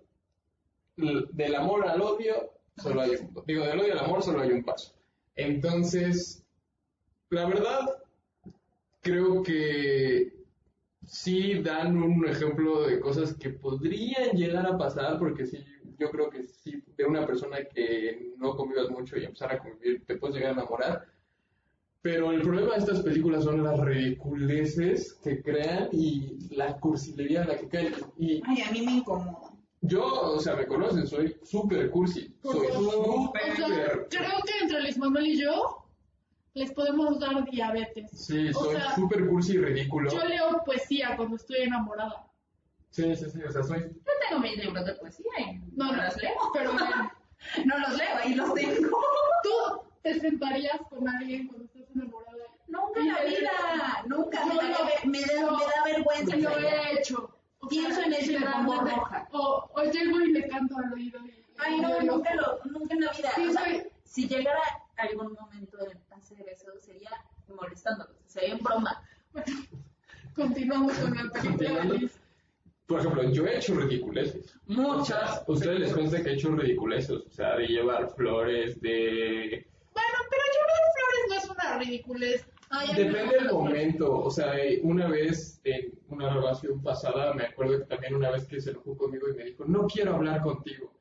del 0.96 1.54
amor 1.54 1.86
al 1.86 2.00
odio, 2.02 2.50
solo 2.82 3.00
hay 3.00 3.10
un, 3.10 3.42
digo, 3.46 3.64
del 3.64 3.80
odio 3.80 3.92
al 3.92 4.04
amor 4.04 4.22
solo 4.22 4.40
hay 4.40 4.52
un 4.52 4.64
paso. 4.64 4.94
Entonces, 5.36 6.44
la 7.30 7.46
verdad, 7.46 7.86
creo 9.00 9.42
que 9.42 10.32
sí 11.04 11.54
dan 11.62 11.96
un 11.96 12.26
ejemplo 12.26 12.86
de 12.86 13.00
cosas 13.00 13.34
que 13.34 13.50
podrían 13.50 14.36
llegar 14.36 14.66
a 14.66 14.76
pasar, 14.76 15.18
porque 15.18 15.46
sí, 15.46 15.64
yo 15.98 16.10
creo 16.10 16.30
que 16.30 16.44
sí, 16.44 16.82
de 16.96 17.04
una 17.04 17.26
persona 17.26 17.58
que 17.64 18.34
no 18.36 18.56
convivas 18.56 18.90
mucho 18.90 19.16
y 19.16 19.24
empezar 19.24 19.52
a 19.52 19.58
convivir, 19.58 20.04
te 20.04 20.16
puedes 20.16 20.36
llegar 20.36 20.50
a 20.50 20.60
enamorar. 20.60 21.06
Pero 22.00 22.30
el 22.30 22.42
problema 22.42 22.72
de 22.72 22.78
estas 22.78 23.00
películas 23.02 23.44
son 23.44 23.62
las 23.64 23.78
ridiculeces 23.80 25.14
que 25.22 25.42
crean 25.42 25.88
y 25.92 26.38
la 26.54 26.78
cursilería 26.78 27.42
en 27.42 27.48
la 27.48 27.58
que 27.58 27.68
caen. 27.68 27.94
Y 28.16 28.40
Ay, 28.46 28.62
a 28.62 28.70
mí 28.70 28.82
me 28.82 28.92
incomoda. 28.92 29.47
Yo, 29.80 30.04
o 30.04 30.40
sea, 30.40 30.56
me 30.56 30.66
conocen, 30.66 31.06
soy 31.06 31.36
súper 31.42 31.90
cursi. 31.90 32.34
Soy 32.42 32.66
O 32.66 32.70
sea, 32.72 32.80
súper. 32.80 34.08
creo 34.10 34.30
que 34.44 34.58
entre 34.62 34.80
Luis 34.82 34.98
Manuel 34.98 35.26
y 35.26 35.40
yo 35.40 35.84
les 36.54 36.72
podemos 36.72 37.18
dar 37.20 37.44
diabetes. 37.50 38.10
Sí, 38.12 38.48
o 38.50 38.52
soy 38.54 38.76
súper 38.94 39.26
cursi 39.28 39.54
y 39.54 39.58
ridículo. 39.58 40.10
Yo 40.10 40.24
leo 40.24 40.62
poesía 40.64 41.16
cuando 41.16 41.36
estoy 41.36 41.58
enamorada. 41.62 42.26
Sí, 42.90 43.14
sí, 43.14 43.26
sí, 43.30 43.42
o 43.42 43.52
sea, 43.52 43.62
soy. 43.62 43.80
Yo 43.80 44.12
tengo 44.28 44.40
mis 44.42 44.56
libros 44.56 44.84
de 44.84 44.94
poesía 44.94 45.30
y 45.38 45.54
No, 45.76 45.86
no, 45.92 45.96
no, 45.96 46.02
los 46.04 46.16
leo. 46.22 46.32
pero. 46.52 46.72
No 47.64 47.78
los 47.78 47.96
leo, 47.96 48.08
ahí 48.20 48.34
los 48.34 48.52
tengo. 48.52 48.98
¿Tú 49.44 49.80
te 50.02 50.18
sentarías 50.18 50.80
con 50.90 51.08
alguien 51.08 51.46
cuando 51.46 51.66
estás 51.66 51.84
enamorada? 51.94 52.36
Nunca 52.66 52.98
en 53.00 53.06
la 53.12 53.22
vida, 53.22 54.04
nunca. 54.06 54.44
Me 54.44 54.54
Yo 54.54 54.60
da, 54.60 54.68
lo- 54.68 54.84
me 55.10 55.20
da, 55.20 55.26
me 55.52 55.64
da 55.64 55.84
vergüenza. 55.84 56.36
Lo 56.36 56.48
hacerlo. 56.48 56.68
he 56.68 56.98
hecho. 56.98 57.30
O 57.60 57.68
Pienso 57.68 58.00
en 58.02 58.12
eso 58.12 58.32
y 58.32 58.38
me 58.38 58.46
pongo 58.46 58.72
literalmente, 58.74 58.94
roja. 58.96 59.28
O, 59.32 59.70
o 59.74 59.82
llego 59.84 60.20
y 60.20 60.32
le 60.32 60.48
canto 60.48 60.76
al 60.78 60.92
oído. 60.92 61.18
y- 61.26 61.44
Ay, 61.58 61.80
no, 61.80 62.00
nunca, 62.02 62.34
lo, 62.34 62.60
nunca 62.70 62.94
en 62.94 63.00
la 63.04 63.12
vida. 63.12 63.30
Sí, 63.34 63.46
O 63.46 63.52
sea, 63.52 63.64
soy- 63.64 63.82
si 64.04 64.28
llegara 64.28 64.60
algún 64.96 65.32
momento 65.32 65.76
de 65.78 65.96
hacer 66.10 66.48
eso, 66.48 66.70
sería 66.80 67.10
molestándolos, 67.48 68.14
sería 68.26 68.54
en 68.54 68.58
broma. 68.62 69.02
Continuamos 70.34 70.96
con 70.98 71.14
la 71.16 71.30
película. 71.32 72.08
Por 72.86 73.00
ejemplo, 73.00 73.30
yo 73.32 73.46
he 73.46 73.58
hecho 73.58 73.74
ridiculeces. 73.74 74.54
O 74.68 74.74
sea, 74.74 74.76
Muchas. 74.76 75.44
ustedes 75.46 75.80
les 75.80 75.92
cuenta 75.92 76.22
que 76.22 76.30
he 76.30 76.34
hecho 76.34 76.52
ridiculeces, 76.52 77.10
o 77.10 77.30
sea, 77.30 77.56
de 77.56 77.66
llevar 77.66 78.08
flores, 78.14 78.80
de... 78.80 79.66
Bueno, 79.92 80.18
pero 80.30 80.42
llevar 80.54 80.80
flores 80.94 81.24
no 81.28 81.34
es 81.34 81.50
una 81.50 81.78
ridiculez. 81.78 82.46
Depende 82.96 83.36
del 83.38 83.52
momento, 83.52 84.20
o 84.20 84.30
sea, 84.30 84.58
eh, 84.58 84.80
una 84.82 85.08
vez 85.08 85.60
en 85.64 85.92
una 86.10 86.32
relación 86.34 86.82
pasada, 86.82 87.32
me 87.34 87.44
acuerdo 87.44 87.78
que 87.78 87.84
también 87.86 88.14
una 88.14 88.30
vez 88.30 88.44
que 88.46 88.60
se 88.60 88.70
enojó 88.70 88.96
conmigo 88.96 89.26
y 89.28 89.36
me 89.36 89.44
dijo, 89.44 89.64
no 89.66 89.86
quiero 89.86 90.14
hablar 90.14 90.42
contigo. 90.42 90.92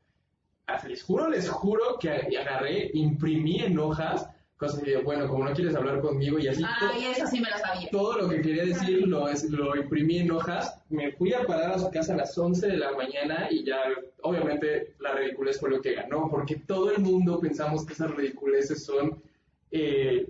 Ah, 0.67 0.81
Les 0.87 1.03
juro, 1.03 1.29
les 1.29 1.49
juro 1.49 1.97
que 1.99 2.09
agarré, 2.37 2.89
imprimí 2.93 3.61
en 3.61 3.77
hojas, 3.79 4.29
cosas 4.57 4.81
y 4.87 4.95
bueno, 5.03 5.27
como 5.27 5.45
no 5.45 5.53
quieres 5.53 5.75
hablar 5.75 6.01
conmigo 6.01 6.39
y 6.39 6.47
así, 6.47 6.61
to- 6.61 6.67
Ay, 6.93 7.05
eso 7.05 7.27
sí 7.27 7.39
me 7.39 7.49
lo 7.49 7.57
sabía. 7.57 7.89
todo 7.91 8.17
lo 8.17 8.27
que 8.29 8.41
quería 8.41 8.65
decir 8.65 9.07
lo, 9.07 9.27
es- 9.29 9.49
lo 9.49 9.75
imprimí 9.75 10.17
en 10.19 10.31
hojas, 10.31 10.81
me 10.89 11.11
fui 11.11 11.33
a 11.33 11.45
parar 11.45 11.71
a 11.73 11.79
su 11.79 11.89
casa 11.91 12.13
a 12.13 12.17
las 12.17 12.37
11 12.37 12.67
de 12.67 12.77
la 12.77 12.91
mañana 12.93 13.47
y 13.51 13.63
ya, 13.63 13.77
obviamente, 14.23 14.95
la 14.99 15.13
ridiculez 15.13 15.59
fue 15.59 15.69
lo 15.69 15.81
que 15.81 15.93
ganó, 15.93 16.27
porque 16.29 16.55
todo 16.55 16.91
el 16.91 17.01
mundo 17.01 17.39
pensamos 17.39 17.85
que 17.85 17.93
esas 17.93 18.11
ridiculeces 18.11 18.83
son 18.83 19.21
eh, 19.71 20.27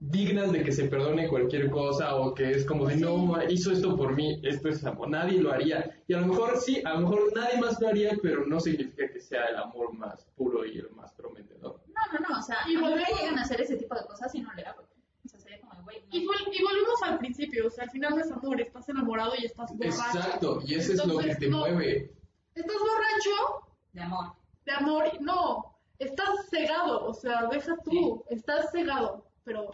dignas 0.00 0.52
de 0.52 0.62
que 0.62 0.70
se 0.72 0.84
perdone 0.84 1.28
cualquier 1.28 1.70
cosa 1.70 2.14
o 2.16 2.32
que 2.34 2.52
es 2.52 2.64
como 2.64 2.86
de, 2.86 2.96
no, 2.96 3.36
hizo 3.48 3.72
esto 3.72 3.96
por 3.96 4.14
mí, 4.14 4.40
esto 4.44 4.68
es 4.68 4.84
amor, 4.84 5.08
nadie 5.08 5.40
lo 5.40 5.52
haría. 5.52 6.02
Y 6.06 6.14
a 6.14 6.20
lo 6.20 6.26
mejor 6.28 6.56
sí, 6.58 6.80
a 6.84 6.94
lo 6.94 7.00
mejor 7.00 7.32
nadie 7.34 7.58
más 7.60 7.80
lo 7.80 7.88
haría, 7.88 8.16
pero 8.22 8.46
no 8.46 8.60
significa 8.60 9.10
que 9.12 9.20
sea 9.20 9.46
el 9.46 9.56
amor 9.56 9.92
más 9.94 10.24
puro 10.36 10.64
y 10.64 10.78
el 10.78 10.90
más 10.90 11.12
prometedor. 11.14 11.80
No, 11.88 12.18
no, 12.20 12.28
no, 12.28 12.38
o 12.38 12.42
sea, 12.42 12.58
Y 12.68 12.76
volvemos- 12.76 13.20
llegan 13.20 13.38
a 13.38 13.42
hacer 13.42 13.60
ese 13.60 13.76
tipo 13.76 13.94
de 13.96 14.04
cosas 14.06 14.32
y 14.34 14.40
no 14.40 14.52
le 14.54 14.62
hago. 14.62 14.82
O 15.24 15.28
sea, 15.28 15.40
sería 15.40 15.60
como, 15.60 15.82
güey, 15.82 16.00
no. 16.00 16.06
Y, 16.16 16.24
vol- 16.24 16.48
y 16.52 16.62
volvemos 16.62 17.02
al 17.02 17.18
principio, 17.18 17.66
o 17.66 17.70
sea, 17.70 17.84
al 17.84 17.90
final 17.90 18.14
no 18.14 18.20
es 18.20 18.30
amor, 18.30 18.60
estás 18.60 18.88
enamorado 18.88 19.32
y 19.36 19.46
estás 19.46 19.76
borracho. 19.76 20.18
Exacto, 20.18 20.60
y 20.64 20.74
eso 20.74 20.92
es 20.92 21.04
lo 21.06 21.18
que 21.18 21.34
te 21.34 21.48
no. 21.48 21.58
mueve. 21.58 22.12
Estás 22.54 22.76
borracho 22.78 23.66
de 23.92 24.00
amor. 24.02 24.32
de 24.64 24.72
amor, 24.72 25.04
no, 25.20 25.76
estás 25.98 26.48
cegado, 26.50 27.04
o 27.06 27.14
sea, 27.14 27.46
deja 27.50 27.76
tú, 27.84 28.22
estás 28.30 28.70
cegado, 28.70 29.24
pero 29.48 29.70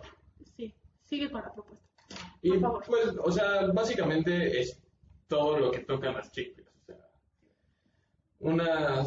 sí, 0.57 0.73
sigue 1.03 1.29
con 1.31 1.43
la 1.43 1.53
propuesta. 1.53 1.85
Y 2.43 2.51
Por 2.51 2.61
favor. 2.61 2.85
pues, 2.87 3.17
o 3.25 3.33
sea, 3.33 3.67
básicamente 3.73 4.61
es 4.61 4.81
todo 5.27 5.59
lo 5.59 5.71
que 5.73 5.81
tocan 5.81 6.15
las 6.15 6.31
chicas. 6.31 6.65
O 6.81 6.85
sea, 6.87 7.11
una, 8.39 9.05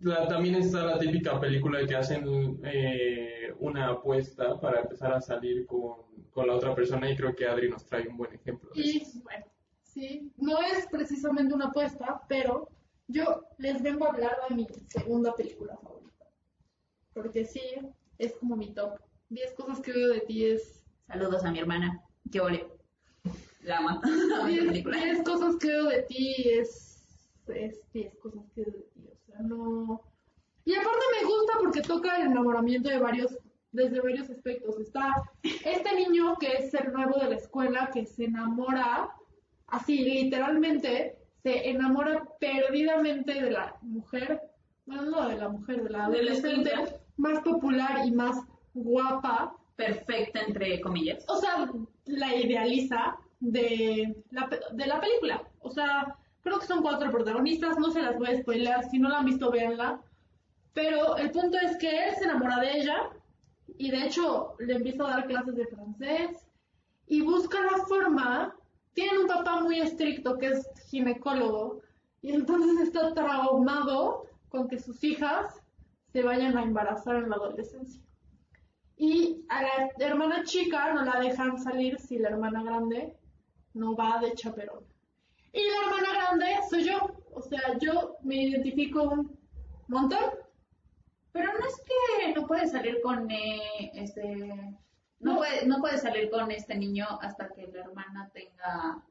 la- 0.00 0.26
también 0.28 0.54
está 0.54 0.84
la 0.86 0.98
típica 0.98 1.38
película 1.38 1.80
de 1.80 1.86
que 1.86 1.96
hacen 1.96 2.60
eh, 2.64 3.52
una 3.58 3.88
apuesta 3.90 4.58
para 4.58 4.80
empezar 4.80 5.12
a 5.12 5.20
salir 5.20 5.66
con, 5.66 5.96
con 6.30 6.46
la 6.46 6.54
otra 6.54 6.74
persona 6.74 7.10
y 7.10 7.16
creo 7.16 7.34
que 7.34 7.46
Adri 7.46 7.68
nos 7.68 7.84
trae 7.84 8.08
un 8.08 8.16
buen 8.16 8.32
ejemplo. 8.32 8.70
de 8.74 8.80
Y 8.80 9.02
eso. 9.02 9.20
bueno, 9.22 9.44
sí, 9.82 10.32
no 10.38 10.58
es 10.62 10.86
precisamente 10.86 11.52
una 11.54 11.66
apuesta, 11.66 12.22
pero 12.28 12.68
yo 13.08 13.48
les 13.58 13.82
vengo 13.82 14.06
a 14.06 14.10
hablar 14.10 14.36
de 14.48 14.54
mi 14.54 14.66
segunda 14.88 15.34
película 15.34 15.76
favorita. 15.76 16.24
Porque 17.12 17.44
sí, 17.44 17.60
es 18.16 18.32
como 18.36 18.56
mi 18.56 18.72
top. 18.72 18.98
10 19.34 19.52
cosas 19.54 19.80
que 19.80 19.92
veo 19.92 20.08
de 20.10 20.20
ti 20.20 20.46
es... 20.46 20.84
Saludos 21.08 21.44
a 21.44 21.50
mi 21.50 21.58
hermana. 21.58 22.00
Que 22.30 22.40
ole. 22.40 22.66
La 23.62 23.78
amo. 23.78 24.00
La 24.28 24.46
10 24.46 24.64
película. 24.66 24.98
cosas 25.24 25.56
que 25.56 25.66
veo 25.66 25.86
de 25.86 26.02
ti 26.02 26.48
es... 26.50 27.36
Es 27.48 27.80
10 27.92 28.16
cosas 28.18 28.44
que 28.54 28.62
veo 28.62 28.72
de 28.72 28.82
ti, 28.94 29.08
o 29.12 29.16
sea, 29.26 29.40
no... 29.40 30.00
Y 30.64 30.74
aparte 30.74 31.04
me 31.20 31.26
gusta 31.26 31.52
porque 31.60 31.82
toca 31.82 32.16
el 32.16 32.28
enamoramiento 32.28 32.88
de 32.88 32.98
varios, 32.98 33.36
desde 33.72 34.00
varios 34.00 34.30
aspectos. 34.30 34.78
Está 34.78 35.12
este 35.42 35.94
niño 35.94 36.36
que 36.38 36.52
es 36.54 36.72
el 36.72 36.90
nuevo 36.92 37.18
de 37.18 37.30
la 37.30 37.36
escuela, 37.36 37.90
que 37.92 38.06
se 38.06 38.24
enamora, 38.26 39.10
así 39.66 39.98
literalmente, 39.98 41.18
se 41.42 41.68
enamora 41.68 42.24
perdidamente 42.40 43.34
de 43.34 43.50
la 43.50 43.76
mujer, 43.82 44.40
bueno, 44.86 45.02
no 45.02 45.28
de 45.28 45.36
la 45.36 45.48
mujer, 45.50 45.82
de 45.82 45.90
la 45.90 46.08
De 46.08 46.22
la 46.22 46.32
adolescente 46.32 46.70
escuela. 46.70 47.00
más 47.18 47.40
popular 47.40 48.06
y 48.06 48.10
más 48.12 48.38
guapa. 48.74 49.56
Perfecta, 49.76 50.40
entre 50.40 50.80
comillas. 50.80 51.24
O 51.28 51.36
sea, 51.36 51.68
la 52.06 52.36
idealiza 52.36 53.16
de 53.40 54.22
la, 54.30 54.48
de 54.72 54.86
la 54.86 55.00
película. 55.00 55.42
O 55.60 55.70
sea, 55.70 56.16
creo 56.42 56.60
que 56.60 56.66
son 56.66 56.82
cuatro 56.82 57.10
protagonistas, 57.10 57.78
no 57.78 57.90
se 57.90 58.02
las 58.02 58.16
voy 58.16 58.28
a 58.28 58.40
spoiler, 58.40 58.84
si 58.84 58.98
no 58.98 59.08
la 59.08 59.18
han 59.18 59.24
visto, 59.24 59.50
véanla. 59.50 60.00
Pero 60.74 61.16
el 61.16 61.30
punto 61.30 61.56
es 61.58 61.76
que 61.78 61.88
él 61.88 62.14
se 62.16 62.24
enamora 62.24 62.60
de 62.60 62.78
ella 62.78 63.10
y 63.78 63.90
de 63.90 64.06
hecho 64.06 64.54
le 64.58 64.74
empieza 64.74 65.04
a 65.04 65.10
dar 65.10 65.26
clases 65.26 65.54
de 65.56 65.66
francés 65.66 66.46
y 67.06 67.22
busca 67.22 67.58
la 67.62 67.84
forma. 67.86 68.54
Tienen 68.92 69.18
un 69.18 69.26
papá 69.26 69.60
muy 69.60 69.80
estricto 69.80 70.38
que 70.38 70.48
es 70.48 70.68
ginecólogo 70.88 71.80
y 72.22 72.32
entonces 72.32 72.88
está 72.88 73.12
traumado 73.14 74.26
con 74.48 74.68
que 74.68 74.78
sus 74.78 75.02
hijas 75.02 75.60
se 76.12 76.22
vayan 76.22 76.56
a 76.56 76.62
embarazar 76.62 77.16
en 77.16 77.30
la 77.30 77.36
adolescencia. 77.36 78.00
Y 78.96 79.44
a 79.48 79.62
la 79.62 79.90
hermana 79.98 80.44
chica 80.44 80.92
no 80.94 81.04
la 81.04 81.18
dejan 81.20 81.58
salir 81.58 81.98
si 81.98 82.18
la 82.18 82.28
hermana 82.28 82.62
grande 82.62 83.16
no 83.74 83.96
va 83.96 84.18
de 84.20 84.32
chaperón. 84.34 84.84
Y 85.52 85.60
la 85.60 85.86
hermana 85.86 86.08
grande 86.12 86.46
soy 86.70 86.84
yo. 86.84 86.98
O 87.32 87.40
sea, 87.42 87.60
yo 87.80 88.16
me 88.22 88.36
identifico 88.36 89.02
un 89.02 89.38
montón. 89.88 90.30
Pero 91.32 91.52
no 91.52 91.66
es 91.66 91.82
que 91.84 92.32
no 92.34 92.46
puede 92.46 92.68
salir 92.68 93.00
con 93.02 93.28
eh, 93.30 93.90
este. 93.94 94.46
No, 95.18 95.32
No. 95.32 95.36
puede, 95.38 95.66
no 95.66 95.78
puede 95.78 95.98
salir 95.98 96.30
con 96.30 96.50
este 96.52 96.76
niño 96.76 97.06
hasta 97.20 97.48
que 97.48 97.66
la 97.66 97.80
hermana 97.80 98.30
tenga. 98.32 99.02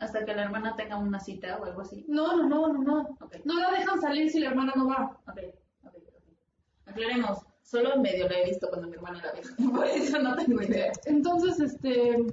Hasta 0.00 0.24
que 0.24 0.34
la 0.34 0.42
hermana 0.42 0.74
tenga 0.74 0.96
una 0.96 1.20
cita 1.20 1.56
o 1.58 1.64
algo 1.64 1.82
así. 1.82 2.04
No, 2.08 2.36
no, 2.36 2.48
no, 2.48 2.72
no, 2.72 2.82
no. 2.82 3.00
Ok. 3.20 3.36
No 3.44 3.58
la 3.60 3.70
dejan 3.70 4.00
salir 4.00 4.28
si 4.30 4.40
la 4.40 4.50
hermana 4.50 4.72
no 4.74 4.88
va. 4.88 5.16
Ok, 5.28 5.38
ok, 5.84 5.94
ok. 5.94 6.86
Aclaremos. 6.86 7.43
Solo 7.74 7.96
medio 7.96 8.28
la 8.28 8.38
he 8.38 8.44
visto 8.44 8.68
cuando 8.68 8.86
mi 8.86 8.94
hermana 8.94 9.20
la 9.20 9.32
ve. 9.32 9.42
Por 9.72 9.84
eso 9.84 10.16
no 10.20 10.36
tengo 10.36 10.62
idea. 10.62 10.92
Entonces, 11.06 11.58
este. 11.58 12.24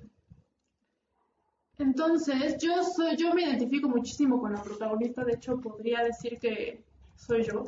Entonces, 1.80 2.58
yo 2.60 2.84
soy, 2.84 3.18
yo 3.18 3.34
me 3.34 3.42
identifico 3.42 3.90
muchísimo 3.90 4.40
con 4.40 4.54
la 4.54 4.62
protagonista. 4.62 5.24
De 5.26 5.34
hecho, 5.34 5.60
podría 5.60 6.04
decir 6.04 6.38
que 6.38 6.84
soy 7.16 7.44
yo 7.44 7.64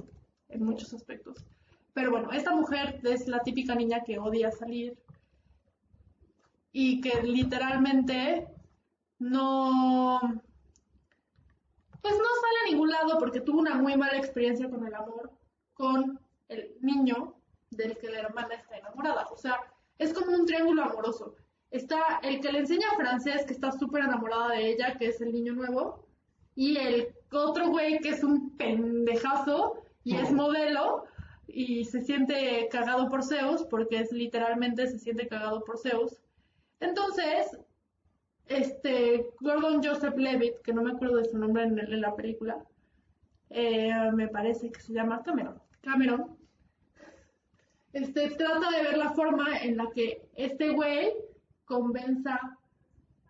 en 0.49 0.63
muchos 0.63 0.93
aspectos. 0.93 1.47
Pero 1.95 2.11
bueno, 2.11 2.31
esta 2.31 2.55
mujer 2.55 3.01
es 3.03 3.27
la 3.27 3.39
típica 3.39 3.73
niña 3.73 4.03
que 4.03 4.19
odia 4.19 4.51
salir 4.51 4.95
y 6.71 7.01
que 7.01 7.23
literalmente 7.23 8.49
no. 9.17 10.19
Pues 12.03 12.13
no 12.13 12.23
sale 12.23 12.59
a 12.67 12.69
ningún 12.69 12.91
lado 12.91 13.17
porque 13.17 13.41
tuvo 13.41 13.61
una 13.61 13.73
muy 13.81 13.97
mala 13.97 14.17
experiencia 14.19 14.69
con 14.69 14.85
el 14.85 14.93
amor, 14.93 15.31
con 15.73 16.19
el 16.49 16.75
niño 16.79 17.33
del 17.77 17.97
que 17.97 18.09
la 18.09 18.19
hermana 18.19 18.55
está 18.55 18.77
enamorada. 18.77 19.27
O 19.31 19.37
sea, 19.37 19.59
es 19.97 20.13
como 20.13 20.35
un 20.35 20.45
triángulo 20.45 20.83
amoroso. 20.83 21.35
Está 21.71 22.19
el 22.21 22.39
que 22.39 22.51
le 22.51 22.59
enseña 22.59 22.87
francés, 22.95 23.45
que 23.45 23.53
está 23.53 23.71
súper 23.71 24.03
enamorada 24.03 24.49
de 24.49 24.71
ella, 24.71 24.95
que 24.97 25.07
es 25.07 25.21
el 25.21 25.31
niño 25.31 25.53
nuevo, 25.53 26.07
y 26.55 26.77
el 26.77 27.15
otro 27.31 27.69
güey 27.69 27.99
que 27.99 28.09
es 28.09 28.23
un 28.23 28.55
pendejazo 28.57 29.81
y 30.03 30.15
es 30.15 30.31
modelo 30.31 31.05
y 31.47 31.85
se 31.85 32.01
siente 32.01 32.67
cagado 32.71 33.09
por 33.09 33.23
Zeus, 33.23 33.63
porque 33.63 33.99
es 33.99 34.11
literalmente 34.11 34.87
se 34.87 34.99
siente 34.99 35.27
cagado 35.27 35.63
por 35.63 35.79
Zeus. 35.79 36.21
Entonces, 36.79 37.57
este 38.45 39.27
Gordon 39.39 39.81
Joseph 39.83 40.15
Levitt, 40.17 40.61
que 40.63 40.73
no 40.73 40.83
me 40.83 40.91
acuerdo 40.91 41.17
de 41.17 41.25
su 41.25 41.37
nombre 41.37 41.63
en, 41.63 41.79
en 41.79 42.01
la 42.01 42.15
película, 42.15 42.63
eh, 43.49 44.11
me 44.13 44.27
parece 44.27 44.71
que 44.71 44.81
se 44.81 44.93
llama 44.93 45.21
Cameron. 45.23 45.61
Cameron 45.81 46.37
este, 47.93 48.31
trata 48.31 48.69
de 48.71 48.83
ver 48.83 48.97
la 48.97 49.11
forma 49.11 49.57
en 49.59 49.77
la 49.77 49.89
que 49.91 50.27
este 50.35 50.71
güey 50.71 51.13
convenza 51.65 52.39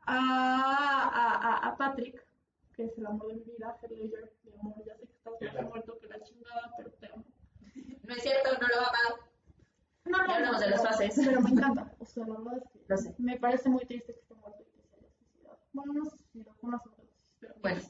a, 0.05 0.15
a, 0.15 1.35
a- 1.35 1.67
a 1.69 1.77
Patrick, 1.77 2.25
que 2.75 2.85
es 2.85 2.97
el 2.97 3.05
amor 3.05 3.27
de 3.27 3.35
mi 3.35 3.43
vida, 3.43 3.77
Heath 3.81 3.91
Ledger, 3.91 4.33
mi 4.43 4.53
amor, 4.59 4.75
ya 4.85 4.95
sé 4.97 5.05
que 5.07 5.13
estás 5.13 5.33
más 5.55 5.69
muerto 5.69 5.97
que 5.99 6.07
la 6.07 6.19
chingada, 6.21 6.73
pero 6.77 6.91
te 6.91 7.07
amo. 7.07 7.23
No 8.03 8.13
es 8.15 8.21
cierto, 8.23 8.49
no 8.59 8.67
lo 8.67 8.75
va 8.81 8.87
a 8.87 8.89
amar. 8.89 9.19
No, 10.05 10.17
Ya 10.27 10.35
hablamos 10.35 10.59
de 10.59 10.69
las 10.69 10.81
pero- 10.81 10.91
fases. 10.93 11.21
Pero 11.25 11.41
me 11.41 11.49
encanta, 11.51 11.93
o 11.99 12.05
sea, 12.05 12.25
la 12.27 12.35
verdad 12.37 12.57
es 12.57 12.69
que 12.71 12.79
Lo 12.87 12.97
sé. 12.97 13.15
me 13.19 13.37
parece 13.39 13.69
muy 13.69 13.85
triste 13.85 14.13
que 14.13 14.19
esté 14.19 14.33
muerto 14.35 14.61
y 14.61 14.65
que 14.65 14.81
se 14.81 14.95
haya 14.97 15.09
suicidado. 15.17 15.59
Bueno, 15.71 15.93
no 15.93 16.05
sé 16.05 16.17
si 16.17 16.43
con 16.43 16.55
una 16.61 16.79
sobredosis, 16.79 17.31
pero 17.39 17.53
Bueno, 17.61 17.81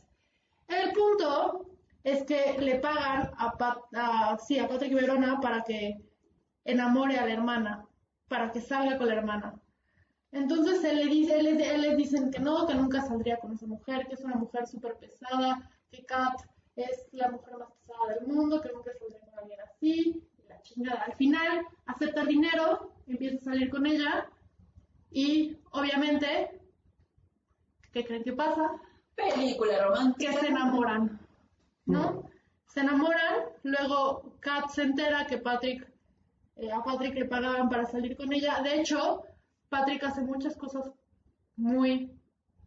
el 0.68 0.94
punto 0.94 1.66
es 2.04 2.24
que 2.26 2.58
le 2.60 2.80
pagan 2.80 3.32
a, 3.38 3.52
Pat, 3.58 3.80
a, 3.96 4.38
sí, 4.38 4.60
a 4.60 4.68
Patrick 4.68 4.94
Verona 4.94 5.40
para 5.42 5.64
que 5.64 6.00
enamore 6.66 7.18
a 7.18 7.26
la 7.26 7.34
hermana, 7.34 7.86
para 8.28 8.52
que 8.52 8.62
salga 8.62 8.98
con 8.98 9.08
la 9.08 9.16
hermana. 9.16 9.60
Entonces 10.32 10.84
él 10.84 10.98
le 10.98 11.06
dice, 11.06 11.40
él, 11.40 11.48
él 11.62 11.82
les 11.82 11.98
dicen 11.98 12.32
que 12.32 12.40
no, 12.40 12.66
que 12.66 12.74
nunca 12.74 13.02
saldría 13.02 13.38
con 13.38 13.54
esa 13.54 13.68
mujer, 13.68 14.08
que 14.08 14.16
es 14.16 14.22
una 14.22 14.36
mujer 14.36 14.66
súper 14.66 14.98
pesada, 14.98 15.70
que 15.92 16.04
Kat 16.06 16.42
es 16.76 17.08
la 17.12 17.30
mujer 17.30 17.56
más 17.58 17.70
pesada 17.72 18.16
del 18.16 18.28
mundo, 18.28 18.60
que 18.60 18.72
nunca 18.72 18.92
saldría 18.98 19.20
con 19.20 19.40
alguien 19.40 19.60
así, 19.62 20.24
y 20.38 20.48
la 20.50 20.62
chingada. 20.62 21.04
Al 21.04 21.14
final 21.14 21.68
acepta 21.86 22.22
el 22.22 22.28
dinero, 22.28 22.94
empieza 23.06 23.38
a 23.38 23.54
salir 23.54 23.70
con 23.70 23.86
ella 23.86 24.28
y 25.12 25.60
obviamente, 25.72 26.60
¿qué 27.92 28.04
creen 28.04 28.24
que 28.24 28.34
pasa? 28.34 28.72
Película 29.14 29.86
romántica. 29.86 30.32
que 30.32 30.40
se 30.40 30.48
enamoran, 30.48 31.20
¿no? 31.86 32.28
Se 32.66 32.80
enamoran, 32.80 33.44
luego 33.62 34.36
Kat 34.40 34.70
se 34.70 34.82
entera 34.82 35.28
que 35.28 35.38
Patrick, 35.38 35.93
eh, 36.58 36.72
a 36.72 36.84
Patrick 36.84 37.16
le 37.16 37.26
pagaban 37.26 37.70
para 37.70 37.86
salir 37.86 38.16
con 38.16 38.32
ella. 38.34 38.62
De 38.62 38.80
hecho, 38.80 39.24
Patrick 39.70 40.04
hace 40.04 40.22
muchas 40.22 40.56
cosas 40.56 40.92
muy 41.56 42.12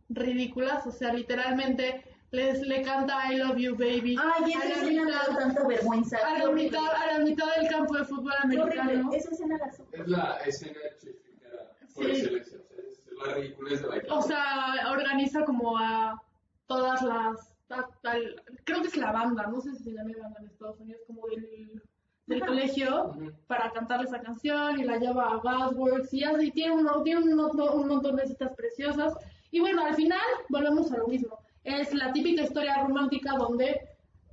ridículas, 0.09 0.87
o 0.87 0.91
sea, 0.91 1.13
literalmente 1.13 2.05
les 2.31 2.61
le 2.61 2.83
canta 2.83 3.33
I 3.33 3.37
love 3.37 3.57
you 3.57 3.77
baby 3.77 4.17
Ay, 4.21 4.53
esa 4.53 4.65
la 4.65 4.75
escena 4.75 5.03
me 5.03 5.05
mitad, 5.07 5.27
da 5.29 5.37
tanta 5.39 5.67
vergüenza. 5.67 6.19
a 6.19 6.39
la 6.39 6.51
mitad, 6.53 6.85
a 6.95 7.19
la 7.19 7.25
mitad 7.25 7.47
del 7.57 7.69
campo 7.71 7.97
de 7.97 8.05
fútbol 8.05 8.33
americano. 8.43 9.11
Esa 9.13 9.31
escena 9.31 9.57
la. 9.59 9.67
Es 9.67 10.09
la 10.09 10.37
escena 10.45 10.79
chiflera 11.01 11.71
por 11.95 12.05
Sí. 12.05 12.11
excelencia. 12.11 12.59
O 12.59 12.65
sea, 12.69 12.85
es 12.85 13.29
la 13.29 13.35
ridiculez 13.35 13.83
de 13.83 13.89
la 14.09 14.15
O 14.15 14.23
sea, 14.23 14.91
organiza 14.91 15.45
como 15.45 15.79
a 15.79 16.21
todas 16.67 17.03
las. 17.03 17.53
a- 17.71 17.89
al- 18.05 18.43
creo 18.65 18.81
que 18.83 18.89
es 18.89 18.97
la 18.97 19.11
banda, 19.13 19.47
no 19.49 19.61
sé 19.61 19.75
si 19.75 19.85
se 19.85 19.91
llama 19.93 20.11
banda 20.21 20.39
en 20.41 20.47
Estados 20.47 20.79
Unidos, 20.81 21.01
como 21.07 21.27
del, 21.29 21.83
del 22.27 22.41
colegio, 22.47 23.13
para 23.47 23.71
cantarle 23.73 24.07
esa 24.07 24.21
canción 24.21 24.81
y 24.81 24.85
la 24.85 24.97
lleva 24.99 25.31
a 25.33 25.37
Buzzwords 25.37 26.13
y 26.15 26.25
así. 26.25 26.51
Tiene, 26.51 26.75
un, 26.75 27.05
tiene 27.05 27.23
un, 27.23 27.35
montón- 27.37 27.79
un 27.81 27.89
montón 27.89 28.17
de 28.17 28.27
citas 28.27 28.53
preciosas. 28.57 29.15
Y 29.51 29.61
bueno, 29.61 29.85
al 29.85 29.95
final 29.95 30.21
volvemos 30.49 30.91
a 30.93 30.99
lo 30.99 31.07
mismo. 31.09 31.39
Es 31.65 31.93
la 31.95 32.13
típica 32.13 32.43
historia 32.43 32.83
romántica 32.83 33.33
donde 33.37 33.81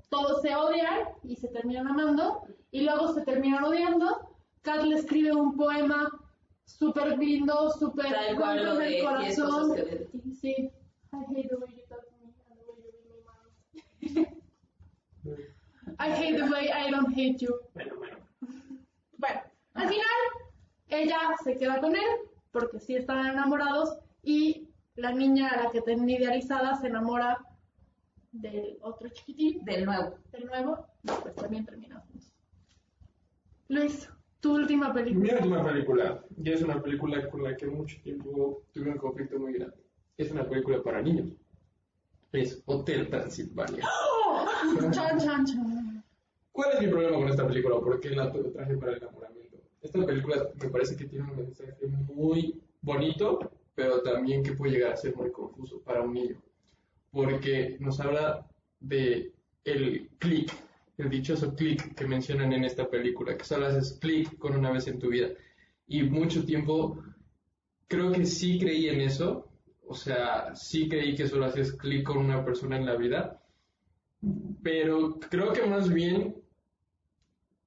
todos 0.09 0.41
se 0.41 0.55
odian 0.55 1.09
y 1.23 1.35
se 1.35 1.47
terminan 1.47 1.87
amando 1.87 2.43
y 2.71 2.81
luego 2.81 3.13
se 3.13 3.21
terminan 3.21 3.63
odiando. 3.63 4.29
Kat 4.61 4.83
le 4.83 4.95
escribe 4.95 5.31
un 5.33 5.55
poema 5.55 6.09
súper 6.65 7.17
lindo, 7.17 7.69
súper 7.71 8.35
con 8.37 8.57
el 8.57 8.77
de 8.77 8.87
10 8.87 9.03
corazón. 9.03 9.71
Sí. 10.39 10.71
I 11.11 11.17
hate 11.35 11.49
the 11.49 11.55
way 11.57 11.69
you 11.75 11.83
talk 11.89 12.01
to 12.05 12.11
me 12.21 12.33
and 12.49 12.59
the 12.59 12.65
way 12.71 12.79
you 12.81 12.91
read 12.93 14.15
my 14.15 14.21
mind. 14.21 14.27
I 15.99 16.11
hate 16.11 16.37
the 16.37 16.49
way 16.51 16.69
I 16.71 16.91
don't 16.91 17.13
hate 17.15 17.37
you. 17.39 17.53
Bueno, 17.73 17.95
bueno. 17.97 18.17
Bueno, 19.17 19.41
al 19.75 19.87
final 19.89 20.05
ella 20.89 21.19
se 21.43 21.57
queda 21.57 21.79
con 21.79 21.95
él 21.95 22.07
porque 22.51 22.79
sí 22.79 22.95
estaban 22.95 23.27
enamorados 23.27 23.97
y 24.21 24.69
la 24.95 25.11
niña 25.11 25.49
a 25.49 25.63
la 25.63 25.71
que 25.71 25.81
tenía 25.81 26.19
idealizada 26.19 26.75
se 26.75 26.87
enamora 26.87 27.39
del 28.31 28.77
otro 28.81 29.09
chiquitín, 29.09 29.63
Del 29.65 29.85
nuevo. 29.85 30.17
del 30.31 30.45
nuevo, 30.47 30.87
y 31.03 31.07
pues 31.21 31.35
también 31.35 31.65
terminamos. 31.65 32.31
Luis, 33.69 34.09
tu 34.39 34.55
última 34.55 34.89
Mi 34.89 34.93
película. 34.93 35.33
última 35.35 35.63
película, 35.63 36.23
y 36.37 36.51
es 36.51 36.61
una 36.61 36.81
película 36.81 37.29
con 37.29 37.43
la 37.43 37.55
que 37.55 37.65
mucho 37.67 37.99
tiempo 38.01 38.63
tuve 38.71 38.89
un 38.91 38.97
conflicto 38.97 39.39
muy 39.39 39.53
grande. 39.53 39.77
Es 40.17 40.31
una 40.31 40.47
película 40.47 40.81
para 40.83 41.01
niños. 41.01 41.29
Es 42.31 42.61
Hotel 42.65 43.09
Transilvania. 43.09 43.83
¡Oh! 43.87 44.45
Chan, 44.91 45.19
chan, 45.19 45.45
chan. 45.45 45.72
¿Cuál 46.54 46.74
es 46.74 46.82
mi 46.82 46.88
problema 46.88 47.18
con 47.18 47.30
esta 47.30 47.47
película? 47.47 47.80
¿Por 47.80 47.99
qué 47.99 48.12
la 48.12 48.32
traje 48.32 48.78
para 48.78 48.91
el 48.91 48.99
enamoramiento? 48.99 49.58
Esta 49.82 50.06
película 50.06 50.49
me 50.62 50.70
parece 50.70 50.95
que 50.95 51.06
tiene 51.06 51.26
un 51.26 51.36
mensaje 51.36 51.88
muy 51.88 52.62
bonito, 52.80 53.51
pero 53.74 54.04
también 54.04 54.43
que 54.43 54.54
puede 54.54 54.74
llegar 54.74 54.93
a 54.93 54.97
ser 54.97 55.16
muy 55.16 55.32
confuso 55.32 55.82
para 55.82 56.04
un 56.04 56.14
niño. 56.14 56.39
Porque 57.12 57.76
nos 57.80 57.99
habla 57.99 58.47
de 58.80 59.34
el 59.64 60.12
click, 60.20 60.54
el 60.99 61.10
dichoso 61.10 61.56
click 61.56 61.95
que 61.95 62.06
mencionan 62.06 62.54
en 62.54 62.66
esta 62.66 62.88
película, 62.88 63.36
que 63.36 63.45
solo 63.45 63.66
haces 63.66 63.97
click 63.99 64.38
con 64.38 64.56
una 64.56 64.72
vez 64.72 64.88
en 64.88 64.99
tu 64.99 65.10
vida. 65.10 65.30
Y 65.88 66.04
mucho 66.04 66.45
tiempo 66.45 67.04
creo 67.88 68.12
que 68.12 68.28
sí 68.28 68.60
creí 68.60 68.89
en 68.89 69.01
eso, 69.01 69.49
o 69.88 69.95
sea, 69.95 70.56
sí 70.56 70.88
creí 70.88 71.16
que 71.16 71.28
solo 71.28 71.45
haces 71.45 71.74
clic 71.74 72.04
con 72.04 72.20
una 72.20 72.45
persona 72.45 72.78
en 72.78 72.86
la 72.86 72.95
vida, 72.95 73.41
pero 74.62 75.20
creo 75.30 75.51
que 75.51 75.66
más 75.66 75.91
bien 75.91 76.42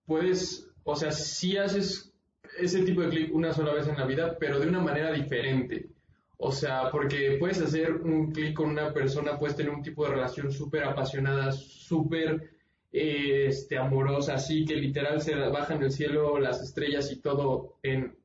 puedes, 0.06 0.68
o 0.84 0.96
sea, 0.96 1.10
sí 1.10 1.56
haces 1.56 2.12
ese 2.58 2.82
tipo 2.82 3.02
de 3.02 3.08
clic 3.08 3.34
una 3.34 3.52
sola 3.52 3.74
vez 3.74 3.88
en 3.88 3.96
la 3.96 4.06
vida, 4.06 4.36
pero 4.38 4.58
de 4.58 4.68
una 4.68 4.80
manera 4.80 5.12
diferente. 5.12 5.90
O 6.38 6.52
sea, 6.52 6.90
porque 6.90 7.36
puedes 7.38 7.60
hacer 7.60 7.92
un 7.92 8.30
clic 8.30 8.54
con 8.54 8.70
una 8.70 8.92
persona, 8.92 9.38
puedes 9.38 9.56
tener 9.56 9.72
un 9.72 9.82
tipo 9.82 10.04
de 10.04 10.12
relación 10.12 10.52
súper 10.52 10.84
apasionada, 10.84 11.50
súper 11.52 12.50
eh, 12.92 13.46
este, 13.48 13.78
amorosa, 13.78 14.34
así 14.34 14.64
que 14.64 14.76
literal 14.76 15.20
se 15.20 15.34
bajan 15.34 15.80
del 15.80 15.90
cielo 15.90 16.38
las 16.38 16.62
estrellas 16.62 17.10
y 17.10 17.20
todo 17.20 17.78
en 17.82 18.16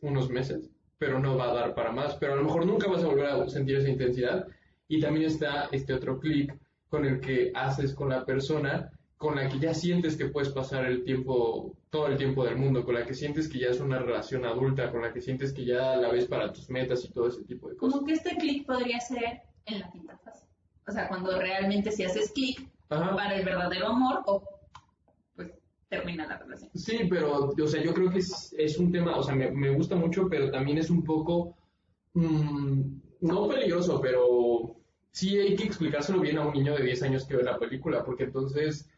unos 0.00 0.30
meses, 0.30 0.70
pero 0.98 1.18
no 1.18 1.36
va 1.36 1.50
a 1.50 1.54
dar 1.54 1.74
para 1.74 1.92
más, 1.92 2.16
pero 2.16 2.32
a 2.32 2.36
lo 2.36 2.44
mejor 2.44 2.66
nunca 2.66 2.88
vas 2.88 3.04
a 3.04 3.06
volver 3.06 3.26
a 3.26 3.48
sentir 3.48 3.76
esa 3.76 3.90
intensidad. 3.90 4.46
Y 4.88 5.00
también 5.00 5.26
está 5.26 5.68
este 5.72 5.94
otro 5.94 6.18
clic 6.18 6.54
con 6.88 7.04
el 7.06 7.20
que 7.20 7.52
haces 7.54 7.94
con 7.94 8.10
la 8.10 8.24
persona 8.24 8.90
con 9.22 9.36
la 9.36 9.48
que 9.48 9.60
ya 9.60 9.72
sientes 9.72 10.16
que 10.16 10.26
puedes 10.26 10.48
pasar 10.48 10.84
el 10.84 11.04
tiempo, 11.04 11.76
todo 11.90 12.08
el 12.08 12.16
tiempo 12.16 12.44
del 12.44 12.56
mundo, 12.56 12.84
con 12.84 12.96
la 12.96 13.06
que 13.06 13.14
sientes 13.14 13.48
que 13.48 13.60
ya 13.60 13.68
es 13.68 13.78
una 13.78 14.00
relación 14.00 14.44
adulta, 14.44 14.90
con 14.90 15.00
la 15.00 15.12
que 15.12 15.20
sientes 15.20 15.52
que 15.52 15.64
ya 15.64 15.94
la 15.94 16.10
ves 16.10 16.26
para 16.26 16.52
tus 16.52 16.68
metas 16.68 17.04
y 17.04 17.12
todo 17.12 17.28
ese 17.28 17.44
tipo 17.44 17.68
de 17.68 17.76
cosas. 17.76 17.94
Como 17.94 18.04
que 18.04 18.14
este 18.14 18.36
clic 18.36 18.66
podría 18.66 18.98
ser 18.98 19.42
en 19.66 19.78
la 19.78 19.88
quinta 19.92 20.18
fase. 20.18 20.44
O 20.88 20.90
sea, 20.90 21.06
cuando 21.06 21.38
realmente 21.38 21.92
si 21.92 22.02
haces 22.02 22.32
clic 22.32 22.68
para 22.88 23.36
el 23.36 23.44
verdadero 23.44 23.86
amor 23.86 24.22
o 24.26 24.42
pues 25.36 25.52
termina 25.88 26.26
la 26.26 26.38
relación. 26.38 26.72
Sí, 26.74 26.98
pero, 27.08 27.50
o 27.56 27.66
sea, 27.68 27.80
yo 27.80 27.94
creo 27.94 28.10
que 28.10 28.18
es, 28.18 28.52
es 28.58 28.76
un 28.76 28.90
tema, 28.90 29.16
o 29.16 29.22
sea, 29.22 29.36
me, 29.36 29.52
me 29.52 29.70
gusta 29.70 29.94
mucho, 29.94 30.26
pero 30.28 30.50
también 30.50 30.78
es 30.78 30.90
un 30.90 31.04
poco, 31.04 31.56
mm, 32.14 32.80
no 33.20 33.48
peligroso, 33.48 34.00
pero 34.00 34.74
sí 35.12 35.38
hay 35.38 35.54
que 35.54 35.62
explicárselo 35.64 36.18
bien 36.18 36.38
a 36.38 36.46
un 36.48 36.54
niño 36.54 36.74
de 36.74 36.82
10 36.82 37.04
años 37.04 37.24
que 37.24 37.36
ve 37.36 37.44
la 37.44 37.56
película, 37.56 38.04
porque 38.04 38.24
entonces, 38.24 38.66
es- 38.66 38.91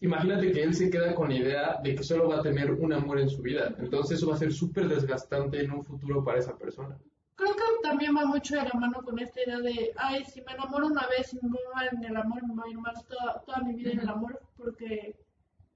imagínate 0.00 0.52
que 0.52 0.62
él 0.62 0.74
se 0.74 0.90
queda 0.90 1.14
con 1.14 1.28
la 1.28 1.36
idea 1.36 1.80
de 1.82 1.94
que 1.94 2.02
solo 2.02 2.28
va 2.28 2.38
a 2.38 2.42
tener 2.42 2.72
un 2.72 2.92
amor 2.92 3.20
en 3.20 3.28
su 3.28 3.42
vida, 3.42 3.74
entonces 3.78 4.18
eso 4.18 4.28
va 4.28 4.34
a 4.34 4.38
ser 4.38 4.52
súper 4.52 4.88
desgastante 4.88 5.60
en 5.60 5.70
un 5.70 5.84
futuro 5.84 6.24
para 6.24 6.38
esa 6.38 6.56
persona. 6.56 6.96
Creo 7.36 7.54
que 7.54 7.62
también 7.82 8.16
va 8.16 8.24
mucho 8.24 8.56
de 8.56 8.64
la 8.64 8.74
mano 8.74 9.00
con 9.02 9.18
esta 9.20 9.40
idea 9.40 9.60
de, 9.60 9.92
ay, 9.96 10.24
si 10.24 10.42
me 10.42 10.52
enamoro 10.52 10.88
una 10.88 11.06
vez 11.06 11.32
y 11.32 11.36
me 11.36 11.48
voy 11.48 11.60
mal 11.72 11.88
en 11.92 12.04
el 12.04 12.16
amor, 12.16 12.42
me 12.44 12.54
va 12.54 12.64
a 12.64 12.68
ir 12.68 12.78
mal 12.78 12.94
toda, 13.08 13.40
toda 13.46 13.62
mi 13.62 13.74
vida 13.74 13.92
en 13.92 14.00
el 14.00 14.08
amor, 14.08 14.40
porque 14.56 15.16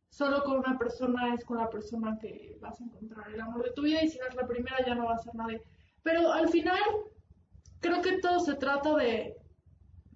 solo 0.08 0.42
con 0.42 0.58
una 0.58 0.76
persona 0.76 1.34
es 1.34 1.44
con 1.44 1.58
la 1.58 1.70
persona 1.70 2.18
que 2.20 2.58
vas 2.60 2.80
a 2.80 2.84
encontrar 2.84 3.32
el 3.32 3.40
amor 3.40 3.62
de 3.62 3.70
tu 3.70 3.82
vida 3.82 4.02
y 4.02 4.08
si 4.08 4.18
no 4.18 4.26
es 4.26 4.34
la 4.34 4.48
primera 4.48 4.84
ya 4.84 4.96
no 4.96 5.06
va 5.06 5.14
a 5.14 5.18
ser 5.18 5.34
nadie. 5.36 5.62
Pero 6.02 6.32
al 6.32 6.48
final, 6.48 6.80
creo 7.78 8.02
que 8.02 8.18
todo 8.18 8.40
se 8.40 8.54
trata 8.56 8.96
de 8.96 9.36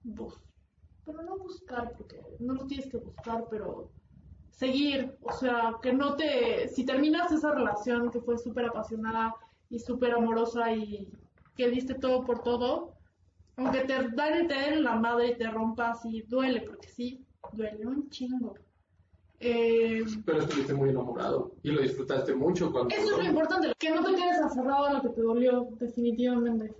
bus 0.02 0.45
pero 1.06 1.22
no 1.22 1.38
buscar, 1.38 1.92
porque 1.96 2.20
no 2.40 2.54
lo 2.54 2.66
tienes 2.66 2.90
que 2.90 2.98
buscar, 2.98 3.46
pero 3.48 3.88
seguir, 4.50 5.16
o 5.22 5.32
sea, 5.32 5.76
que 5.80 5.92
no 5.92 6.16
te, 6.16 6.68
si 6.68 6.84
terminas 6.84 7.30
esa 7.30 7.52
relación 7.52 8.10
que 8.10 8.20
fue 8.20 8.36
súper 8.36 8.66
apasionada 8.66 9.34
y 9.70 9.78
súper 9.78 10.14
amorosa 10.14 10.72
y 10.72 11.08
que 11.54 11.70
diste 11.70 11.94
todo 11.94 12.24
por 12.24 12.42
todo, 12.42 12.94
aunque 13.56 13.80
te 13.80 13.94
dan 13.94 14.48
te 14.48 14.54
den 14.54 14.82
la 14.82 14.96
madre 14.96 15.28
y 15.28 15.36
te 15.38 15.48
rompas 15.48 16.04
y 16.04 16.22
duele, 16.22 16.62
porque 16.62 16.88
sí, 16.88 17.24
duele 17.52 17.86
un 17.86 18.10
chingo. 18.10 18.54
Eh, 19.38 20.02
Pero 20.24 20.40
estuviste 20.40 20.74
muy 20.74 20.90
enamorado 20.90 21.54
y 21.62 21.70
lo 21.70 21.82
disfrutaste 21.82 22.34
mucho 22.34 22.72
cuando... 22.72 22.94
eso 22.94 23.12
es 23.12 23.18
lo 23.18 23.24
importante, 23.24 23.72
que 23.78 23.90
no 23.90 24.02
te 24.02 24.14
quedes 24.14 24.40
aferrado 24.40 24.86
a 24.86 24.92
lo 24.94 25.02
que 25.02 25.10
te 25.10 25.20
dolió, 25.20 25.68
definitivamente. 25.78 26.74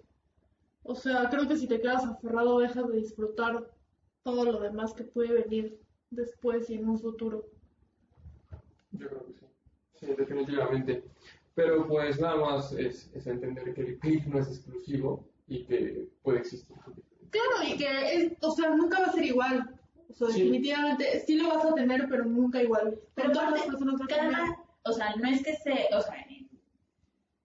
O 0.83 0.95
sea, 0.95 1.29
creo 1.29 1.47
que 1.47 1.57
si 1.57 1.66
te 1.66 1.81
quedas 1.81 2.05
aferrado 2.05 2.59
dejas 2.61 2.89
de 2.89 2.97
disfrutar 2.97 3.76
todo 4.27 4.45
lo 4.45 4.59
demás 4.59 4.93
que 4.93 5.05
puede 5.05 5.45
venir 5.45 5.81
después 6.11 6.68
y 6.68 6.74
en 6.74 6.89
un 6.89 6.99
futuro. 6.99 7.47
Yo 8.91 9.07
creo 9.07 9.24
que 9.24 9.33
sí. 9.35 9.47
Sí, 10.01 10.07
definitivamente. 10.18 11.05
Pero 11.55 11.87
pues 11.87 12.20
nada 12.20 12.35
más 12.35 12.72
es, 12.72 13.09
es 13.14 13.24
entender 13.29 13.72
que 13.72 13.83
el 13.83 13.99
click 14.01 14.27
no 14.27 14.41
es 14.41 14.49
exclusivo 14.49 15.24
y 15.47 15.64
que 15.64 16.09
puede 16.24 16.41
existir. 16.41 16.77
Claro, 17.31 17.57
y 17.72 17.77
que, 17.77 18.14
es, 18.14 18.33
o 18.43 18.51
sea, 18.51 18.70
nunca 18.74 18.99
va 18.99 19.07
a 19.07 19.12
ser 19.12 19.24
igual. 19.24 19.79
O 20.11 20.14
sea, 20.14 20.29
Sí. 20.29 20.43
definitivamente 20.43 21.20
sí 21.20 21.37
lo 21.37 21.49
vas 21.51 21.64
a 21.64 21.74
tener, 21.74 22.09
pero 22.09 22.24
nunca 22.24 22.61
igual. 22.61 22.99
Pero 23.14 23.31
todas 23.31 23.53
las 23.53 23.62
personas 23.62 23.95
o 24.83 24.93
sea, 24.93 25.14
no 25.16 25.29
es 25.29 25.43
que 25.45 25.55
se, 25.55 25.89
o 25.95 26.01
sea, 26.01 26.16
en 26.29 26.49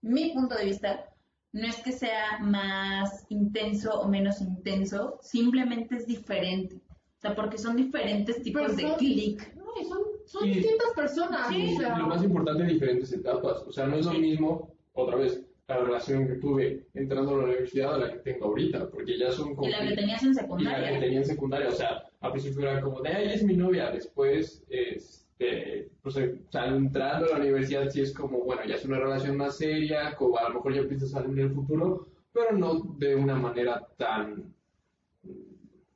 mi 0.01 0.31
punto 0.33 0.55
de 0.55 0.65
vista, 0.65 1.10
no 1.53 1.67
es 1.67 1.75
que 1.77 1.91
sea 1.91 2.39
más 2.41 3.25
intenso 3.29 3.99
o 4.01 4.07
menos 4.07 4.41
intenso, 4.41 5.17
simplemente 5.21 5.95
es 5.95 6.07
diferente. 6.07 6.75
O 6.75 7.21
sea, 7.21 7.35
porque 7.35 7.57
son 7.57 7.75
diferentes 7.75 8.41
tipos 8.41 8.75
de 8.75 8.95
clic. 8.97 9.53
No, 9.55 9.65
son, 9.87 9.99
son 10.25 10.47
Y- 10.47 10.53
distintas 10.55 10.91
personas. 10.95 11.47
O 11.49 11.79
sea, 11.79 11.97
lo 11.97 12.07
más 12.07 12.23
importante, 12.23 12.63
diferentes 12.65 13.11
etapas. 13.13 13.63
O 13.67 13.71
sea, 13.71 13.85
no 13.85 13.97
es 13.97 14.05
lo 14.05 14.13
mismo, 14.13 14.71
otra 14.93 15.17
vez, 15.17 15.45
la 15.67 15.77
relación 15.77 16.27
que 16.27 16.33
tuve 16.35 16.87
entrando 16.93 17.35
a 17.35 17.37
la 17.37 17.43
universidad 17.45 17.93
a 17.95 17.97
la 17.99 18.11
que 18.11 18.19
tengo 18.19 18.45
ahorita, 18.45 18.89
porque 18.89 19.17
ya 19.17 19.31
son 19.31 19.55
como... 19.55 19.67
Y 19.69 19.71
la 19.71 19.87
que 19.87 19.95
tenías 19.95 20.23
en 20.23 20.31
y 20.31 20.33
la 20.33 20.41
que 20.41 20.41
secundaria. 20.47 20.99
tenía 20.99 21.19
en 21.19 21.25
secundaria, 21.25 21.67
o 21.69 21.71
sea, 21.71 22.03
al 22.21 22.31
principio 22.31 22.61
era 22.69 22.81
como, 22.81 23.01
de 23.01 23.09
ahí 23.09 23.29
es 23.31 23.43
mi 23.43 23.55
novia, 23.55 23.89
después, 23.91 24.63
este, 24.69 25.70
pues, 26.01 26.17
eh, 26.17 26.39
o 26.47 26.51
sea, 26.51 26.67
entrando 26.67 27.27
a 27.27 27.29
la 27.29 27.37
universidad 27.37 27.89
sí 27.89 28.01
es 28.01 28.13
como, 28.13 28.39
bueno, 28.39 28.63
ya 28.65 28.75
es 28.75 28.85
una 28.85 28.99
relación 28.99 29.37
más 29.37 29.57
seria, 29.57 30.15
como 30.15 30.37
a 30.37 30.49
lo 30.49 30.55
mejor 30.55 30.73
ya 30.73 30.87
piensas 30.87 31.11
salir 31.11 31.31
en 31.31 31.45
el 31.45 31.53
futuro, 31.53 32.07
pero 32.33 32.57
no 32.57 32.79
de 32.97 33.15
una 33.15 33.35
manera 33.35 33.87
tan, 33.97 34.53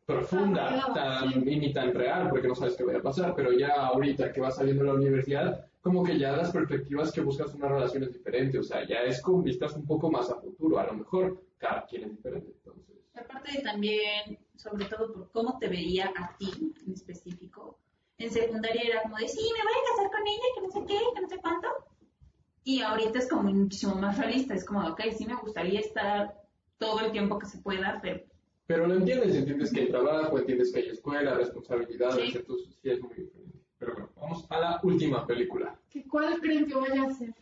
profunda 0.05 0.91
tan, 0.93 1.47
y 1.47 1.59
ni 1.59 1.73
tan 1.73 1.93
real, 1.93 2.29
porque 2.29 2.47
no 2.47 2.55
sabes 2.55 2.75
qué 2.75 2.83
va 2.83 2.97
a 2.97 3.01
pasar, 3.01 3.33
pero 3.35 3.51
ya 3.51 3.73
ahorita 3.73 4.31
que 4.31 4.41
vas 4.41 4.55
saliendo 4.55 4.83
de 4.83 4.89
la 4.89 4.95
universidad, 4.95 5.65
como 5.81 6.03
que 6.03 6.17
ya 6.17 6.35
las 6.35 6.51
perspectivas 6.51 7.11
que 7.11 7.21
buscas 7.21 7.53
una 7.55 7.69
relación 7.69 8.03
es 8.03 8.13
diferente, 8.13 8.59
o 8.59 8.63
sea, 8.63 8.87
ya 8.87 9.01
es 9.01 9.21
con 9.21 9.43
vistas 9.43 9.75
un 9.75 9.85
poco 9.85 10.11
más 10.11 10.29
a 10.29 10.35
futuro, 10.35 10.79
a 10.79 10.85
lo 10.85 10.93
mejor 10.93 11.41
cada 11.57 11.85
quien 11.85 12.03
es 12.03 12.11
diferente, 12.11 12.51
entonces. 12.51 12.95
Aparte 13.15 13.61
también, 13.61 14.37
sobre 14.55 14.85
todo 14.85 15.11
por 15.13 15.31
cómo 15.31 15.57
te 15.57 15.69
veía 15.69 16.11
a 16.15 16.35
ti 16.37 16.51
en 16.85 16.93
específico, 16.93 17.79
en 18.17 18.31
secundaria 18.31 18.81
era 18.83 19.01
como 19.03 19.17
de, 19.17 19.27
sí, 19.27 19.41
me 19.41 19.63
voy 19.63 19.73
a 19.73 19.89
casar 19.95 20.11
con 20.11 20.27
ella, 20.27 20.43
que 20.55 20.61
no 20.61 20.71
sé 20.71 20.79
qué, 20.87 20.99
que 21.15 21.21
no 21.21 21.27
sé 21.29 21.37
cuánto. 21.41 21.67
Y 22.63 22.81
ahorita 22.81 23.19
es 23.19 23.27
como 23.29 23.51
muchísimo 23.53 23.95
más 23.95 24.17
realista, 24.17 24.53
es 24.53 24.65
como, 24.65 24.87
ok, 24.87 25.01
sí 25.15 25.25
me 25.25 25.35
gustaría 25.35 25.79
estar 25.81 26.35
todo 26.77 27.01
el 27.01 27.11
tiempo 27.11 27.37
que 27.39 27.45
se 27.45 27.57
pueda, 27.59 27.99
pero... 28.01 28.21
Pero 28.67 28.87
lo 28.87 28.95
entiendes, 28.95 29.35
entiendes 29.35 29.71
que 29.71 29.81
hay 29.81 29.89
trabajo, 29.89 30.39
entiendes 30.39 30.71
que 30.73 30.79
hay 30.79 30.89
escuela, 30.89 31.35
responsabilidades, 31.35 32.31
Sí. 32.31 32.37
entonces 32.37 32.67
sí 32.81 32.89
es 32.89 32.99
muy 33.01 33.13
diferente. 33.13 33.59
Pero 33.77 33.93
bueno, 33.93 34.09
vamos 34.15 34.45
a 34.49 34.59
la 34.59 34.79
última 34.81 35.27
película. 35.27 35.77
¿Qué- 35.91 36.07
¿Cuál 36.07 36.39
creen 36.41 36.65
que 36.65 36.73
vaya 36.73 37.03
a 37.03 37.13
ser? 37.13 37.33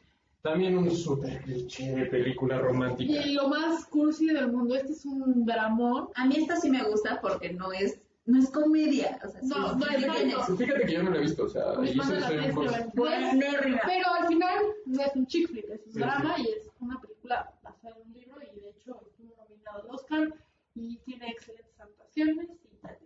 También 0.42 0.78
un 0.78 0.92
súper 0.92 1.42
cliché 1.44 1.96
de 1.96 2.06
película 2.08 2.60
romántica. 2.60 3.14
Y 3.26 3.34
lo 3.36 3.48
más 3.48 3.86
cursi 3.86 4.26
del 4.28 4.52
mundo, 4.52 4.76
este 4.76 4.92
es 4.92 5.06
un 5.06 5.46
dramón. 5.46 6.10
A 6.16 6.26
mí 6.26 6.36
esta 6.36 6.58
sí 6.58 6.70
me 6.70 6.84
gusta 6.84 7.22
porque 7.22 7.54
no 7.54 7.72
es, 7.72 7.98
no 8.26 8.40
es 8.40 8.50
comedia, 8.50 9.20
o 9.24 9.28
sea, 9.30 9.42
No, 9.44 9.74
sí 9.74 9.80
no 9.80 9.86
es 9.88 10.06
comedia. 10.06 10.44
Fíjate 10.44 10.86
que 10.86 10.94
yo 10.94 11.04
no 11.04 11.10
lo 11.12 11.18
he 11.18 11.22
visto, 11.22 11.44
o 11.44 11.50
sea, 11.50 11.74
Mis 11.76 11.96
y 11.96 11.98
fans 11.98 12.12
eso 12.12 12.16
de 12.30 12.36
la 12.38 12.54
soy 12.54 12.66
un. 12.66 13.80
Pero 13.86 14.14
al 14.20 14.28
final 14.28 14.60
no 14.86 15.02
es 15.04 15.16
un 15.16 15.28
chick 15.28 15.48
flick, 15.50 15.70
es 15.70 15.86
un 15.88 15.94
Sí, 15.94 16.00
drama 16.00 16.36
y 16.40 16.48
es 16.48 16.70
una 16.80 17.02
película 17.02 17.54
basada 17.62 17.96
en 17.98 18.08
un 18.08 18.14
libro 18.14 18.42
y 18.42 18.60
de 18.60 18.70
hecho 18.70 19.00
estuvo 19.08 19.36
nominado 19.36 19.82
al 19.82 19.90
Oscar 19.90 20.34
y 20.76 20.98
tiene 21.00 21.28
excelentes 21.32 21.80
actuaciones 21.80 22.48
y 22.50 22.78
hablar 22.78 23.00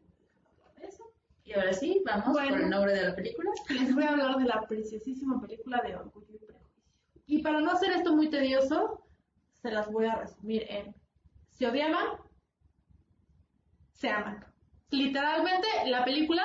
de 0.80 0.88
eso. 0.88 1.04
Y 1.44 1.54
ahora 1.54 1.74
sí, 1.74 2.02
vamos 2.06 2.34
Bueno. 2.34 2.50
por 2.52 2.60
el 2.62 2.70
nombre 2.70 2.94
de 2.94 3.04
la 3.10 3.16
película. 3.16 3.52
Les 3.70 3.96
voy 3.96 4.04
a 4.04 4.10
hablar 4.12 4.36
de 4.38 4.46
la 4.46 4.62
preciosísima 4.68 5.42
película 5.42 5.82
de 5.82 5.96
Orgullo 5.96 6.28
y 6.34 6.38
Prejuicio. 6.38 6.78
Y 7.26 7.42
para 7.42 7.60
no 7.62 7.72
hacer 7.72 7.92
esto 7.92 8.16
muy 8.16 8.30
tedioso, 8.30 9.04
se 9.54 9.72
las 9.72 9.92
voy 9.92 10.06
a 10.06 10.16
resumir 10.16 10.66
en 10.70 10.96
se 11.52 11.66
odiaban, 11.68 12.06
se 13.94 14.10
aman. 14.10 14.46
Literalmente 14.90 15.68
la 15.88 16.04
película 16.06 16.44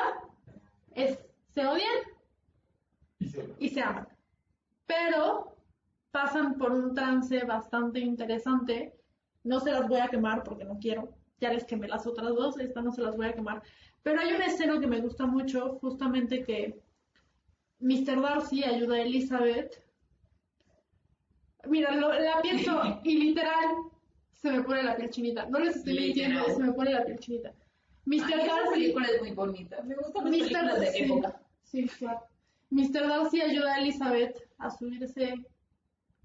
es 0.94 1.18
se 1.50 1.66
odian 1.66 1.88
y 3.18 3.26
se- 3.28 3.54
y 3.58 3.68
se 3.68 3.82
aman. 3.82 4.08
Pero 4.86 5.56
pasan 6.10 6.56
por 6.58 6.72
un 6.72 6.94
trance 6.94 7.44
bastante 7.44 8.00
interesante. 8.00 8.94
No 9.44 9.60
se 9.60 9.70
las 9.72 9.88
voy 9.88 10.00
a 10.00 10.08
quemar 10.08 10.42
porque 10.44 10.64
no 10.64 10.78
quiero. 10.78 11.14
Ya 11.40 11.52
les 11.52 11.64
quemé 11.64 11.88
las 11.88 12.06
otras 12.06 12.28
dos, 12.30 12.58
esta 12.58 12.82
no 12.82 12.92
se 12.92 13.02
las 13.02 13.16
voy 13.16 13.26
a 13.26 13.34
quemar. 13.34 13.62
Pero 14.02 14.20
hay 14.20 14.32
una 14.32 14.46
escena 14.46 14.80
que 14.80 14.86
me 14.86 15.00
gusta 15.00 15.26
mucho, 15.26 15.78
justamente 15.80 16.42
que 16.44 16.80
Mr. 17.80 18.20
Darcy 18.20 18.64
ayuda 18.64 18.96
a 18.96 19.00
Elizabeth. 19.02 19.82
Mira, 21.66 21.94
lo- 21.96 22.12
la 22.12 22.40
pienso 22.42 22.80
y 23.04 23.18
literal 23.18 23.64
se 24.32 24.50
me 24.50 24.62
pone 24.62 24.82
la 24.82 24.96
piel 24.96 25.10
chinita. 25.10 25.46
No 25.46 25.58
les 25.60 25.76
estoy 25.76 25.94
mintiendo, 25.94 26.40
Literal. 26.40 26.56
se 26.56 26.62
me 26.62 26.72
pone 26.72 26.92
la 26.92 27.04
piel 27.04 27.18
chinita. 27.18 27.52
Mr. 28.04 28.46
Darcy 28.46 28.70
película 28.72 29.06
es 29.08 29.20
muy 29.20 29.30
bonita. 29.32 29.82
Me 29.82 29.94
gustan 29.94 30.24
las 30.24 30.32
películas 30.38 30.80
de 30.80 30.86
sí, 30.86 30.98
época. 31.04 31.42
Sí, 31.62 31.88
claro. 31.88 32.20
Mr. 32.70 33.06
Darcy 33.08 33.40
ayuda 33.40 33.74
a 33.74 33.78
Elizabeth 33.78 34.36
a 34.58 34.70
subirse 34.70 35.46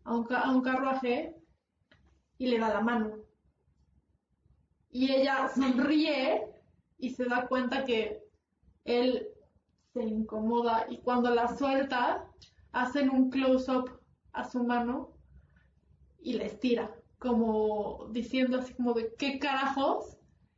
a 0.04 0.16
un, 0.16 0.24
ca- 0.24 0.42
a 0.42 0.52
un 0.52 0.62
carruaje 0.62 1.36
y 2.38 2.48
le 2.48 2.60
da 2.60 2.70
la 2.70 2.82
mano. 2.82 3.18
Y 4.90 5.12
ella 5.12 5.50
sonríe 5.50 6.48
y 6.98 7.10
se 7.12 7.26
da 7.26 7.48
cuenta 7.48 7.86
que 7.86 8.24
él 8.86 9.28
se 9.94 10.04
incomoda 10.04 10.86
y 10.90 11.00
cuando 11.00 11.30
la 11.34 11.56
suelta 11.58 12.28
hacen 12.72 13.10
un 13.10 13.30
close-up 13.30 14.00
a 14.32 14.44
su 14.50 14.64
mano 14.64 15.12
y 16.20 16.34
la 16.34 16.46
estira, 16.46 16.96
como 17.20 18.08
diciendo 18.12 18.60
así 18.60 18.74
como 18.74 18.94
de 18.94 19.14
qué 19.18 19.40
carajos 19.40 20.17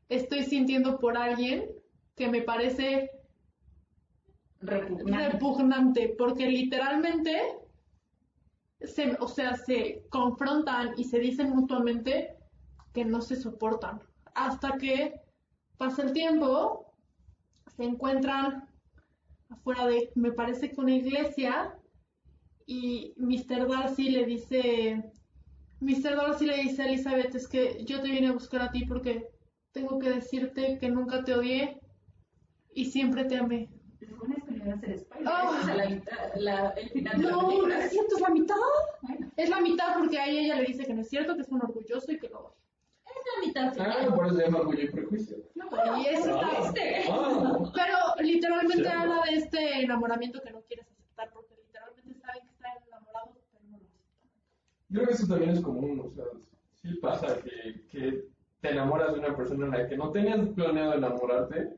estoy 0.09 0.43
sintiendo 0.43 0.99
por 0.99 1.17
alguien 1.17 1.69
que 2.15 2.27
me 2.27 2.41
parece 2.41 3.11
Repugnante. 4.61 5.29
repugnante, 5.29 6.15
porque 6.17 6.47
literalmente, 6.47 7.57
se, 8.81 9.15
o 9.19 9.27
sea, 9.27 9.55
se 9.55 10.03
confrontan 10.09 10.93
y 10.97 11.05
se 11.05 11.19
dicen 11.19 11.51
mutuamente 11.51 12.35
que 12.93 13.05
no 13.05 13.21
se 13.21 13.37
soportan. 13.37 14.01
Hasta 14.35 14.77
que 14.77 15.21
pasa 15.77 16.03
el 16.03 16.11
tiempo, 16.11 16.93
se 17.77 17.85
encuentran 17.85 18.67
afuera 19.49 19.87
de, 19.87 20.11
me 20.15 20.33
parece 20.33 20.71
que 20.71 20.81
una 20.81 20.95
iglesia, 20.95 21.79
y 22.65 23.13
Mr. 23.17 23.67
Darcy 23.67 24.09
le 24.09 24.25
dice, 24.25 25.03
Mr. 25.79 26.15
Darcy 26.15 26.45
le 26.45 26.57
dice 26.57 26.83
a 26.83 26.85
Elizabeth, 26.85 27.33
es 27.33 27.47
que 27.47 27.83
yo 27.85 28.01
te 28.01 28.11
vine 28.11 28.27
a 28.27 28.33
buscar 28.33 28.61
a 28.61 28.71
ti 28.71 28.85
porque 28.85 29.27
tengo 29.79 29.99
que 29.99 30.09
decirte 30.09 30.77
que 30.79 30.89
nunca 30.89 31.23
te 31.23 31.33
odié 31.33 31.79
y 32.73 32.85
siempre 32.85 33.23
te 33.25 33.37
amé. 33.37 33.69
Te 33.99 34.07
pones 34.07 34.43
que 34.43 34.69
a 34.69 34.73
hacer 34.75 34.99
spoiler. 34.99 35.27
Ah. 35.31 35.59
Esa 35.61 35.71
es 35.71 35.77
la 35.77 35.89
mitad- 35.89 36.35
la- 36.35 36.69
el 36.71 36.89
final 36.89 37.17
de 37.17 37.23
la 37.23 37.31
No, 37.31 37.41
no 37.67 37.73
es 37.73 37.89
cierto, 37.91 38.15
es 38.15 38.21
la 38.21 38.29
mitad. 38.29 38.55
Bueno, 39.01 39.31
Es 39.37 39.49
la 39.49 39.61
mitad 39.61 39.97
porque 39.97 40.19
ahí 40.19 40.37
ella 40.39 40.55
le 40.57 40.65
dice 40.65 40.85
que 40.85 40.93
no 40.93 41.01
es 41.01 41.09
cierto, 41.09 41.35
que 41.35 41.41
es 41.41 41.49
un 41.49 41.61
orgulloso 41.61 42.11
y 42.11 42.19
que 42.19 42.27
lo 42.29 42.39
odia. 42.39 42.55
es 43.05 43.15
la 43.35 43.47
mitad 43.47 43.67
Ah, 43.67 43.71
final. 44.01 44.15
por 44.15 44.25
eso 44.27 44.35
se 44.35 44.43
llama 44.43 44.59
Orgullo 44.59 44.81
y 44.83 44.87
Prejuicio. 44.91 45.37
Y 46.01 46.05
eso 46.07 46.29
está- 46.29 46.59
Este. 46.67 47.03
Ah. 47.09 47.71
Pero 47.73 47.97
literalmente 48.27 48.83
Sí. 48.83 48.95
habla 48.95 49.21
de 49.29 49.35
este 49.37 49.81
enamoramiento 49.81 50.41
que 50.41 50.51
no 50.51 50.61
quieres 50.61 50.85
aceptar 50.91 51.31
porque 51.33 51.55
literalmente 51.55 52.19
saben 52.19 52.43
que 52.45 52.51
están 52.53 52.71
enamorados, 52.87 53.35
pero 53.51 53.63
no 53.69 53.77
lo 53.77 53.83
aceptan. 53.85 54.29
Yo 54.89 54.95
creo 54.99 55.07
que 55.07 55.13
eso 55.13 55.27
también 55.27 55.51
es 55.51 55.61
común, 55.61 55.99
o 56.05 56.09
sea, 56.11 56.25
sí 56.81 56.93
pasa 57.01 57.41
que, 57.41 57.81
que 57.89 58.27
te 58.61 58.71
enamoras 58.71 59.13
de 59.13 59.19
una 59.19 59.35
persona 59.35 59.65
en 59.65 59.71
la 59.71 59.87
que 59.87 59.97
no 59.97 60.11
tenías 60.11 60.47
planeado 60.49 60.93
enamorarte 60.95 61.77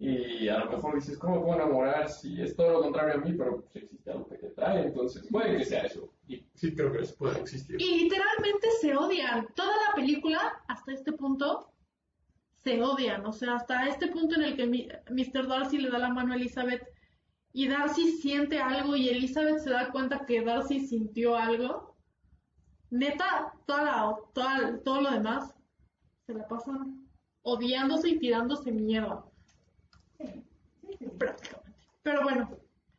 y 0.00 0.48
a 0.48 0.58
lo 0.60 0.70
mejor 0.70 0.94
dices, 0.94 1.18
¿cómo 1.18 1.42
puedo 1.42 1.56
enamorar 1.56 2.08
si 2.08 2.40
es 2.40 2.54
todo 2.54 2.70
lo 2.74 2.82
contrario 2.82 3.14
a 3.14 3.18
mí, 3.18 3.32
pero 3.32 3.62
pues, 3.62 3.76
existe 3.82 4.12
algo 4.12 4.28
que 4.28 4.36
te 4.36 4.50
trae? 4.50 4.86
Entonces, 4.86 5.26
puede 5.28 5.56
que 5.58 5.64
sea 5.64 5.82
eso. 5.86 6.12
Y 6.28 6.46
sí 6.54 6.72
creo 6.72 6.92
que 6.92 7.00
eso 7.02 7.16
puede 7.16 7.40
existir. 7.40 7.80
Y 7.80 8.04
literalmente 8.04 8.70
se 8.80 8.96
odian. 8.96 9.48
Toda 9.56 9.74
la 9.88 9.94
película, 9.96 10.62
hasta 10.68 10.92
este 10.92 11.12
punto, 11.12 11.72
se 12.54 12.80
odian. 12.80 13.26
O 13.26 13.32
sea, 13.32 13.56
hasta 13.56 13.88
este 13.88 14.06
punto 14.06 14.36
en 14.36 14.42
el 14.44 14.56
que 14.56 14.66
mi- 14.68 14.86
Mr. 15.10 15.48
Darcy 15.48 15.78
le 15.78 15.90
da 15.90 15.98
la 15.98 16.10
mano 16.10 16.32
a 16.32 16.36
Elizabeth 16.36 16.86
y 17.52 17.66
Darcy 17.66 18.12
siente 18.18 18.60
algo 18.60 18.94
y 18.94 19.08
Elizabeth 19.08 19.58
se 19.58 19.70
da 19.70 19.90
cuenta 19.90 20.24
que 20.26 20.42
Darcy 20.42 20.78
sintió 20.78 21.34
algo. 21.36 21.96
Neta, 22.90 23.52
toda 23.66 23.82
la- 23.84 24.16
toda- 24.32 24.78
todo 24.84 25.00
lo 25.00 25.10
demás 25.10 25.54
se 26.28 26.34
la 26.34 26.46
pasan 26.46 27.08
odiándose 27.40 28.10
y 28.10 28.18
tirándose 28.18 28.70
mierda. 28.70 29.24
Prácticamente. 31.16 31.72
Pero 32.02 32.22
bueno, 32.22 32.50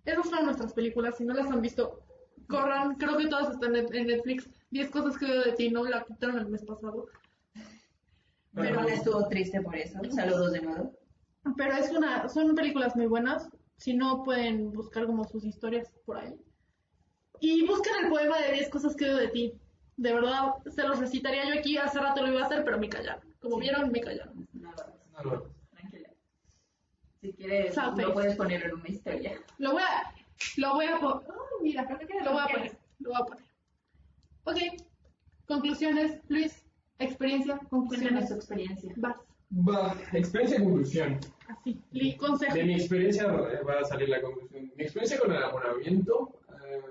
esas 0.03 0.27
son 0.29 0.45
nuestras 0.45 0.73
películas. 0.73 1.17
Si 1.17 1.25
no 1.25 1.35
las 1.35 1.45
han 1.45 1.61
visto, 1.61 2.01
corran. 2.47 2.95
Creo 2.95 3.17
que 3.17 3.27
todas 3.27 3.51
están 3.53 3.75
en 3.75 4.07
Netflix. 4.07 4.49
10 4.71 4.89
cosas 4.89 5.15
que 5.15 5.27
veo 5.27 5.43
de 5.43 5.51
ti, 5.51 5.69
no 5.69 5.83
la 5.83 6.03
quitaron 6.05 6.39
el 6.39 6.47
mes 6.47 6.65
pasado. 6.65 7.05
Pero 8.55 8.81
no 8.81 8.87
estuvo 8.87 9.27
triste 9.27 9.61
por 9.61 9.75
eso. 9.75 9.99
Saludos 10.09 10.51
de 10.53 10.61
nuevo. 10.61 10.91
Pero 11.55 11.73
es 11.73 11.91
una, 11.91 12.27
son 12.29 12.55
películas 12.55 12.95
muy 12.95 13.05
buenas. 13.05 13.47
Si 13.77 13.93
no, 13.93 14.23
pueden 14.23 14.71
buscar 14.71 15.05
como 15.05 15.23
sus 15.25 15.45
historias 15.45 15.91
por 16.03 16.17
ahí. 16.17 16.35
Y 17.39 17.67
busquen 17.67 17.93
el 18.05 18.09
poema 18.09 18.39
de 18.39 18.53
10 18.53 18.69
cosas 18.69 18.95
que 18.95 19.05
veo 19.05 19.17
de 19.17 19.27
ti. 19.27 19.53
De 19.99 20.13
verdad, 20.13 20.53
se 20.73 20.83
los 20.83 20.97
recitaría 20.97 21.43
yo 21.53 21.59
aquí. 21.59 21.77
Hace 21.77 21.99
rato 21.99 22.21
lo 22.25 22.31
iba 22.31 22.41
a 22.41 22.45
hacer, 22.45 22.63
pero 22.63 22.79
me 22.79 22.87
callaron. 22.87 23.21
Como 23.41 23.55
Sí. 23.55 23.61
vieron, 23.63 23.91
me 23.91 23.99
callaron. 23.99 24.47
No. 24.53 24.71
No. 25.25 25.43
Tranquila. 25.71 26.09
Si 27.21 27.33
quieres, 27.33 27.73
Safe. 27.75 28.01
lo 28.01 28.13
puedes 28.13 28.35
poner 28.37 28.63
en 28.65 28.73
una 28.75 28.87
historia. 28.87 29.41
Lo 29.57 29.73
voy 29.73 29.83
a, 29.83 30.13
lo 30.55 30.73
voy 30.75 30.85
a 30.85 30.99
poner. 30.99 31.27
mira, 31.61 31.81
lo 32.23 32.31
voy 32.31 32.41
a 32.41 32.47
poner. 32.47 32.77
Lo 32.99 33.09
voy 33.09 33.21
a 33.21 33.25
poner. 33.25 33.43
Ok. 34.45 34.57
Conclusiones, 35.47 36.21
Luis. 36.29 36.63
Experiencia, 36.99 37.59
conclusiones. 37.69 38.29
tu 38.29 38.35
experiencia. 38.35 38.93
Vas. 38.97 39.17
Va, 39.51 39.95
experiencia 40.13 40.59
y 40.59 40.63
conclusión. 40.63 41.19
Así. 41.49 42.15
Consejo. 42.17 42.53
De 42.53 42.63
mi 42.63 42.75
experiencia 42.75 43.27
va 43.27 43.79
a 43.81 43.83
salir 43.83 44.07
la 44.09 44.21
conclusión. 44.21 44.71
Mi 44.77 44.83
experiencia 44.83 45.19
con 45.19 45.31
el 45.31 45.37
enamoramiento, 45.37 46.39
eh, 46.63 46.81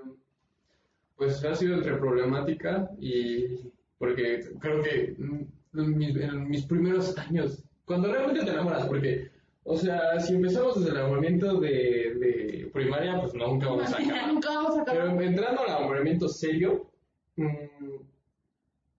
pues 1.19 1.43
ha 1.43 1.53
sido 1.53 1.75
entre 1.75 1.97
problemática 1.97 2.89
y 2.97 3.57
porque 3.97 4.39
creo 4.59 4.81
que 4.81 5.15
mm, 5.17 5.79
en 5.79 5.97
mis, 5.97 6.15
en 6.15 6.49
mis 6.49 6.65
primeros 6.65 7.15
años, 7.17 7.61
cuando 7.85 8.11
realmente 8.11 8.45
te 8.45 8.51
enamoras, 8.51 8.87
porque, 8.87 9.29
o 9.65 9.77
sea, 9.77 10.17
si 10.21 10.35
empezamos 10.35 10.79
desde 10.79 10.91
el 10.91 10.97
enamoramiento 10.97 11.59
de, 11.59 11.69
de 11.69 12.69
primaria, 12.73 13.19
pues 13.19 13.33
nunca 13.33 13.67
vamos 13.67 13.93
a 13.93 13.97
acabar. 13.97 14.33
Nunca 14.33 14.49
vamos 14.49 14.77
a 14.77 14.81
acabar. 14.81 15.17
Pero 15.17 15.21
entrando 15.21 15.61
al 15.61 15.67
enamoramiento 15.67 16.29
serio, 16.29 16.89
mm, 17.35 17.97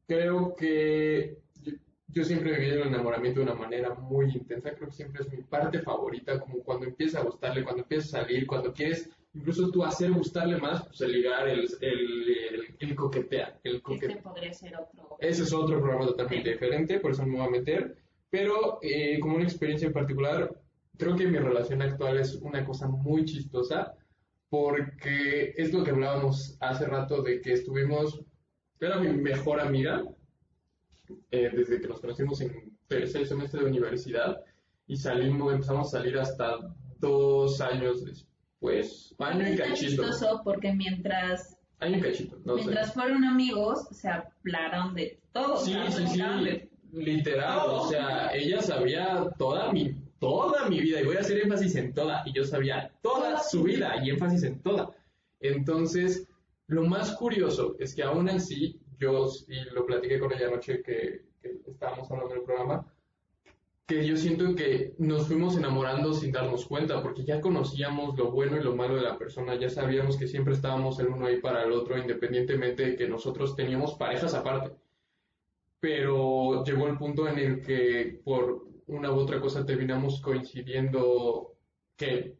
creo 0.07 0.55
que 0.55 1.39
yo, 2.13 2.25
siempre 2.25 2.55
he 2.55 2.59
vivido 2.59 2.83
el 2.83 2.89
enamoramiento 2.89 3.41
de 3.41 3.47
una 3.47 3.55
manera 3.55 3.95
muy 3.95 4.27
intensa, 4.31 4.75
creo 4.75 4.89
que 4.89 4.95
siempre 4.95 5.23
es 5.23 5.33
mi 5.33 5.43
parte 5.43 5.81
favorita, 5.81 6.39
como 6.41 6.63
cuando 6.63 6.87
empieza 6.87 7.21
a 7.21 7.25
gustarle, 7.25 7.65
cuando 7.65 7.83
empieza 7.83 8.19
a 8.19 8.23
salir, 8.23 8.47
cuando 8.47 8.73
quieres 8.73 9.11
incluso 9.35 9.71
tú 9.71 9.85
hacer 9.85 10.11
gustarle 10.11 10.59
más, 10.59 10.87
pues 10.87 11.01
el 11.03 11.13
ligar, 11.13 11.49
el, 11.49 11.69
el, 11.81 12.29
el, 12.29 12.77
el 12.79 12.95
coquetear. 12.95 13.61
El 13.63 13.83
Este 13.89 14.17
podría 14.17 14.53
ser 14.53 14.77
otro. 14.77 15.17
Ese 15.21 15.45
es 15.45 15.53
otro 15.53 15.81
programa 15.81 16.07
totalmente 16.07 16.51
diferente, 16.51 16.99
por 16.99 17.13
eso 17.13 17.23
no 17.23 17.29
me 17.29 17.39
voy 17.39 17.47
a 17.47 17.51
meter, 17.51 17.97
pero 18.29 18.79
eh, 18.83 19.19
como 19.21 19.37
una 19.37 19.45
experiencia 19.45 19.87
en 19.87 19.93
particular, 19.93 20.55
creo 20.97 21.17
que 21.17 21.27
mi 21.27 21.39
relación 21.39 21.83
actual 21.83 22.19
es 22.19 22.35
una 22.37 22.65
cosa 22.65 22.89
muy 22.89 23.25
chistosa, 23.25 23.95
porque 24.49 25.55
es 25.57 25.73
lo 25.73 25.85
que 25.85 25.93
hablábamos 25.93 26.57
hace 26.61 26.87
rato 26.87 27.23
de 27.23 27.41
que 27.41 27.53
estuvimos, 27.53 28.21
era 28.81 28.99
mi 28.99 29.13
mejor 29.13 29.61
amiga, 29.61 30.03
eh, 31.31 31.51
desde 31.55 31.81
que 31.81 31.89
nos 31.89 32.01
conocimos 32.01 32.41
en 32.41 32.77
tercer 32.89 33.27
semestre 33.27 33.61
de 33.61 33.71
universidad 33.71 34.43
y 34.87 34.97
salimos, 34.97 35.53
empezamos 35.53 35.89
a 35.89 35.99
salir 35.99 36.19
hasta 36.19 36.59
dos 36.99 37.61
años 37.61 38.05
después, 38.05 39.15
año 39.19 39.53
y 39.53 39.57
cachito. 39.57 40.03
chistoso 40.03 40.41
porque 40.45 40.73
mientras 40.73 41.57
año 41.79 41.99
y 41.99 42.01
cachito, 42.01 42.39
no 42.45 42.57
mientras 42.57 42.89
sé. 42.89 42.93
fueron 42.95 43.25
amigos 43.25 43.89
se 43.93 44.09
hablaron 44.09 44.95
de 44.95 45.21
todo. 45.33 45.59
Sí, 45.59 45.75
sí, 45.91 46.07
sí, 46.09 46.19
de 46.19 46.71
literal, 46.93 47.61
o 47.67 47.89
sea, 47.89 48.35
ella 48.35 48.61
sabía 48.61 49.31
toda 49.39 49.73
mi 49.73 49.95
toda 50.19 50.69
mi 50.69 50.81
vida 50.81 51.01
y 51.01 51.05
voy 51.05 51.17
a 51.17 51.21
hacer 51.21 51.39
énfasis 51.39 51.75
en 51.77 51.95
toda 51.95 52.23
y 52.27 52.33
yo 52.33 52.45
sabía 52.45 52.93
toda 53.03 53.43
su 53.43 53.63
vida 53.63 54.05
y 54.05 54.11
énfasis 54.11 54.43
en 54.45 54.61
toda. 54.61 54.91
Entonces, 55.41 56.29
lo 56.67 56.85
más 56.85 57.13
curioso 57.13 57.75
es 57.79 57.95
que 57.95 58.03
aún 58.03 58.29
así 58.29 58.80
yo, 59.01 59.27
y 59.49 59.75
lo 59.75 59.87
platiqué 59.87 60.21
con 60.21 60.33
ella 60.33 60.49
anoche 60.49 60.83
que, 60.83 61.25
que 61.43 61.61
estábamos 61.67 62.11
hablando 62.11 62.35
del 62.35 62.45
programa, 62.45 62.87
que 63.91 64.07
yo 64.07 64.17
siento 64.17 64.55
que 64.55 64.95
nos 64.99 65.27
fuimos 65.27 65.57
enamorando 65.57 66.13
sin 66.13 66.31
darnos 66.31 66.65
cuenta, 66.67 67.03
porque 67.03 67.25
ya 67.25 67.41
conocíamos 67.41 68.17
lo 68.17 68.31
bueno 68.31 68.57
y 68.57 68.63
lo 68.63 68.77
malo 68.77 68.95
de 68.95 69.03
la 69.03 69.19
persona, 69.19 69.57
ya 69.57 69.69
sabíamos 69.69 70.17
que 70.17 70.29
siempre 70.29 70.55
estábamos 70.55 71.01
el 71.01 71.09
uno 71.09 71.27
ahí 71.27 71.41
para 71.41 71.65
el 71.65 71.73
otro, 71.73 71.99
independientemente 71.99 72.85
de 72.85 72.97
que 72.97 73.09
nosotros 73.09 73.57
teníamos 73.57 73.95
parejas 73.95 74.35
aparte. 74.35 74.77
Pero 75.81 76.63
llegó 76.63 76.87
el 76.87 76.99
punto 76.99 77.27
en 77.27 77.39
el 77.41 77.63
que 77.63 78.21
por 78.23 78.69
una 78.87 79.11
u 79.11 79.17
otra 79.17 79.41
cosa 79.41 79.67
terminamos 79.67 80.21
coincidiendo 80.21 81.57
que 81.97 82.37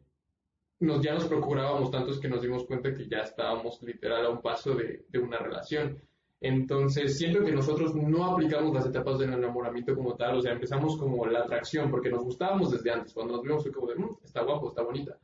nos, 0.79 1.01
ya 1.01 1.13
nos 1.13 1.25
procurábamos 1.25 1.91
tantos 1.91 2.19
que 2.19 2.29
nos 2.29 2.41
dimos 2.41 2.63
cuenta 2.65 2.95
que 2.95 3.09
ya 3.09 3.23
estábamos 3.23 3.81
literal 3.83 4.25
a 4.25 4.29
un 4.29 4.41
paso 4.41 4.73
de, 4.73 5.05
de 5.09 5.19
una 5.19 5.37
relación. 5.37 6.01
Entonces, 6.41 7.17
siento 7.19 7.43
que 7.45 7.51
nosotros 7.51 7.93
no 7.95 8.25
aplicamos 8.25 8.73
las 8.73 8.87
etapas 8.87 9.19
del 9.19 9.31
enamoramiento 9.33 9.95
como 9.95 10.15
tal, 10.15 10.37
o 10.37 10.41
sea, 10.41 10.53
empezamos 10.53 10.97
como 10.97 11.25
la 11.27 11.39
atracción, 11.41 11.91
porque 11.91 12.09
nos 12.09 12.23
gustábamos 12.23 12.71
desde 12.71 12.91
antes, 12.91 13.13
cuando 13.13 13.33
nos 13.35 13.43
vimos 13.43 13.61
fue 13.63 13.71
como 13.71 13.87
de, 13.87 13.95
"Mm, 13.95 14.17
está 14.23 14.41
guapo, 14.41 14.69
está 14.69 14.81
bonita. 14.81 15.17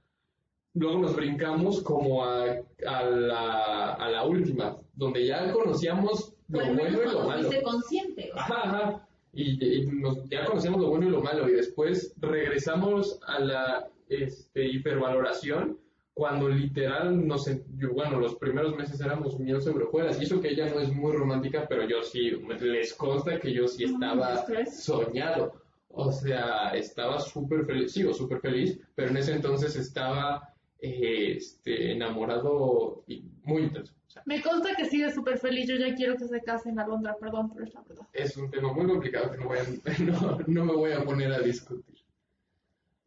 Luego 0.76 1.00
nos 1.00 1.16
brincamos 1.16 1.82
como 1.82 2.24
a, 2.24 2.44
a, 2.86 3.04
la, 3.04 3.94
a 3.94 4.10
la 4.12 4.24
última, 4.26 4.78
donde 4.94 5.26
ya 5.26 5.52
conocíamos 5.52 6.36
lo 6.50 6.60
bueno 6.60 7.02
y 7.04 7.12
lo 7.12 7.24
malo. 7.28 7.50
consciente. 7.64 8.30
o 8.32 8.36
sea, 8.36 8.44
Ajá, 8.44 8.62
ajá. 8.64 9.08
Y, 9.34 9.64
y 9.66 9.88
nos- 9.88 10.24
ya 10.30 10.46
conocemos 10.46 10.80
lo 10.82 10.90
bueno 10.90 11.08
y 11.08 11.10
lo 11.10 11.22
malo, 11.22 11.50
y 11.50 11.54
después 11.54 12.14
regresamos 12.18 13.20
a 13.26 13.40
la 13.40 13.90
este, 14.08 14.68
hipervaloración 14.68 15.80
cuando 16.18 16.50
literal 16.50 17.28
nos, 17.28 17.46
yo, 17.78 17.94
bueno, 17.94 18.20
los 18.20 18.34
primeros 18.36 18.76
meses 18.76 19.00
éramos 19.02 19.40
miel 19.40 19.62
sobre 19.62 19.84
hojuelas, 19.86 20.20
y 20.20 20.24
eso 20.24 20.42
que 20.42 20.50
ella 20.50 20.68
no 20.68 20.80
es 20.80 20.92
muy 20.92 21.12
romántica, 21.16 21.68
pero 21.70 21.88
yo 21.88 22.02
sí, 22.02 22.32
les 22.60 22.96
consta 22.96 23.40
que 23.40 23.54
yo 23.54 23.68
sí 23.68 23.84
estaba 23.84 24.44
soñado, 24.66 25.62
o 25.90 26.12
sea, 26.12 26.70
estaba 26.72 27.20
súper 27.20 27.66
feliz, 27.66 27.92
sigo 27.92 28.16
súper 28.16 28.40
feliz, 28.42 28.80
pero 28.96 29.10
en 29.12 29.18
ese 29.18 29.34
entonces 29.34 29.76
estaba 29.76 30.52
eh, 30.80 31.34
este, 31.38 31.92
enamorado 31.92 33.04
y 33.06 33.24
muy 33.44 33.64
intenso, 33.64 33.94
o 34.08 34.10
sea, 34.10 34.24
Me 34.26 34.42
consta 34.42 34.74
que 34.76 34.86
sigue 34.86 35.12
súper 35.12 35.38
feliz. 35.38 35.68
Yo 35.68 35.76
ya 35.76 35.94
quiero 35.94 36.18
que 36.18 36.26
se 36.26 36.42
casen, 36.42 36.80
Alondra, 36.80 37.16
perdón, 37.20 37.52
pero 37.54 37.66
es 37.66 37.74
la 37.76 37.82
verdad. 37.88 38.08
es 38.14 38.36
un 38.38 38.50
tema 38.50 38.74
muy 38.74 38.88
complicado 38.88 39.32
que 39.32 39.38
no, 39.38 39.46
voy 39.50 39.60
a- 39.60 39.66
no, 40.04 40.40
no 40.48 40.66
me 40.66 40.74
voy 40.74 40.92
a 40.94 41.04
poner 41.04 41.32
a 41.32 41.40
discutir. 41.42 41.96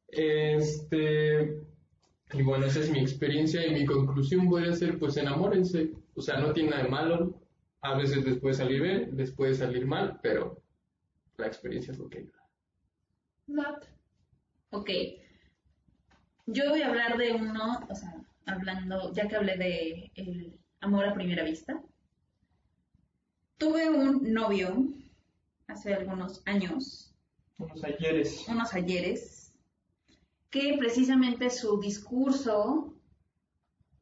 Este, 0.08 1.60
y 2.32 2.42
bueno, 2.42 2.66
esa 2.66 2.80
es 2.80 2.90
mi 2.90 3.00
experiencia 3.00 3.66
y 3.66 3.72
mi 3.74 3.84
conclusión 3.86 4.48
podría 4.48 4.72
ser, 4.72 4.98
pues 4.98 5.16
enamórense, 5.16 5.92
o 6.14 6.22
sea, 6.22 6.38
no 6.40 6.52
tiene 6.52 6.70
nada 6.70 6.84
de 6.84 6.88
malo, 6.88 7.40
a 7.82 7.96
veces 7.96 8.24
les 8.24 8.38
puede 8.38 8.54
salir 8.54 8.82
bien, 8.82 9.16
les 9.16 9.32
puede 9.32 9.54
salir 9.54 9.86
mal, 9.86 10.18
pero 10.22 10.62
la 11.38 11.46
experiencia 11.46 11.92
es 11.92 11.98
lo 11.98 12.08
que 12.08 12.18
ayuda. 12.18 12.38
Nat. 13.46 13.84
Ok. 14.70 14.90
Yo 16.46 16.68
voy 16.70 16.82
a 16.82 16.88
hablar 16.88 17.16
de 17.16 17.32
uno, 17.32 17.80
o 17.88 17.94
sea, 17.94 18.14
hablando, 18.46 19.12
ya 19.12 19.26
que 19.28 19.36
hablé 19.36 19.56
de 19.56 20.12
el 20.14 20.58
amor 20.80 21.04
a 21.06 21.14
primera 21.14 21.42
vista. 21.44 21.82
Tuve 23.58 23.88
un 23.90 24.32
novio 24.32 24.88
hace 25.66 25.94
algunos 25.94 26.42
años, 26.46 27.14
Unos 27.58 27.84
ayeres. 27.84 28.46
unos 28.48 28.72
ayeres, 28.74 29.39
que 30.50 30.76
precisamente 30.78 31.48
su 31.50 31.78
discurso, 31.80 32.94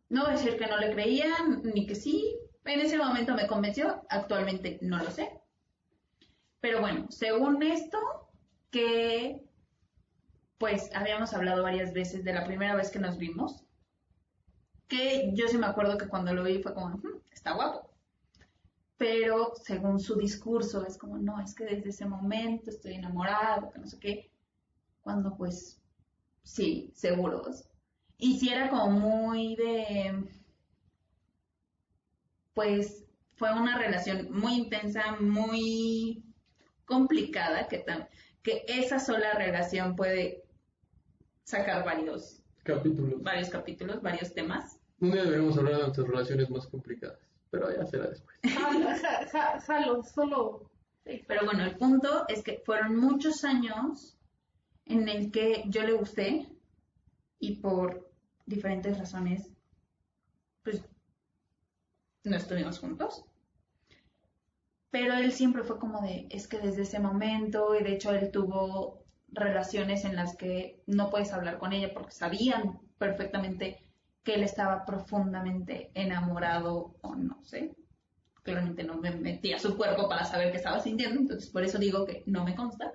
no 0.09 0.23
voy 0.23 0.31
a 0.31 0.37
decir 0.37 0.57
que 0.57 0.67
no 0.67 0.79
le 0.79 0.93
creían, 0.93 1.63
ni 1.63 1.87
que 1.87 1.95
sí, 1.95 2.39
en 2.65 2.81
ese 2.81 2.99
momento 2.99 3.35
me 3.35 3.47
convenció, 3.47 4.05
actualmente 4.09 4.79
no 4.83 4.99
lo 4.99 5.11
sé. 5.11 5.41
Pero 6.61 6.81
bueno, 6.81 7.07
según 7.11 7.63
esto, 7.63 7.99
que 8.71 9.45
pues 10.59 10.91
habíamos 10.95 11.33
hablado 11.35 11.63
varias 11.63 11.93
veces 11.93 12.25
de 12.25 12.33
la 12.33 12.45
primera 12.45 12.75
vez 12.75 12.91
que 12.91 12.99
nos 12.99 13.17
vimos, 13.17 13.65
que 14.89 15.31
yo 15.35 15.47
sí 15.49 15.57
me 15.57 15.67
acuerdo 15.67 15.97
que 15.99 16.09
cuando 16.09 16.35
lo 16.35 16.43
vi 16.43 16.61
fue 16.63 16.75
como, 16.75 16.89
"Mm, 16.89 17.21
está 17.31 17.55
guapo. 17.55 17.91
Pero 18.97 19.53
según 19.55 20.01
su 20.01 20.17
discurso 20.17 20.85
es 20.85 20.99
como, 20.99 21.19
no, 21.19 21.41
es 21.41 21.55
que 21.55 21.65
desde 21.65 21.91
ese 21.91 22.07
momento 22.07 22.71
estoy 22.71 22.95
enamorado, 22.95 23.71
que 23.71 23.79
no 23.79 23.87
sé 23.87 23.99
qué, 24.01 24.33
cuando 25.03 25.37
pues 25.37 25.78
sí, 26.49 26.91
seguros. 26.95 27.69
Y 28.17 28.39
sí 28.39 28.49
era 28.49 28.69
como 28.71 28.91
muy 28.91 29.55
de, 29.57 30.25
pues 32.55 33.05
fue 33.37 33.53
una 33.53 33.79
relación 33.79 34.29
muy 34.33 34.55
intensa, 34.55 35.17
muy 35.21 36.25
complicada, 36.85 37.69
que, 37.69 37.85
tam- 37.85 38.09
que 38.43 38.65
esa 38.67 38.99
sola 38.99 39.35
relación 39.35 39.95
puede 39.95 40.43
sacar 41.45 41.85
varios, 41.85 42.43
Capítulo. 42.65 43.19
varios 43.21 43.49
capítulos, 43.51 44.03
varios 44.03 44.35
temas. 44.35 44.81
Un 45.01 45.13
día 45.13 45.23
deberíamos 45.23 45.57
hablar 45.57 45.75
de 45.77 45.83
nuestras 45.83 46.09
relaciones 46.09 46.51
más 46.51 46.67
complicadas, 46.67 47.21
pero 47.51 47.71
ya 47.75 47.87
será 47.87 48.09
después. 48.09 48.37
Ja- 48.43 48.99
ja- 48.99 49.29
ja- 49.31 49.61
Jalo, 49.61 50.03
solo. 50.03 50.71
Pero 51.05 51.45
bueno, 51.47 51.65
el 51.65 51.77
punto 51.77 52.27
es 52.29 52.43
que 52.43 52.61
fueron 52.67 52.97
muchos 52.97 53.45
años 53.45 54.18
en 54.89 55.09
el 55.09 55.31
que 55.31 55.65
yo 55.69 55.83
le 55.83 55.93
gusté 55.93 56.49
y 57.39 57.57
por 57.57 58.11
diferentes 58.47 58.99
razones, 58.99 59.53
pues 60.63 60.83
no 62.25 62.37
estuvimos 62.37 62.79
juntos. 62.79 63.25
Pero 64.91 65.15
él 65.15 65.33
siempre 65.33 65.63
fue 65.63 65.79
como 65.79 66.01
de, 66.01 66.27
es 66.31 66.49
que 66.49 66.59
desde 66.59 66.83
ese 66.83 66.99
momento, 66.99 67.79
y 67.79 67.85
de 67.85 67.93
hecho 67.93 68.13
él 68.13 68.31
tuvo 68.31 69.05
relaciones 69.29 70.05
en 70.05 70.17
las 70.17 70.37
que 70.37 70.83
no 70.87 71.11
puedes 71.11 71.33
hablar 71.33 71.59
con 71.59 71.75
ella 71.75 71.93
porque 71.93 72.13
sabían 72.13 72.81
perfectamente 72.97 73.79
que 74.25 74.35
él 74.35 74.43
estaba 74.43 74.87
profundamente 74.87 75.91
enamorado 75.95 76.97
o 77.03 77.15
no 77.15 77.45
sé. 77.45 77.77
Claramente 78.43 78.83
no 78.83 78.97
me 78.97 79.11
metí 79.11 79.53
a 79.53 79.59
su 79.59 79.77
cuerpo 79.77 80.09
para 80.09 80.25
saber 80.25 80.51
qué 80.51 80.57
estaba 80.57 80.81
sintiendo, 80.81 81.21
entonces 81.21 81.51
por 81.51 81.63
eso 81.63 81.79
digo 81.79 82.07
que 82.07 82.23
no 82.27 82.45
me 82.45 82.55
consta. 82.55 82.93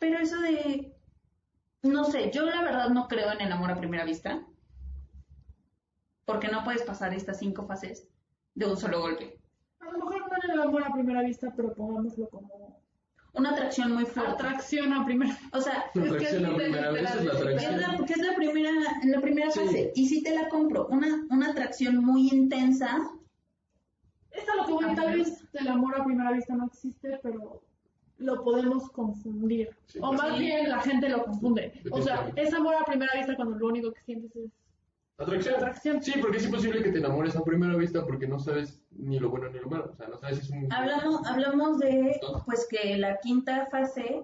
Pero 0.00 0.18
eso 0.18 0.40
de, 0.40 0.92
no 1.82 2.04
sé, 2.04 2.30
yo 2.32 2.44
la 2.46 2.62
verdad 2.62 2.88
no 2.88 3.06
creo 3.06 3.30
en 3.32 3.42
el 3.42 3.52
amor 3.52 3.70
a 3.70 3.76
primera 3.76 4.04
vista, 4.04 4.42
porque 6.24 6.48
no 6.48 6.64
puedes 6.64 6.82
pasar 6.82 7.14
estas 7.14 7.38
cinco 7.38 7.66
fases 7.66 8.08
de 8.54 8.66
un 8.66 8.76
solo 8.76 9.00
golpe. 9.00 9.38
A 9.80 9.84
lo 9.84 9.98
mejor 9.98 10.20
no 10.20 10.36
en 10.42 10.50
el 10.50 10.60
amor 10.62 10.82
a 10.84 10.92
primera 10.92 11.22
vista, 11.22 11.52
pero 11.54 11.74
pongámoslo 11.74 12.28
como 12.30 12.80
Una 13.34 13.50
atracción 13.50 13.92
muy 13.92 14.06
fuerte. 14.06 14.32
atracción 14.32 14.92
a 14.92 15.04
primera 15.04 15.36
O 15.52 15.60
sea, 15.60 15.84
La 15.94 16.04
Es 16.04 16.12
que 16.12 16.26
a 16.26 16.30
es 16.30 16.34
primera 16.54 16.90
vez 16.90 17.02
es 17.14 17.24
la 17.24 17.32
es 17.32 18.10
es 18.10 18.34
primera, 18.36 18.70
la 19.04 19.20
primera 19.20 19.50
Sí. 19.50 19.60
fase. 19.60 19.92
Y 19.94 20.08
si 20.08 20.22
te 20.22 20.34
la 20.34 20.48
compro, 20.48 20.86
una, 20.88 21.26
una 21.30 21.50
atracción 21.50 21.96
muy 22.04 22.28
intensa, 22.28 22.98
Es 24.30 24.48
a 24.48 24.56
lo 24.56 24.64
que 24.66 24.72
voy, 24.72 24.84
Ajá. 24.84 24.94
tal 24.94 25.18
vez 25.18 25.44
el 25.52 25.68
amor 25.68 26.00
a 26.00 26.04
primera 26.04 26.32
vista 26.32 26.54
no 26.54 26.66
existe, 26.66 27.18
pero 27.22 27.62
lo 28.20 28.44
podemos 28.44 28.90
confundir. 28.90 29.70
Sí, 29.86 29.98
o 30.00 30.12
más 30.12 30.36
sí. 30.36 30.44
bien 30.44 30.68
la 30.68 30.80
gente 30.80 31.08
lo 31.08 31.24
confunde. 31.24 31.80
O 31.90 32.00
sea, 32.02 32.30
es 32.36 32.52
amor 32.54 32.74
a 32.74 32.84
primera 32.84 33.12
vista 33.16 33.34
cuando 33.36 33.56
lo 33.56 33.66
único 33.66 33.92
que 33.92 34.02
sientes 34.02 34.34
es 34.36 34.50
Atracción. 35.20 35.54
Atracción. 35.56 36.02
Sí, 36.02 36.14
porque 36.18 36.38
es 36.38 36.46
imposible 36.46 36.82
que 36.82 36.92
te 36.92 36.98
enamores 36.98 37.36
a 37.36 37.44
primera 37.44 37.76
vista 37.76 38.06
porque 38.06 38.26
no 38.26 38.38
sabes 38.38 38.80
ni 38.90 39.18
lo 39.18 39.28
bueno 39.28 39.50
ni 39.50 39.58
lo 39.58 39.68
malo. 39.68 39.90
O 39.92 39.94
sea, 39.94 40.08
no 40.08 40.16
sabes 40.16 40.38
si 40.38 40.44
es 40.44 40.50
un... 40.50 40.72
Hablamos, 40.72 41.26
hablamos 41.26 41.78
de 41.78 42.18
pues 42.46 42.66
que 42.70 42.96
la 42.96 43.18
quinta 43.18 43.66
fase 43.70 44.22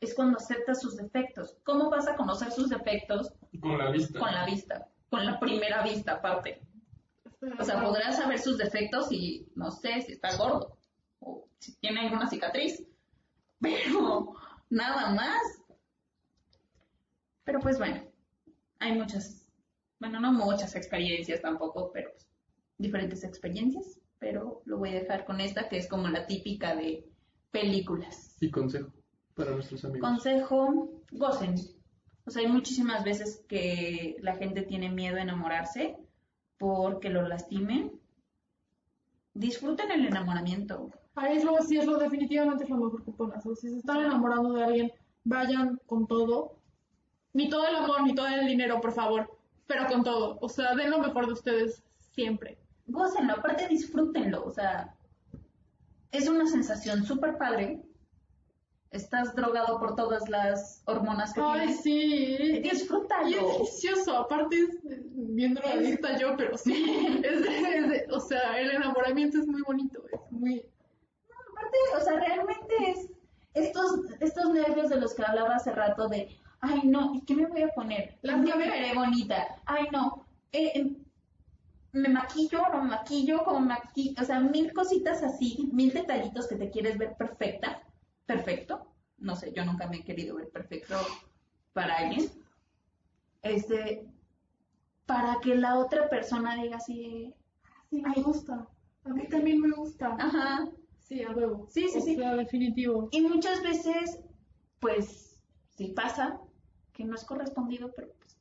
es 0.00 0.14
cuando 0.14 0.38
acepta 0.38 0.74
sus 0.74 0.96
defectos. 0.96 1.56
¿Cómo 1.62 1.90
vas 1.90 2.08
a 2.08 2.16
conocer 2.16 2.50
sus 2.50 2.70
defectos 2.70 3.32
Con 3.60 3.78
la 3.78 3.92
vista. 3.92 4.18
con 4.18 4.32
la 4.32 4.44
vista? 4.44 4.88
Con 5.10 5.24
la 5.24 5.38
primera 5.38 5.84
vista 5.84 6.14
aparte. 6.14 6.60
O 7.58 7.64
sea, 7.64 7.80
podrás 7.80 8.16
saber 8.16 8.40
sus 8.40 8.58
defectos 8.58 9.12
y 9.12 9.46
no 9.54 9.70
sé 9.70 10.00
si 10.02 10.12
está 10.12 10.36
gordo 10.36 10.76
o 11.20 11.46
si 11.58 11.76
tiene 11.76 12.00
alguna 12.00 12.28
cicatriz, 12.28 12.84
pero 13.62 14.34
nada 14.68 15.14
más. 15.14 15.62
Pero 17.44 17.60
pues 17.60 17.78
bueno, 17.78 18.02
hay 18.78 18.92
muchas, 18.92 19.48
bueno, 19.98 20.20
no 20.20 20.32
muchas 20.32 20.76
experiencias 20.76 21.40
tampoco, 21.40 21.90
pero 21.92 22.10
pues, 22.10 22.28
diferentes 22.78 23.24
experiencias, 23.24 23.98
pero 24.18 24.62
lo 24.64 24.78
voy 24.78 24.90
a 24.90 25.00
dejar 25.00 25.24
con 25.24 25.40
esta 25.40 25.68
que 25.68 25.78
es 25.78 25.88
como 25.88 26.08
la 26.08 26.26
típica 26.26 26.76
de 26.76 27.08
películas. 27.50 28.36
Y 28.40 28.50
consejo 28.50 28.92
para 29.34 29.52
nuestros 29.52 29.84
amigos. 29.84 30.08
Consejo, 30.08 31.02
gocen. 31.10 31.54
O 32.24 32.30
sea, 32.30 32.42
hay 32.42 32.48
muchísimas 32.48 33.04
veces 33.04 33.44
que 33.48 34.16
la 34.20 34.36
gente 34.36 34.62
tiene 34.62 34.90
miedo 34.90 35.16
a 35.16 35.22
enamorarse 35.22 35.96
porque 36.58 37.08
lo 37.08 37.26
lastimen. 37.26 38.00
Disfruten 39.34 39.90
el 39.90 40.06
enamoramiento. 40.06 40.90
Ahí 41.14 41.36
es 41.36 41.44
lo, 41.44 41.60
sí, 41.62 41.76
es 41.76 41.86
lo, 41.86 41.98
definitivamente 41.98 42.64
es 42.64 42.70
lo 42.70 42.76
mejor 42.76 43.04
que 43.04 43.12
pueden 43.12 43.34
hacer. 43.34 43.54
Si 43.56 43.68
se 43.68 43.78
están 43.78 44.00
enamorando 44.00 44.52
de 44.54 44.64
alguien, 44.64 44.92
vayan 45.24 45.80
con 45.86 46.06
todo. 46.06 46.56
Ni 47.34 47.48
todo 47.48 47.66
el 47.66 47.76
amor, 47.76 48.02
ni 48.02 48.14
todo 48.14 48.26
el 48.28 48.46
dinero, 48.46 48.80
por 48.80 48.92
favor. 48.92 49.36
Pero 49.66 49.86
con 49.86 50.02
todo. 50.04 50.38
O 50.40 50.48
sea, 50.48 50.74
den 50.74 50.90
lo 50.90 50.98
mejor 50.98 51.26
de 51.26 51.32
ustedes 51.34 51.82
siempre. 52.12 52.58
Gócenlo, 52.86 53.34
aparte 53.34 53.68
disfrútenlo. 53.68 54.44
O 54.44 54.50
sea, 54.50 54.94
es 56.10 56.28
una 56.28 56.46
sensación 56.46 57.04
súper 57.04 57.36
padre. 57.38 57.82
Estás 58.90 59.34
drogado 59.34 59.78
por 59.78 59.96
todas 59.96 60.28
las 60.28 60.82
hormonas 60.84 61.32
que 61.32 61.40
Ay, 61.42 61.60
tienes. 61.60 61.80
sí. 61.82 61.90
Y 61.92 62.68
es 62.68 62.80
Disfrútalo. 62.80 63.30
delicioso. 63.52 64.14
Aparte 64.18 64.56
es 64.56 64.74
eh, 64.90 65.02
bien 65.14 65.54
drogadicta 65.54 66.18
yo, 66.18 66.36
pero 66.36 66.58
sí. 66.58 66.72
Es 67.24 67.42
de- 67.42 67.76
es 67.78 67.88
de- 67.88 68.06
o 68.12 68.20
sea, 68.20 68.60
el 68.60 68.70
enamoramiento 68.72 69.38
es 69.38 69.46
muy 69.46 69.62
bonito. 69.62 70.02
Es 70.12 70.20
muy... 70.30 70.62
Aparte, 71.72 71.96
o 71.96 72.04
sea, 72.04 72.20
realmente 72.20 72.74
es 72.90 73.08
estos, 73.54 74.00
estos 74.20 74.50
nervios 74.52 74.88
de 74.88 75.00
los 75.00 75.14
que 75.14 75.24
hablaba 75.24 75.56
hace 75.56 75.72
rato 75.72 76.08
de, 76.08 76.36
ay 76.60 76.82
no, 76.84 77.14
¿y 77.14 77.22
qué 77.22 77.34
me 77.34 77.46
voy 77.46 77.62
a 77.62 77.68
poner? 77.68 78.18
La 78.22 78.34
¿En 78.34 78.44
qué 78.44 78.54
me 78.54 78.68
veré 78.68 78.94
bonita? 78.94 79.56
Ay 79.66 79.88
no, 79.92 80.26
eh, 80.52 80.72
eh, 80.74 80.96
me 81.92 82.08
maquillo, 82.08 82.62
no 82.72 82.82
me 82.82 82.90
maquillo, 82.90 83.44
como 83.44 83.60
maquillo, 83.60 84.14
o 84.20 84.24
sea, 84.24 84.40
mil 84.40 84.72
cositas 84.72 85.22
así, 85.22 85.68
mil 85.72 85.92
detallitos 85.92 86.48
que 86.48 86.56
te 86.56 86.70
quieres 86.70 86.96
ver 86.98 87.14
perfecta, 87.16 87.82
perfecto. 88.26 88.86
No 89.18 89.36
sé, 89.36 89.52
yo 89.54 89.64
nunca 89.64 89.86
me 89.86 89.98
he 89.98 90.04
querido 90.04 90.36
ver 90.36 90.48
perfecto 90.48 90.96
para 91.74 91.94
alguien. 91.96 92.30
Este, 93.42 94.08
para 95.06 95.38
que 95.40 95.54
la 95.54 95.78
otra 95.78 96.08
persona 96.08 96.56
diga 96.56 96.76
así, 96.76 97.34
Sí, 97.90 98.00
me 98.00 98.22
gusta. 98.22 98.66
A 99.04 99.08
mí 99.10 99.28
también 99.28 99.60
me 99.60 99.70
gusta. 99.72 100.16
ajá, 100.18 100.70
Sí, 101.12 101.22
a 101.22 101.30
huevo. 101.32 101.66
Sí, 101.68 101.88
sí, 101.90 101.98
O 101.98 102.00
sí. 102.00 102.16
sea, 102.16 102.34
definitivo. 102.36 103.08
Y 103.12 103.20
muchas 103.20 103.62
veces, 103.62 104.18
pues, 104.80 105.38
sí 105.68 105.88
pasa 105.88 106.40
que 106.94 107.04
no 107.04 107.14
es 107.14 107.24
correspondido, 107.24 107.92
pero 107.94 108.08
pues, 108.18 108.38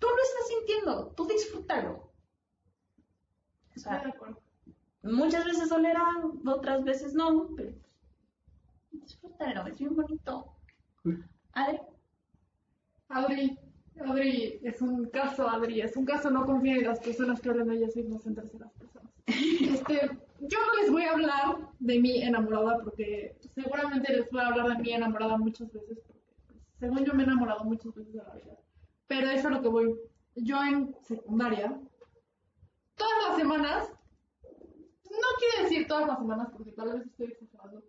tú 0.00 0.08
lo 0.08 0.22
estás 0.22 0.48
sintiendo, 0.48 1.12
tú 1.16 1.26
disfrútalo. 1.26 1.92
O 1.92 2.10
Estoy 3.76 3.92
de 3.94 4.00
sea, 4.00 4.08
acuerdo. 4.08 4.40
muchas 5.04 5.44
veces 5.44 5.68
dolerá, 5.68 6.04
otras 6.46 6.82
veces 6.82 7.14
no, 7.14 7.50
pero 7.56 7.70
pues, 8.90 9.02
disfrútalo, 9.04 9.66
es 9.68 9.78
bien 9.78 9.94
bonito. 9.94 10.52
Adri, 11.52 11.78
Adri, 13.08 13.58
Adri 14.00 14.60
es 14.64 14.82
un 14.82 15.04
caso, 15.10 15.48
Adri, 15.48 15.80
es 15.82 15.96
un 15.96 16.04
caso, 16.04 16.30
no 16.30 16.44
confíen 16.44 16.78
en 16.78 16.86
las 16.88 16.98
personas 16.98 17.40
que 17.40 17.48
hablan 17.50 17.68
de 17.68 17.76
ellas 17.76 17.94
mismas 17.94 18.26
en 18.26 18.34
terceras 18.34 18.72
personas. 18.72 19.12
Este, 19.28 20.18
yo 20.40 20.58
no 20.58 20.80
les 20.82 20.90
voy 20.90 21.02
a 21.04 21.12
hablar 21.12 21.56
de 21.78 21.98
mi 21.98 22.22
enamorada 22.22 22.78
porque 22.82 23.36
seguramente 23.54 24.12
les 24.12 24.30
voy 24.30 24.40
a 24.40 24.46
hablar 24.48 24.76
de 24.76 24.82
mi 24.82 24.92
enamorada 24.92 25.36
muchas 25.36 25.72
veces 25.72 25.98
porque 26.06 26.22
pues, 26.46 26.60
según 26.78 27.04
yo 27.04 27.14
me 27.14 27.22
he 27.22 27.26
enamorado 27.26 27.64
muchas 27.64 27.94
veces 27.94 28.14
en 28.14 28.18
la 28.26 28.34
vida. 28.34 28.56
Pero 29.06 29.26
eso 29.28 29.38
es 29.38 29.44
a 29.46 29.50
lo 29.50 29.62
que 29.62 29.68
voy. 29.68 29.94
Yo 30.36 30.62
en 30.62 30.94
secundaria, 31.02 31.76
todas 32.94 33.28
las 33.28 33.36
semanas, 33.38 33.88
no 35.04 35.28
quiero 35.38 35.64
decir 35.68 35.86
todas 35.88 36.06
las 36.06 36.18
semanas 36.18 36.48
porque 36.52 36.72
tal 36.72 36.92
vez 36.92 37.06
estoy 37.06 37.26
exagerando, 37.32 37.82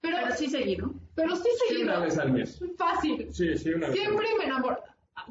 pero, 0.00 0.16
pero 0.22 0.34
sí 0.36 0.48
seguido. 0.48 0.92
pero 1.14 1.34
sí 1.36 1.48
Sí, 1.60 1.74
seguido. 1.74 1.92
una 1.94 2.00
vez 2.04 2.18
al 2.18 2.32
mes. 2.32 2.60
Fácil. 2.76 3.32
Sí, 3.32 3.56
sí, 3.58 3.70
una 3.72 3.88
vez 3.88 3.96
al 3.98 4.02
Siempre 4.04 4.26
mes. 4.28 4.38
me 4.38 4.44
enamoro. 4.44 4.78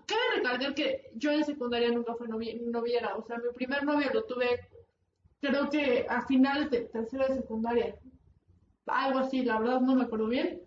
Cabe 0.08 0.22
recalcar 0.36 0.74
que 0.74 1.12
yo 1.16 1.32
en 1.32 1.46
secundaria 1.46 1.90
nunca 1.92 2.16
fui 2.16 2.28
novi- 2.28 2.60
noviera. 2.66 3.16
O 3.16 3.24
sea, 3.26 3.38
mi 3.38 3.54
primer 3.54 3.84
novio 3.86 4.10
lo 4.14 4.24
tuve, 4.26 4.68
creo 5.42 5.70
que 5.70 6.06
a 6.10 6.26
finales 6.26 6.70
de 6.72 6.82
tercero 6.82 7.28
de 7.28 7.36
secundaria. 7.36 7.96
Algo 8.88 9.20
así, 9.20 9.44
la 9.44 9.60
verdad 9.60 9.82
no 9.82 9.96
me 9.96 10.04
acuerdo 10.04 10.28
bien. 10.28 10.62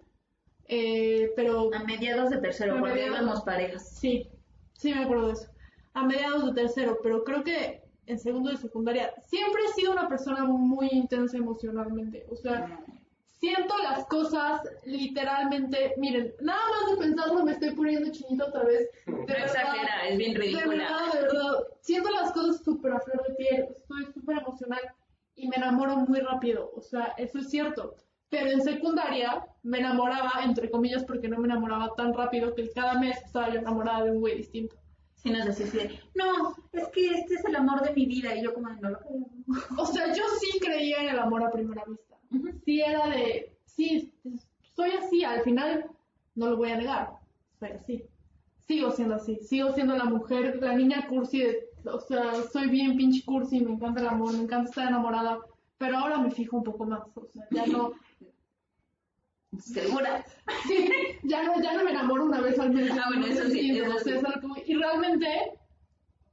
Eh, 0.67 1.31
pero 1.35 1.71
A 1.75 1.85
mediados 1.85 2.31
de 2.31 2.39
tercero, 2.39 2.77
porque 2.79 2.95
mediados. 2.95 3.17
éramos 3.19 3.43
parejas. 3.43 3.89
sí, 3.97 4.29
sí 4.75 4.93
me 4.93 5.05
acuerdo 5.05 5.29
de 5.29 5.33
eso. 5.35 5.51
A 5.95 6.05
mediados 6.05 6.45
de 6.47 6.61
tercero, 6.63 6.99
pero 7.03 7.25
creo 7.25 7.43
que 7.43 7.83
en 8.07 8.19
segundo 8.19 8.51
de 8.51 8.57
secundaria 8.59 9.13
siempre 9.27 9.63
he 9.65 9.73
sido 9.73 9.93
una 9.93 10.09
persona 10.09 10.45
muy 10.45 10.89
intensa 10.93 11.37
emocionalmente. 11.39 12.27
O 12.31 12.37
sea, 12.37 12.81
siento 13.39 13.75
las 13.83 14.05
cosas 14.07 14.61
literalmente, 14.85 15.95
miren, 15.97 16.35
nada 16.41 16.61
más 16.71 16.91
de 16.91 17.07
pensarlo 17.07 17.45
me 17.45 17.53
estoy 17.53 17.71
poniendo 17.75 18.11
chinito 18.11 18.47
otra 18.47 18.65
vez. 18.65 18.89
De 19.07 19.13
No 19.13 19.19
verdad, 19.27 19.45
exagera, 19.47 20.09
es 20.09 20.19
bien 20.19 20.33
de 20.35 20.39
ridícula. 20.41 20.67
verdad, 20.67 21.13
de 21.13 21.21
verdad. 21.23 21.53
Siento 21.81 22.11
las 22.11 22.33
cosas 22.33 22.63
súper 22.65 22.93
a 22.93 23.01
flor 23.01 23.27
de 23.29 23.35
piel, 23.35 23.67
estoy 23.77 24.05
súper 24.13 24.39
emocional 24.39 24.81
y 25.35 25.49
me 25.49 25.57
enamoro 25.57 25.97
muy 25.97 26.21
rápido. 26.21 26.71
O 26.75 26.81
sea, 26.81 27.15
eso 27.17 27.39
es 27.39 27.49
cierto. 27.51 27.95
Pero 28.31 28.51
en 28.51 28.61
secundaria 28.61 29.43
me 29.63 29.79
enamoraba, 29.79 30.43
entre 30.45 30.71
comillas, 30.71 31.05
porque 31.05 31.29
no 31.29 31.39
me 31.39 31.47
enamoraba 31.47 31.95
tan 31.97 32.13
rápido 32.13 32.55
que 32.55 32.71
cada 32.73 32.99
mes 33.01 33.17
estaba 33.25 33.49
yo 33.49 33.61
enamorada 33.61 34.05
de 34.05 34.11
un 34.11 34.21
güey 34.21 34.37
distinto. 34.37 34.77
Si 35.15 35.31
nos 35.31 35.47
decís, 35.47 35.73
de, 35.73 35.99
no, 36.15 36.55
es 36.73 36.89
que 36.89 37.11
este 37.15 37.35
es 37.35 37.45
el 37.47 37.57
amor 37.57 37.81
de 37.83 37.93
mi 37.95 38.07
vida, 38.07 38.37
y 38.37 38.43
yo 38.43 38.53
como, 38.53 38.69
no 38.69 38.91
lo 38.91 38.99
creo. 38.99 39.27
O 39.79 39.87
sea, 39.87 40.13
yo 40.13 40.23
sí 40.41 40.61
creía 40.61 41.01
en 41.01 41.09
el 41.09 41.19
amor 41.19 41.43
a 41.43 41.51
primera 41.51 41.83
vista. 41.87 42.18
Sí 42.65 42.81
era 42.81 43.09
de, 43.09 43.57
sí, 43.65 44.13
soy 44.75 44.91
así, 44.91 45.25
al 45.25 45.43
final 45.43 45.91
no 46.35 46.51
lo 46.51 46.57
voy 46.57 46.71
a 46.71 46.77
negar, 46.77 47.11
soy 47.59 47.71
así. 47.71 48.05
Sigo 48.67 48.91
siendo 48.91 49.15
así, 49.15 49.37
sigo 49.43 49.73
siendo 49.73 49.97
la 49.97 50.05
mujer, 50.05 50.59
la 50.61 50.75
niña 50.75 51.07
cursi, 51.09 51.39
de- 51.43 51.69
o 51.91 52.01
sea, 52.01 52.43
soy 52.53 52.69
bien 52.69 52.97
pinche 52.97 53.25
cursi, 53.25 53.61
me 53.61 53.73
encanta 53.73 54.01
el 54.01 54.09
amor, 54.09 54.33
me 54.35 54.43
encanta 54.43 54.69
estar 54.69 54.89
enamorada, 54.89 55.39
pero 55.79 55.97
ahora 55.99 56.19
me 56.19 56.31
fijo 56.31 56.59
un 56.59 56.65
poco 56.65 56.85
más, 56.85 57.01
o 57.15 57.27
sea, 57.33 57.47
ya 57.51 57.67
no, 57.67 57.93
¿Segura? 59.59 60.25
sí, 60.67 60.89
ya 61.25 61.43
no, 61.45 61.61
ya 61.63 61.73
no 61.73 61.85
me 61.85 61.91
enamoro 61.91 62.27
una 62.27 62.41
vez 62.41 62.59
al 62.59 62.71
mes. 62.71 62.91
Ah, 62.93 63.05
bueno, 63.09 63.27
eso 63.27 63.49
sí, 63.49 63.71
eso. 63.79 64.21
Y 64.67 64.75
realmente 64.75 65.59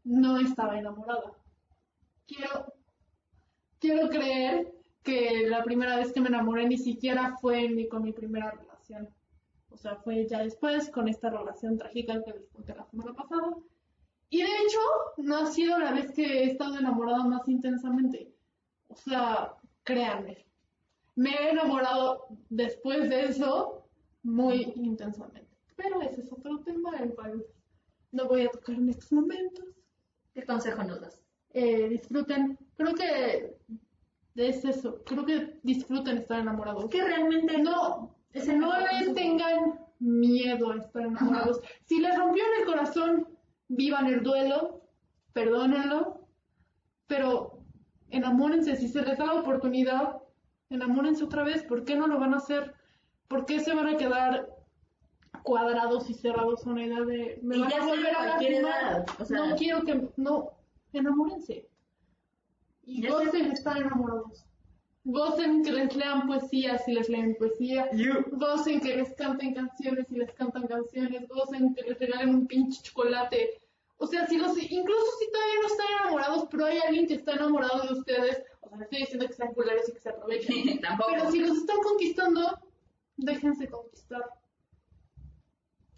no 0.04 0.38
estaba 0.38 0.78
enamorada. 0.78 1.32
Quiero, 2.28 2.74
quiero 3.80 4.10
creer 4.10 4.74
que 5.06 5.47
la 5.47 5.64
primera 5.64 5.97
vez 5.97 6.12
que 6.12 6.20
me 6.20 6.30
enamoré 6.30 6.68
ni 6.68 6.78
siquiera 6.78 7.38
fue 7.39 7.70
ni 7.70 7.88
con 7.88 8.01
mi 8.01 8.12
primera 8.12 8.51
relación. 8.51 9.08
O 9.70 9.78
sea, 9.78 9.95
fue 9.97 10.28
ya 10.28 10.39
después 10.41 10.89
con 10.89 11.08
esta 11.08 11.30
relación 11.30 11.78
trágica 11.78 12.24
que 12.24 12.34
les 12.34 12.49
conté 12.49 12.76
la 12.76 12.86
semana 12.86 13.14
pasada. 13.14 13.56
Y 14.30 14.41
de 14.41 14.47
hecho, 14.47 14.80
no 15.18 15.38
ha 15.38 15.45
sido 15.45 15.78
la 15.78 15.93
vez 15.93 16.12
que 16.12 16.24
he 16.26 16.45
estado 16.45 16.78
enamorada 16.78 17.24
más 17.24 17.47
intensamente. 17.47 18.34
O 18.88 18.95
sea, 18.95 19.53
créanme. 19.84 20.45
Me 21.16 21.30
he 21.30 21.51
enamorado 21.51 22.26
después 22.49 23.08
de 23.08 23.26
eso 23.26 23.88
muy 24.24 24.74
intensamente. 24.76 25.47
Pero 25.76 26.01
ese 26.01 26.22
es 26.22 26.34
otro 26.34 26.60
tema, 26.62 26.97
el 26.97 27.14
cual 27.14 27.45
no 28.12 28.28
voy 28.28 28.41
a 28.41 28.49
tocar 28.49 28.76
en 28.76 28.89
estos 28.89 29.12
momentos. 29.12 29.66
¿Qué 30.34 30.43
consejo 30.43 30.84
nos 30.84 30.99
das? 30.99 31.22
Eh, 31.53 31.89
disfruten. 31.89 32.58
Creo 32.76 32.95
que 32.95 33.56
es 34.36 34.66
eso. 34.66 35.02
Creo 35.06 35.26
que 35.26 35.60
disfruten 35.64 36.18
estar 36.18 36.40
enamorados. 36.40 36.90
Que 36.90 37.04
realmente 37.04 37.58
No, 37.62 38.16
Es 38.34 38.48
no 38.48 38.72
les 38.80 39.14
tengan 39.14 39.80
miedo 40.00 40.72
a 40.72 40.78
estar 40.78 41.04
enamorados. 41.04 41.62
Si 41.86 42.00
les 42.00 42.18
rompió 42.18 42.44
en 42.44 42.62
el 42.62 42.66
corazón, 42.68 43.28
vivan 43.70 44.08
el 44.08 44.24
duelo, 44.24 44.82
perdónenlo, 45.34 46.28
pero 47.08 47.60
enamórense. 48.10 48.76
Si 48.76 48.88
se 48.90 49.02
les 49.02 49.18
da 49.18 49.26
la 49.26 49.34
oportunidad, 49.36 50.18
enamórense 50.70 51.24
otra 51.24 51.44
vez. 51.44 51.64
¿Por 51.64 51.86
qué 51.86 51.96
no 51.96 52.08
lo 52.08 52.20
van 52.20 52.34
a 52.34 52.38
hacer? 52.38 52.74
¿Por 53.28 53.46
qué 53.46 53.60
se 53.60 53.74
van 53.74 53.88
a 53.88 53.98
quedar 53.98 54.50
cuadrados 55.44 56.10
y 56.10 56.14
cerrados 56.14 56.66
a 56.66 56.70
una 56.72 56.86
idea 56.86 57.02
de 57.02 57.40
me 57.44 57.58
van 57.60 57.72
a 57.74 57.86
volver 57.86 58.16
a 58.16 58.26
lastimar? 58.26 58.62
edad, 58.62 59.06
o 59.20 59.26
sea- 59.26 59.46
no 59.48 59.56
quiero 59.56 59.82
que 59.84 60.08
no 60.18 60.52
enamórense. 60.94 61.68
Y 62.86 63.02
Ya 63.02 63.10
gocen 63.12 63.52
estar 63.52 63.78
enamorados. 63.78 64.46
Gocen 65.04 65.64
que 65.64 65.72
les 65.72 65.96
lean 65.96 66.26
poesía 66.28 66.78
si 66.80 66.94
les 66.94 67.10
leen 67.10 67.36
poesía. 67.36 67.90
Gocen 68.32 68.80
que 68.82 68.96
les 68.98 69.14
canten 69.14 69.54
canciones 69.54 70.08
si 70.08 70.16
les 70.16 70.32
cantan 70.34 70.68
canciones. 70.68 71.28
Gocen 71.28 71.74
que 71.76 71.84
les 71.84 72.00
regalen 72.00 72.30
un 72.30 72.48
pinche 72.48 72.82
chocolate. 72.82 73.62
O 73.98 74.08
sea, 74.08 74.26
si 74.28 74.38
los, 74.38 74.58
incluso 74.58 75.06
si 75.20 75.32
todavía 75.32 75.56
no 75.62 75.68
están 75.68 75.88
enamorados, 76.02 76.48
pero 76.52 76.66
hay 76.66 76.80
alguien 76.80 77.08
que 77.08 77.14
está 77.16 77.34
enamorado 77.34 77.82
de 77.88 77.94
ustedes, 77.94 78.44
o 78.62 78.68
sea, 78.68 78.78
no 78.78 78.84
estoy 78.84 79.00
diciendo 79.00 79.28
que 79.28 79.34
sean 79.34 79.54
culeros 79.54 79.88
y 79.88 79.94
que 79.94 80.00
se 80.00 80.10
aprovechen, 80.10 80.80
Tampoco. 80.82 81.12
pero 81.12 81.32
si 81.32 81.40
los 81.40 81.58
están 81.58 81.78
conquistando, 81.78 82.60
déjense 83.16 83.70
conquistar. 83.70 84.22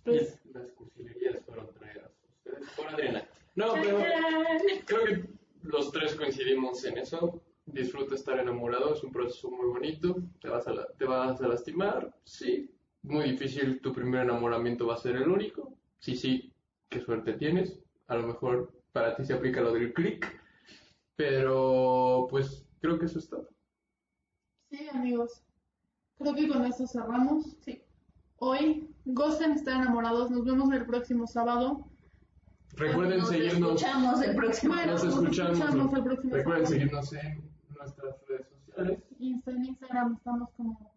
Pues, 0.04 0.40
Las 0.54 0.72
cursilerías 0.74 1.44
fueron 1.46 1.74
traídas 1.74 2.06
a 2.06 2.10
ustedes 2.36 2.70
por 2.76 2.88
Adriana. 2.88 3.28
No, 3.56 3.74
pero 3.74 3.98
Tarán. 3.98 4.46
creo 4.86 5.04
que 5.06 5.27
los 5.88 5.92
tres 5.94 6.16
coincidimos 6.16 6.84
en 6.84 6.98
eso. 6.98 7.42
Disfruta 7.66 8.16
estar 8.16 8.40
enamorado, 8.40 8.94
es 8.94 9.04
un 9.04 9.12
proceso 9.12 9.50
muy 9.52 9.68
bonito. 9.68 10.16
Te 10.42 10.50
vas 10.50 10.68
a, 10.68 10.74
la- 10.74 10.88
te 10.98 11.06
vas 11.06 11.40
a 11.42 11.48
lastimar, 11.48 12.14
sí. 12.24 12.70
Muy 13.04 13.32
difícil, 13.32 13.80
tu 13.82 13.94
primer 13.94 14.24
enamoramiento 14.24 14.86
va 14.88 14.96
a 14.96 14.98
ser 14.98 15.16
el 15.16 15.30
único. 15.30 15.74
Sí, 16.00 16.16
sí, 16.16 16.54
qué 16.90 17.00
suerte 17.00 17.34
tienes. 17.34 17.80
A 18.08 18.16
lo 18.16 18.28
mejor 18.28 18.74
para 18.92 19.16
ti 19.16 19.24
se 19.26 19.34
aplica 19.34 19.62
lo 19.62 19.74
del 19.74 19.94
click. 19.94 20.26
Pero 21.16 22.28
pues 22.30 22.68
creo 22.82 23.00
que 23.00 23.06
eso 23.06 23.20
es 23.20 23.30
todo. 23.30 23.48
sí, 24.70 24.88
amigos. 24.94 25.42
Creo 26.18 26.34
que 26.36 26.48
con 26.50 26.66
eso 26.66 26.86
cerramos. 26.88 27.56
Sí. 27.62 27.82
Hoy, 28.38 28.90
gocen 29.06 29.52
estar 29.54 29.76
enamorados. 29.82 30.30
Nos 30.32 30.44
vemos 30.46 30.72
el 30.74 30.86
próximo 30.86 31.28
sábado. 31.28 31.87
Recuerden 32.78 33.20
Nos 33.20 33.30
seguirnos. 33.30 33.82
escuchamos 33.82 34.22
el 34.22 34.36
próximo. 34.36 34.74
Bueno, 34.76 34.92
Nos 34.94 35.04
nos 35.04 35.14
escuchamos. 35.16 35.94
el 35.94 36.04
próximo 36.04 36.34
Recuerden 36.36 36.68
seguirnos 36.68 37.14
en 37.14 37.44
nuestras 37.78 38.16
redes 38.28 38.48
sociales. 38.50 39.00
En 39.20 39.66
Instagram 39.66 40.14
estamos 40.16 40.50
como 40.56 40.92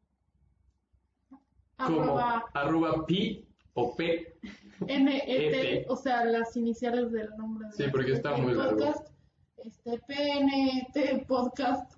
Como 1.77 2.01
arroba 2.03 2.45
arroba 2.53 3.07
pi 3.07 3.47
o 3.75 3.97
p. 3.97 4.37
NET, 4.87 5.23
ET. 5.27 5.87
o 5.89 5.97
sea, 5.97 6.25
las 6.25 6.57
iniciales 6.57 7.11
del 7.13 7.31
nombre 7.39 7.69
Sí, 7.73 7.83
del- 7.85 7.93
porque 7.93 8.13
está 8.13 8.37
muy 8.37 8.53
largo. 8.55 8.77
podcast. 8.77 9.09
Este, 9.65 9.99
PNT 10.07 11.25
Podcast. 11.27 11.95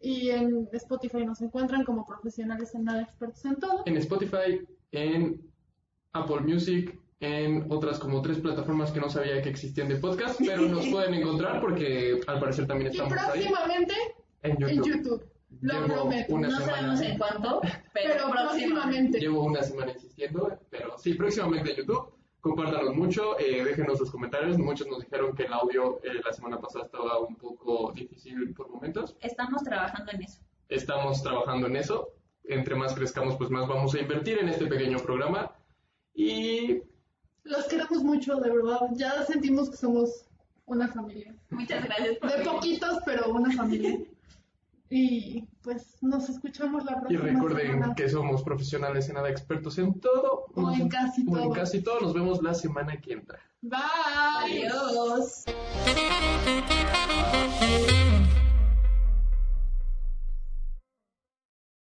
Y 0.00 0.30
en 0.30 0.68
Spotify 0.72 1.24
nos 1.26 1.40
encuentran 1.42 1.84
como 1.84 2.06
profesionales 2.06 2.72
en 2.74 2.84
nada, 2.84 3.02
expertos 3.02 3.44
en 3.44 3.56
todo. 3.56 3.82
En 3.84 3.96
Spotify, 3.96 4.60
en 4.92 5.50
Apple 6.12 6.40
Music, 6.42 6.96
en 7.20 7.66
otras 7.70 7.98
como 7.98 8.22
tres 8.22 8.38
plataformas 8.38 8.92
que 8.92 9.00
no 9.00 9.08
sabía 9.10 9.42
que 9.42 9.48
existían 9.48 9.88
de 9.88 9.96
podcast, 9.96 10.38
pero 10.44 10.62
nos 10.62 10.86
pueden 10.90 11.14
encontrar 11.14 11.60
porque 11.60 12.20
al 12.26 12.38
parecer 12.40 12.66
también 12.66 12.92
Y 12.92 12.96
estamos 12.96 13.12
ahí. 13.18 13.42
próximamente 13.42 13.94
En 14.42 14.50
en 14.52 14.58
YouTube. 14.58 14.86
YouTube. 14.86 15.24
Lo 15.62 15.74
Llevo 15.74 15.86
prometo. 15.94 16.34
una 16.34 16.48
No 16.48 16.60
sabemos 16.60 16.98
semana. 17.00 17.06
en 17.12 17.18
cuánto, 17.18 17.60
pero, 17.94 18.14
Pero 18.14 18.30
próximamente. 18.30 18.30
próximamente. 18.30 19.18
Llevo 19.20 19.44
una 19.44 19.62
semana 19.62 19.92
insistiendo, 19.92 20.58
pero 20.70 20.96
sí, 20.98 21.14
próximamente 21.14 21.70
en 21.70 21.76
YouTube. 21.78 22.12
Compártanos 22.40 22.94
mucho, 22.94 23.36
eh, 23.40 23.64
déjenos 23.64 23.98
sus 23.98 24.10
comentarios. 24.12 24.56
Muchos 24.58 24.86
nos 24.86 25.00
dijeron 25.00 25.34
que 25.34 25.42
el 25.44 25.52
audio 25.52 25.98
eh, 26.04 26.20
la 26.24 26.32
semana 26.32 26.60
pasada 26.60 26.84
estaba 26.84 27.18
un 27.18 27.34
poco 27.34 27.90
difícil 27.92 28.54
por 28.54 28.70
momentos. 28.70 29.16
Estamos 29.20 29.64
trabajando 29.64 30.12
en 30.12 30.22
eso. 30.22 30.40
Estamos 30.68 31.20
trabajando 31.22 31.66
en 31.66 31.74
eso. 31.76 32.10
Entre 32.44 32.76
más 32.76 32.94
crezcamos, 32.94 33.34
pues 33.36 33.50
más 33.50 33.66
vamos 33.66 33.92
a 33.94 33.98
invertir 34.00 34.38
en 34.38 34.48
este 34.50 34.66
pequeño 34.66 34.98
programa. 34.98 35.50
Y 36.14 36.80
Los 37.48 37.64
queremos 37.66 38.02
mucho, 38.02 38.36
de 38.36 38.50
verdad. 38.50 38.80
Ya 38.92 39.24
sentimos 39.24 39.70
que 39.70 39.76
somos 39.76 40.26
una 40.66 40.88
familia. 40.88 41.34
Muchas 41.50 41.84
gracias 41.84 42.16
por 42.18 42.30
De 42.30 42.38
venir. 42.38 42.52
poquitos, 42.52 42.98
pero 43.04 43.30
una 43.30 43.52
familia. 43.56 43.98
Y 44.90 45.42
pues 45.62 45.96
nos 46.02 46.28
escuchamos 46.30 46.84
la 46.84 46.92
Y 46.92 47.00
próxima 47.16 47.22
recuerden 47.42 47.72
semana. 47.72 47.94
que 47.94 48.08
somos 48.08 48.42
profesionales 48.42 49.08
en 49.08 49.14
nada, 49.16 49.28
expertos 49.28 49.76
en 49.78 49.98
todo. 50.00 50.46
O 50.54 50.70
en 50.70 50.88
casi 50.88 51.22
o 51.28 51.36
en 51.36 51.42
todo. 51.44 51.52
casi 51.52 51.82
todo. 51.82 52.00
Nos 52.00 52.14
vemos 52.14 52.42
la 52.42 52.54
semana 52.54 52.98
que 53.00 53.12
entra. 53.14 53.38
Bye. 53.60 54.66
Adiós. 54.68 55.44
Adiós. 55.86 58.28